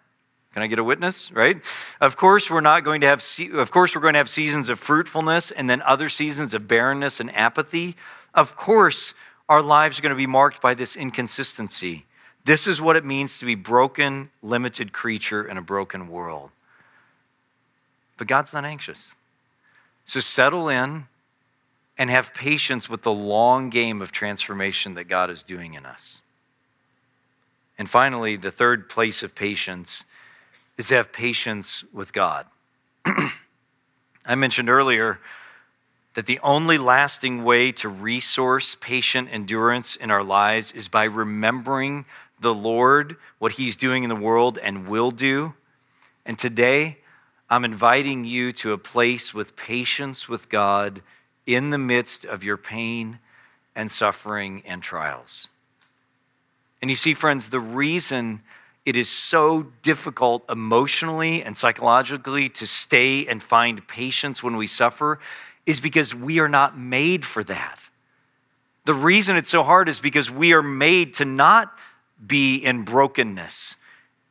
Can 0.53 0.63
I 0.63 0.67
get 0.67 0.81
a 0.81 0.85
witness, 0.85 1.31
right? 1.31 1.61
Of 2.01 2.17
course, 2.17 2.51
we're 2.51 2.61
not 2.61 2.83
going 2.83 3.03
to 3.03 3.07
have 3.07 3.25
of 3.53 3.71
course 3.71 3.95
we're 3.95 4.03
going 4.03 4.15
to 4.15 4.19
have 4.19 4.29
seasons 4.29 4.69
of 4.69 4.81
fruitfulness 4.81 5.51
and 5.51 5.71
then 5.71 5.81
other 5.83 6.09
seasons 6.09 6.55
of 6.55 6.67
barrenness 6.67 7.21
and 7.21 7.35
apathy. 7.37 7.97
Of 8.35 8.57
course, 8.57 9.15
our 9.49 9.63
lives 9.63 9.99
are 9.99 10.03
going 10.03 10.11
to 10.11 10.17
be 10.17 10.27
marked 10.27 10.61
by 10.63 10.75
this 10.75 10.97
inconsistency, 10.97 12.07
This 12.45 12.67
is 12.67 12.81
what 12.81 12.97
it 12.97 13.05
means 13.05 13.39
to 13.39 13.45
be 13.45 13.55
broken, 13.55 14.31
limited 14.43 14.93
creature 14.93 15.45
in 15.45 15.57
a 15.57 15.63
broken 15.63 16.09
world. 16.09 16.51
But 18.17 18.29
God's 18.29 18.55
not 18.55 18.65
anxious. 18.65 19.17
So 20.05 20.21
settle 20.21 20.69
in 20.69 21.07
and 21.99 22.11
have 22.11 22.33
patience 22.33 22.89
with 22.89 23.03
the 23.03 23.13
long 23.13 23.71
game 23.71 24.01
of 24.01 24.11
transformation 24.11 24.95
that 24.95 25.05
God 25.05 25.31
is 25.31 25.43
doing 25.43 25.75
in 25.75 25.85
us. 25.85 26.23
And 27.77 27.89
finally, 27.89 28.37
the 28.37 28.51
third 28.51 28.89
place 28.89 29.23
of 29.23 29.35
patience 29.35 30.05
is 30.81 30.89
to 30.89 30.95
have 30.95 31.13
patience 31.13 31.85
with 31.93 32.11
God. 32.11 32.47
I 34.25 34.35
mentioned 34.35 34.71
earlier 34.71 35.21
that 36.15 36.25
the 36.25 36.41
only 36.43 36.79
lasting 36.79 37.45
way 37.45 37.71
to 37.73 37.89
resource 37.91 38.79
patient 38.81 39.29
endurance 39.31 39.95
in 39.95 40.11
our 40.11 40.25
lives 40.25 40.73
is 40.73 40.89
by 40.89 41.05
remembering 41.05 42.07
the 42.41 42.55
Lord, 42.55 43.17
what 43.39 43.53
He's 43.53 43.77
doing 43.77 44.05
in 44.05 44.09
the 44.09 44.17
world 44.17 44.57
and 44.57 44.89
will 44.89 45.11
do. 45.11 45.53
And 46.25 46.39
today, 46.39 46.97
I'm 47.51 47.67
inviting 47.67 48.25
you 48.25 48.51
to 48.53 48.73
a 48.73 48.79
place 48.79 49.35
with 49.35 49.57
patience 49.57 50.31
with 50.31 50.49
God 50.49 51.03
in 51.45 51.69
the 51.69 51.79
midst 51.79 52.25
of 52.25 52.43
your 52.43 52.57
pain 52.57 53.19
and 53.77 53.91
suffering 53.91 54.63
and 54.65 54.83
trials. 54.83 55.51
And 56.81 56.91
you 56.91 56.97
see, 56.97 57.13
friends, 57.13 57.51
the 57.51 57.61
reason 57.61 58.41
it 58.87 58.97
is 58.97 59.09
so 59.09 59.67
difficult 59.83 60.49
emotionally 60.51 61.43
and 61.43 61.57
psychologically 61.57 62.49
to 62.51 62.67
stay 62.67 63.27
and 63.27 63.43
find 63.43 63.87
patience 63.87 64.43
when 64.43 64.57
we 64.57 64.67
suffer 64.67 65.21
is 65.67 65.81
because 65.81 66.15
we 66.15 66.41
are 66.41 66.49
not 66.49 66.79
made 66.79 67.25
for 67.25 67.45
that. 67.45 67.91
The 68.87 68.95
reason 68.95 69.37
it's 69.37 69.51
so 69.51 69.63
hard 69.63 69.89
is 69.89 69.99
because 69.99 70.31
we 70.31 70.53
are 70.55 70.63
made 70.63 71.15
to 71.15 71.25
not 71.25 71.77
be 72.27 72.57
in 72.57 72.83
brokenness 72.83 73.77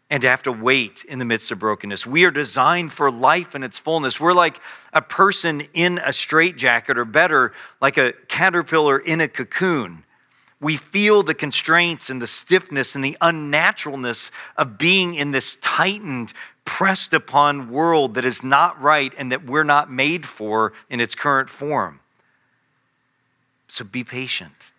and 0.09 0.21
to 0.21 0.27
have 0.27 0.43
to 0.43 0.51
wait 0.51 1.05
in 1.05 1.19
the 1.19 1.25
midst 1.25 1.51
of 1.51 1.59
brokenness. 1.59 2.05
We 2.05 2.25
are 2.25 2.31
designed 2.31 2.91
for 2.91 3.11
life 3.11 3.53
in 3.53 3.63
its 3.63 3.77
fullness. 3.77 4.19
We're 4.19 4.33
like 4.33 4.59
a 4.91 5.01
person 5.01 5.61
in 5.73 5.99
a 5.99 6.11
straitjacket, 6.11 6.97
or 6.97 7.05
better, 7.05 7.53
like 7.79 7.97
a 7.97 8.13
caterpillar 8.27 8.97
in 8.97 9.21
a 9.21 9.27
cocoon. 9.27 10.03
We 10.61 10.75
feel 10.75 11.23
the 11.23 11.33
constraints 11.33 12.09
and 12.09 12.21
the 12.21 12.27
stiffness 12.27 12.93
and 12.93 13.03
the 13.03 13.17
unnaturalness 13.21 14.29
of 14.57 14.77
being 14.77 15.13
in 15.15 15.31
this 15.31 15.55
tightened, 15.61 16.33
pressed 16.65 17.13
upon 17.13 17.71
world 17.71 18.15
that 18.15 18.25
is 18.25 18.43
not 18.43 18.79
right 18.81 19.13
and 19.17 19.31
that 19.31 19.45
we're 19.45 19.63
not 19.63 19.89
made 19.89 20.25
for 20.25 20.73
in 20.89 20.99
its 20.99 21.15
current 21.15 21.49
form. 21.49 22.01
So 23.69 23.85
be 23.85 24.03
patient. 24.03 24.71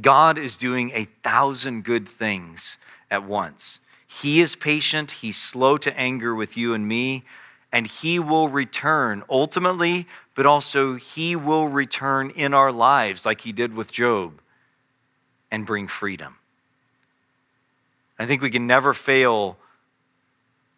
God 0.00 0.36
is 0.36 0.56
doing 0.56 0.90
a 0.94 1.04
thousand 1.22 1.84
good 1.84 2.06
things 2.06 2.76
at 3.10 3.24
once. 3.24 3.80
He 4.06 4.40
is 4.40 4.54
patient, 4.54 5.10
He's 5.10 5.36
slow 5.36 5.78
to 5.78 5.98
anger 5.98 6.34
with 6.34 6.56
you 6.56 6.74
and 6.74 6.86
me, 6.86 7.24
and 7.72 7.86
He 7.86 8.18
will 8.18 8.48
return 8.48 9.22
ultimately, 9.30 10.06
but 10.34 10.46
also 10.46 10.94
He 10.94 11.34
will 11.34 11.68
return 11.68 12.30
in 12.30 12.52
our 12.52 12.70
lives 12.70 13.24
like 13.24 13.40
He 13.42 13.52
did 13.52 13.74
with 13.74 13.90
Job 13.90 14.40
and 15.50 15.66
bring 15.66 15.88
freedom. 15.88 16.36
I 18.18 18.26
think 18.26 18.42
we 18.42 18.50
can 18.50 18.66
never 18.66 18.94
fail 18.94 19.56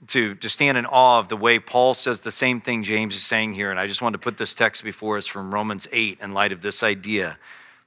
to, 0.09 0.35
to 0.35 0.49
stand 0.49 0.79
in 0.79 0.87
awe 0.87 1.19
of 1.19 1.29
the 1.29 1.37
way 1.37 1.59
Paul 1.59 1.95
says 1.95 2.21
the 2.21 2.33
same 2.33 2.61
thing 2.61 2.83
James 2.83 3.15
is 3.15 3.23
saying 3.23 3.55
here. 3.55 3.71
And 3.71 3.79
I 3.79 3.87
just 3.87 4.03
want 4.03 4.15
to 4.15 4.19
put 4.19 4.39
this 4.39 4.55
text 4.55 4.83
before 4.83 5.17
us 5.17 5.27
from 5.27 5.53
Romans 5.53 5.87
8 5.93 6.19
in 6.23 6.33
light 6.33 6.53
of 6.53 6.63
this 6.63 6.83
idea. 6.83 7.39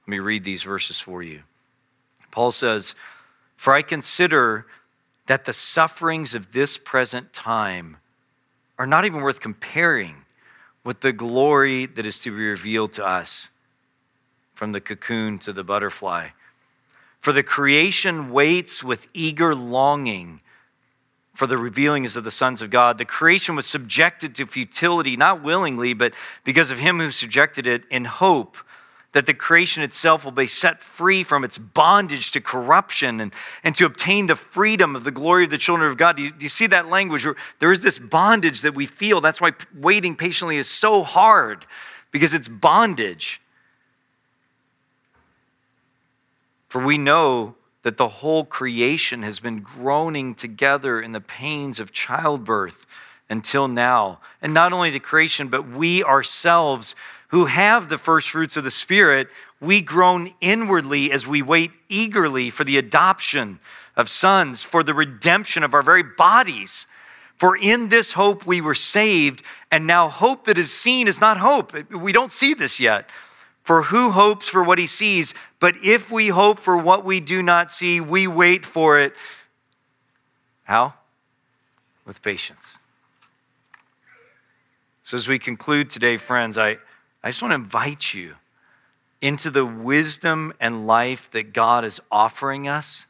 Let 0.02 0.08
me 0.08 0.18
read 0.18 0.44
these 0.44 0.62
verses 0.62 1.00
for 1.00 1.22
you. 1.22 1.42
Paul 2.30 2.52
says, 2.52 2.94
For 3.56 3.74
I 3.74 3.82
consider 3.82 4.66
that 5.26 5.44
the 5.44 5.52
sufferings 5.52 6.34
of 6.34 6.52
this 6.52 6.76
present 6.76 7.32
time 7.32 7.96
are 8.78 8.86
not 8.86 9.04
even 9.04 9.22
worth 9.22 9.40
comparing 9.40 10.16
with 10.82 11.00
the 11.00 11.12
glory 11.12 11.86
that 11.86 12.04
is 12.04 12.18
to 12.20 12.30
be 12.30 12.44
revealed 12.44 12.92
to 12.92 13.06
us 13.06 13.50
from 14.54 14.72
the 14.72 14.80
cocoon 14.80 15.38
to 15.38 15.52
the 15.52 15.64
butterfly. 15.64 16.28
For 17.24 17.32
the 17.32 17.42
creation 17.42 18.32
waits 18.32 18.84
with 18.84 19.08
eager 19.14 19.54
longing 19.54 20.42
for 21.32 21.46
the 21.46 21.56
revealings 21.56 22.18
of 22.18 22.24
the 22.24 22.30
sons 22.30 22.60
of 22.60 22.68
God. 22.68 22.98
The 22.98 23.06
creation 23.06 23.56
was 23.56 23.64
subjected 23.64 24.34
to 24.34 24.44
futility, 24.44 25.16
not 25.16 25.42
willingly, 25.42 25.94
but 25.94 26.12
because 26.44 26.70
of 26.70 26.80
him 26.80 26.98
who 26.98 27.10
subjected 27.10 27.66
it 27.66 27.86
in 27.90 28.04
hope 28.04 28.58
that 29.12 29.24
the 29.24 29.32
creation 29.32 29.82
itself 29.82 30.26
will 30.26 30.32
be 30.32 30.46
set 30.46 30.82
free 30.82 31.22
from 31.22 31.44
its 31.44 31.56
bondage 31.56 32.30
to 32.32 32.42
corruption 32.42 33.18
and, 33.20 33.32
and 33.64 33.74
to 33.76 33.86
obtain 33.86 34.26
the 34.26 34.36
freedom 34.36 34.94
of 34.94 35.04
the 35.04 35.10
glory 35.10 35.44
of 35.44 35.50
the 35.50 35.56
children 35.56 35.90
of 35.90 35.96
God. 35.96 36.16
Do 36.16 36.24
you, 36.24 36.30
do 36.30 36.44
you 36.44 36.50
see 36.50 36.66
that 36.66 36.90
language? 36.90 37.26
There 37.58 37.72
is 37.72 37.80
this 37.80 37.98
bondage 37.98 38.60
that 38.60 38.74
we 38.74 38.84
feel. 38.84 39.22
That's 39.22 39.40
why 39.40 39.52
waiting 39.74 40.14
patiently 40.14 40.58
is 40.58 40.68
so 40.68 41.02
hard, 41.02 41.64
because 42.10 42.34
it's 42.34 42.48
bondage. 42.48 43.40
For 46.74 46.84
we 46.84 46.98
know 46.98 47.54
that 47.84 47.98
the 47.98 48.08
whole 48.08 48.44
creation 48.44 49.22
has 49.22 49.38
been 49.38 49.60
groaning 49.60 50.34
together 50.34 51.00
in 51.00 51.12
the 51.12 51.20
pains 51.20 51.78
of 51.78 51.92
childbirth 51.92 52.84
until 53.30 53.68
now. 53.68 54.18
And 54.42 54.52
not 54.52 54.72
only 54.72 54.90
the 54.90 54.98
creation, 54.98 55.46
but 55.46 55.68
we 55.68 56.02
ourselves 56.02 56.96
who 57.28 57.44
have 57.44 57.88
the 57.88 57.96
first 57.96 58.28
fruits 58.28 58.56
of 58.56 58.64
the 58.64 58.72
Spirit, 58.72 59.28
we 59.60 59.82
groan 59.82 60.30
inwardly 60.40 61.12
as 61.12 61.28
we 61.28 61.42
wait 61.42 61.70
eagerly 61.88 62.50
for 62.50 62.64
the 62.64 62.76
adoption 62.76 63.60
of 63.94 64.08
sons, 64.08 64.64
for 64.64 64.82
the 64.82 64.94
redemption 64.94 65.62
of 65.62 65.74
our 65.74 65.82
very 65.82 66.02
bodies. 66.02 66.88
For 67.36 67.56
in 67.56 67.88
this 67.88 68.14
hope 68.14 68.46
we 68.46 68.60
were 68.60 68.74
saved, 68.74 69.44
and 69.70 69.86
now 69.86 70.08
hope 70.08 70.46
that 70.46 70.58
is 70.58 70.72
seen 70.72 71.06
is 71.06 71.20
not 71.20 71.36
hope. 71.36 71.72
We 71.92 72.10
don't 72.10 72.32
see 72.32 72.52
this 72.52 72.80
yet. 72.80 73.08
For 73.64 73.84
who 73.84 74.10
hopes 74.10 74.46
for 74.46 74.62
what 74.62 74.78
he 74.78 74.86
sees? 74.86 75.34
But 75.58 75.74
if 75.82 76.12
we 76.12 76.28
hope 76.28 76.60
for 76.60 76.76
what 76.76 77.04
we 77.04 77.18
do 77.18 77.42
not 77.42 77.70
see, 77.70 77.98
we 77.98 78.26
wait 78.26 78.64
for 78.64 79.00
it. 79.00 79.14
How? 80.64 80.94
With 82.04 82.22
patience. 82.22 82.78
So, 85.02 85.16
as 85.16 85.26
we 85.26 85.38
conclude 85.38 85.88
today, 85.90 86.18
friends, 86.18 86.56
I, 86.58 86.76
I 87.22 87.28
just 87.28 87.40
want 87.40 87.52
to 87.52 87.56
invite 87.56 88.12
you 88.12 88.34
into 89.22 89.50
the 89.50 89.64
wisdom 89.64 90.52
and 90.60 90.86
life 90.86 91.30
that 91.30 91.54
God 91.54 91.84
is 91.84 92.00
offering 92.10 92.68
us 92.68 93.06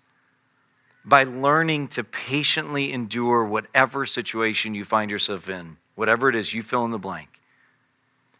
by 1.04 1.24
learning 1.24 1.88
to 1.88 2.04
patiently 2.04 2.92
endure 2.92 3.44
whatever 3.44 4.06
situation 4.06 4.74
you 4.74 4.84
find 4.84 5.10
yourself 5.10 5.50
in, 5.50 5.76
whatever 5.96 6.28
it 6.28 6.36
is, 6.36 6.54
you 6.54 6.62
fill 6.62 6.84
in 6.84 6.92
the 6.92 6.98
blank. 6.98 7.40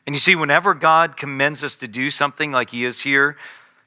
And 0.06 0.14
you 0.14 0.20
see, 0.20 0.34
whenever 0.34 0.74
God 0.74 1.16
commends 1.16 1.64
us 1.64 1.76
to 1.76 1.88
do 1.88 2.10
something 2.10 2.52
like 2.52 2.70
He 2.70 2.84
is 2.84 3.00
here, 3.00 3.36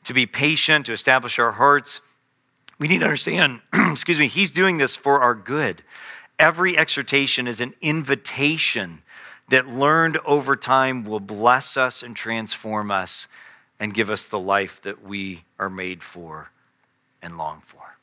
to 0.04 0.14
be 0.14 0.26
patient, 0.26 0.88
to 0.88 0.94
establish 0.94 1.38
our 1.38 1.52
hearts, 1.52 2.02
we 2.80 2.88
need 2.88 3.00
to 3.00 3.06
understand, 3.06 3.62
excuse 3.74 4.20
me, 4.20 4.28
He's 4.28 4.52
doing 4.52 4.78
this 4.78 4.96
for 4.96 5.22
our 5.22 5.36
good. 5.36 5.84
Every 6.40 6.78
exhortation 6.78 7.48
is 7.48 7.62
an 7.62 7.74
invitation 7.82 9.02
that 9.50 9.68
learned 9.68 10.18
over 10.26 10.56
time 10.56 11.04
will 11.04 11.20
bless 11.20 11.78
us 11.78 12.04
and 12.04 12.16
transform 12.16 12.92
us 12.92 13.28
and 13.80 13.94
give 13.94 14.10
us 14.10 14.28
the 14.28 14.40
life 14.40 14.82
that 14.82 15.04
we 15.04 15.44
are 15.60 15.70
made 15.70 16.04
for 16.04 16.52
and 17.22 17.38
long 17.38 17.62
for. 17.64 17.98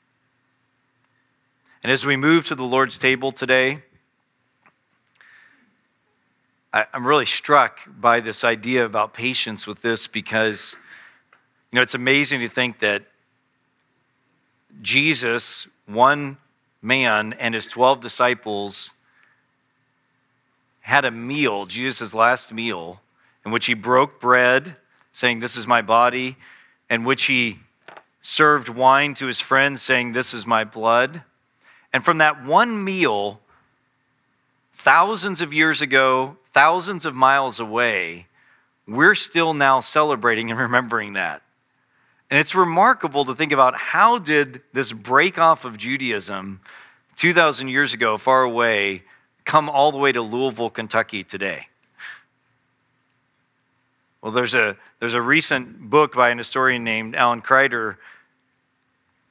And 1.83 1.93
as 1.93 2.07
we 2.07 2.17
move 2.17 2.47
to 2.47 2.55
the 2.55 2.65
Lord's 2.65 2.99
table 2.99 3.31
today, 3.31 3.83
I'm 6.75 7.07
really 7.07 7.27
struck 7.27 7.89
by 8.01 8.19
this 8.19 8.43
idea 8.43 8.85
about 8.85 9.15
patience 9.15 9.65
with 9.65 9.81
this 9.81 10.09
because, 10.09 10.75
you 11.71 11.77
know, 11.77 11.83
it's 11.83 11.95
amazing 11.95 12.41
to 12.41 12.49
think 12.49 12.81
that 12.81 13.05
Jesus, 14.83 15.69
one 15.87 16.37
man, 16.83 17.33
and 17.35 17.55
his 17.55 17.69
12 17.69 18.01
disciples 18.01 18.93
had 20.81 21.05
a 21.05 21.13
meal, 21.13 21.65
Jesus' 21.65 22.13
last 22.13 22.53
meal, 22.53 23.01
in 23.47 23.53
which 23.53 23.67
he 23.67 23.75
broke 23.75 24.21
bread, 24.21 24.77
saying, 25.13 25.39
This 25.39 25.57
is 25.57 25.69
my 25.69 25.81
body, 25.81 26.35
and 26.91 27.07
which 27.07 27.27
he 27.27 27.61
served 28.21 28.69
wine 28.69 29.15
to 29.15 29.27
his 29.27 29.39
friends, 29.39 29.81
saying, 29.81 30.11
This 30.11 30.35
is 30.35 30.45
my 30.45 30.65
blood. 30.65 31.23
And 31.93 32.05
from 32.05 32.19
that 32.19 32.45
one 32.45 32.83
meal, 32.83 33.41
thousands 34.73 35.41
of 35.41 35.53
years 35.53 35.81
ago, 35.81 36.37
thousands 36.55 37.05
of 37.05 37.15
miles 37.15 37.61
away, 37.61 38.29
we're 38.87 39.15
still 39.15 39.53
now 39.53 39.81
celebrating 39.81 40.51
and 40.51 40.59
remembering 40.59 41.13
that. 41.15 41.43
And 42.31 42.41
it's 42.41 42.55
remarkable 42.55 43.25
to 43.27 43.35
think 43.35 43.53
about 43.53 43.75
how 43.75 44.19
did 44.19 44.63
this 44.73 44.93
break 44.93 45.39
off 45.39 45.65
of 45.65 45.77
Judaism 45.77 46.61
2,000 47.17 47.69
years 47.69 47.93
ago, 47.93 48.17
far 48.17 48.43
away, 48.43 49.03
come 49.45 49.69
all 49.69 49.93
the 49.93 49.99
way 49.99 50.13
to 50.13 50.23
Louisville, 50.23 50.71
Kentucky 50.71 51.23
today? 51.23 51.67
Well, 54.23 54.33
there's 54.33 54.55
a, 54.55 54.77
there's 55.01 55.15
a 55.15 55.21
recent 55.21 55.91
book 55.91 56.15
by 56.15 56.31
an 56.31 56.39
historian 56.39 56.83
named 56.83 57.15
Alan 57.15 57.43
Kreider 57.43 57.97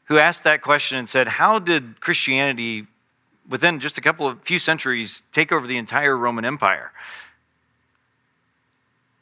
who 0.05 0.19
asked 0.19 0.43
that 0.43 0.61
question 0.61 0.99
and 0.99 1.09
said, 1.09 1.27
How 1.27 1.57
did 1.57 1.99
Christianity, 1.99 2.85
within 3.49 3.79
just 3.79 3.97
a 3.97 4.01
couple 4.01 4.27
of 4.27 4.41
few 4.41 4.59
centuries, 4.59 5.23
take 5.31 5.51
over 5.51 5.67
the 5.67 5.77
entire 5.77 6.17
Roman 6.17 6.45
Empire? 6.45 6.91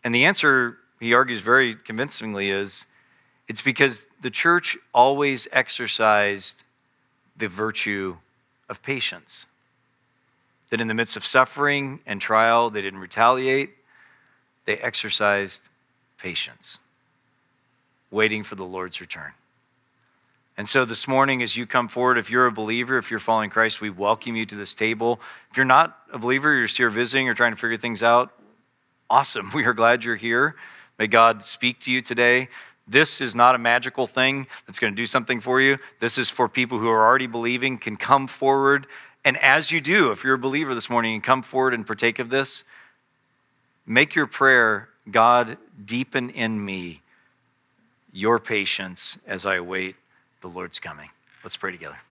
And 0.03 0.13
the 0.13 0.25
answer, 0.25 0.77
he 0.99 1.13
argues 1.13 1.41
very 1.41 1.75
convincingly, 1.75 2.49
is 2.49 2.85
it's 3.47 3.61
because 3.61 4.07
the 4.21 4.29
church 4.29 4.77
always 4.93 5.47
exercised 5.51 6.63
the 7.37 7.47
virtue 7.47 8.17
of 8.69 8.81
patience. 8.81 9.47
That 10.69 10.79
in 10.79 10.87
the 10.87 10.93
midst 10.93 11.17
of 11.17 11.25
suffering 11.25 11.99
and 12.05 12.21
trial, 12.21 12.69
they 12.69 12.81
didn't 12.81 12.99
retaliate, 12.99 13.71
they 14.65 14.77
exercised 14.77 15.69
patience, 16.17 16.79
waiting 18.09 18.43
for 18.43 18.55
the 18.55 18.63
Lord's 18.63 19.01
return. 19.01 19.33
And 20.57 20.67
so 20.67 20.83
this 20.83 21.07
morning, 21.07 21.41
as 21.41 21.55
you 21.55 21.65
come 21.65 21.87
forward, 21.87 22.17
if 22.17 22.29
you're 22.29 22.45
a 22.45 22.51
believer, 22.51 22.97
if 22.97 23.09
you're 23.09 23.21
following 23.21 23.49
Christ, 23.49 23.79
we 23.79 23.89
welcome 23.89 24.35
you 24.35 24.45
to 24.45 24.55
this 24.55 24.75
table. 24.75 25.21
If 25.49 25.57
you're 25.57 25.65
not 25.65 25.97
a 26.11 26.19
believer, 26.19 26.53
you're 26.53 26.63
just 26.63 26.77
here 26.77 26.89
visiting 26.89 27.29
or 27.29 27.33
trying 27.33 27.53
to 27.53 27.57
figure 27.57 27.77
things 27.77 28.03
out, 28.03 28.31
awesome. 29.09 29.49
We 29.55 29.65
are 29.65 29.73
glad 29.73 30.03
you're 30.03 30.15
here. 30.17 30.55
May 30.99 31.07
God 31.07 31.41
speak 31.41 31.79
to 31.81 31.91
you 31.91 32.01
today. 32.01 32.49
This 32.87 33.21
is 33.21 33.33
not 33.33 33.55
a 33.55 33.57
magical 33.57 34.07
thing 34.07 34.45
that's 34.65 34.77
going 34.77 34.93
to 34.93 34.97
do 34.97 35.05
something 35.05 35.39
for 35.39 35.61
you. 35.61 35.77
This 35.99 36.17
is 36.17 36.29
for 36.29 36.49
people 36.49 36.79
who 36.79 36.89
are 36.89 37.05
already 37.05 37.27
believing, 37.27 37.77
can 37.77 37.95
come 37.95 38.27
forward. 38.27 38.87
And 39.23 39.37
as 39.37 39.71
you 39.71 39.79
do, 39.79 40.11
if 40.11 40.23
you're 40.23 40.33
a 40.33 40.39
believer 40.39 40.75
this 40.75 40.89
morning 40.89 41.13
and 41.13 41.23
come 41.23 41.43
forward 41.43 41.73
and 41.73 41.87
partake 41.87 42.19
of 42.19 42.29
this, 42.29 42.65
make 43.85 44.15
your 44.15 44.27
prayer 44.27 44.89
God, 45.09 45.57
deepen 45.83 46.29
in 46.29 46.63
me 46.63 47.01
your 48.11 48.39
patience 48.39 49.17
as 49.25 49.45
I 49.45 49.55
await 49.55 49.95
the 50.41 50.49
Lord's 50.49 50.79
coming. 50.79 51.09
Let's 51.43 51.57
pray 51.57 51.71
together. 51.71 52.01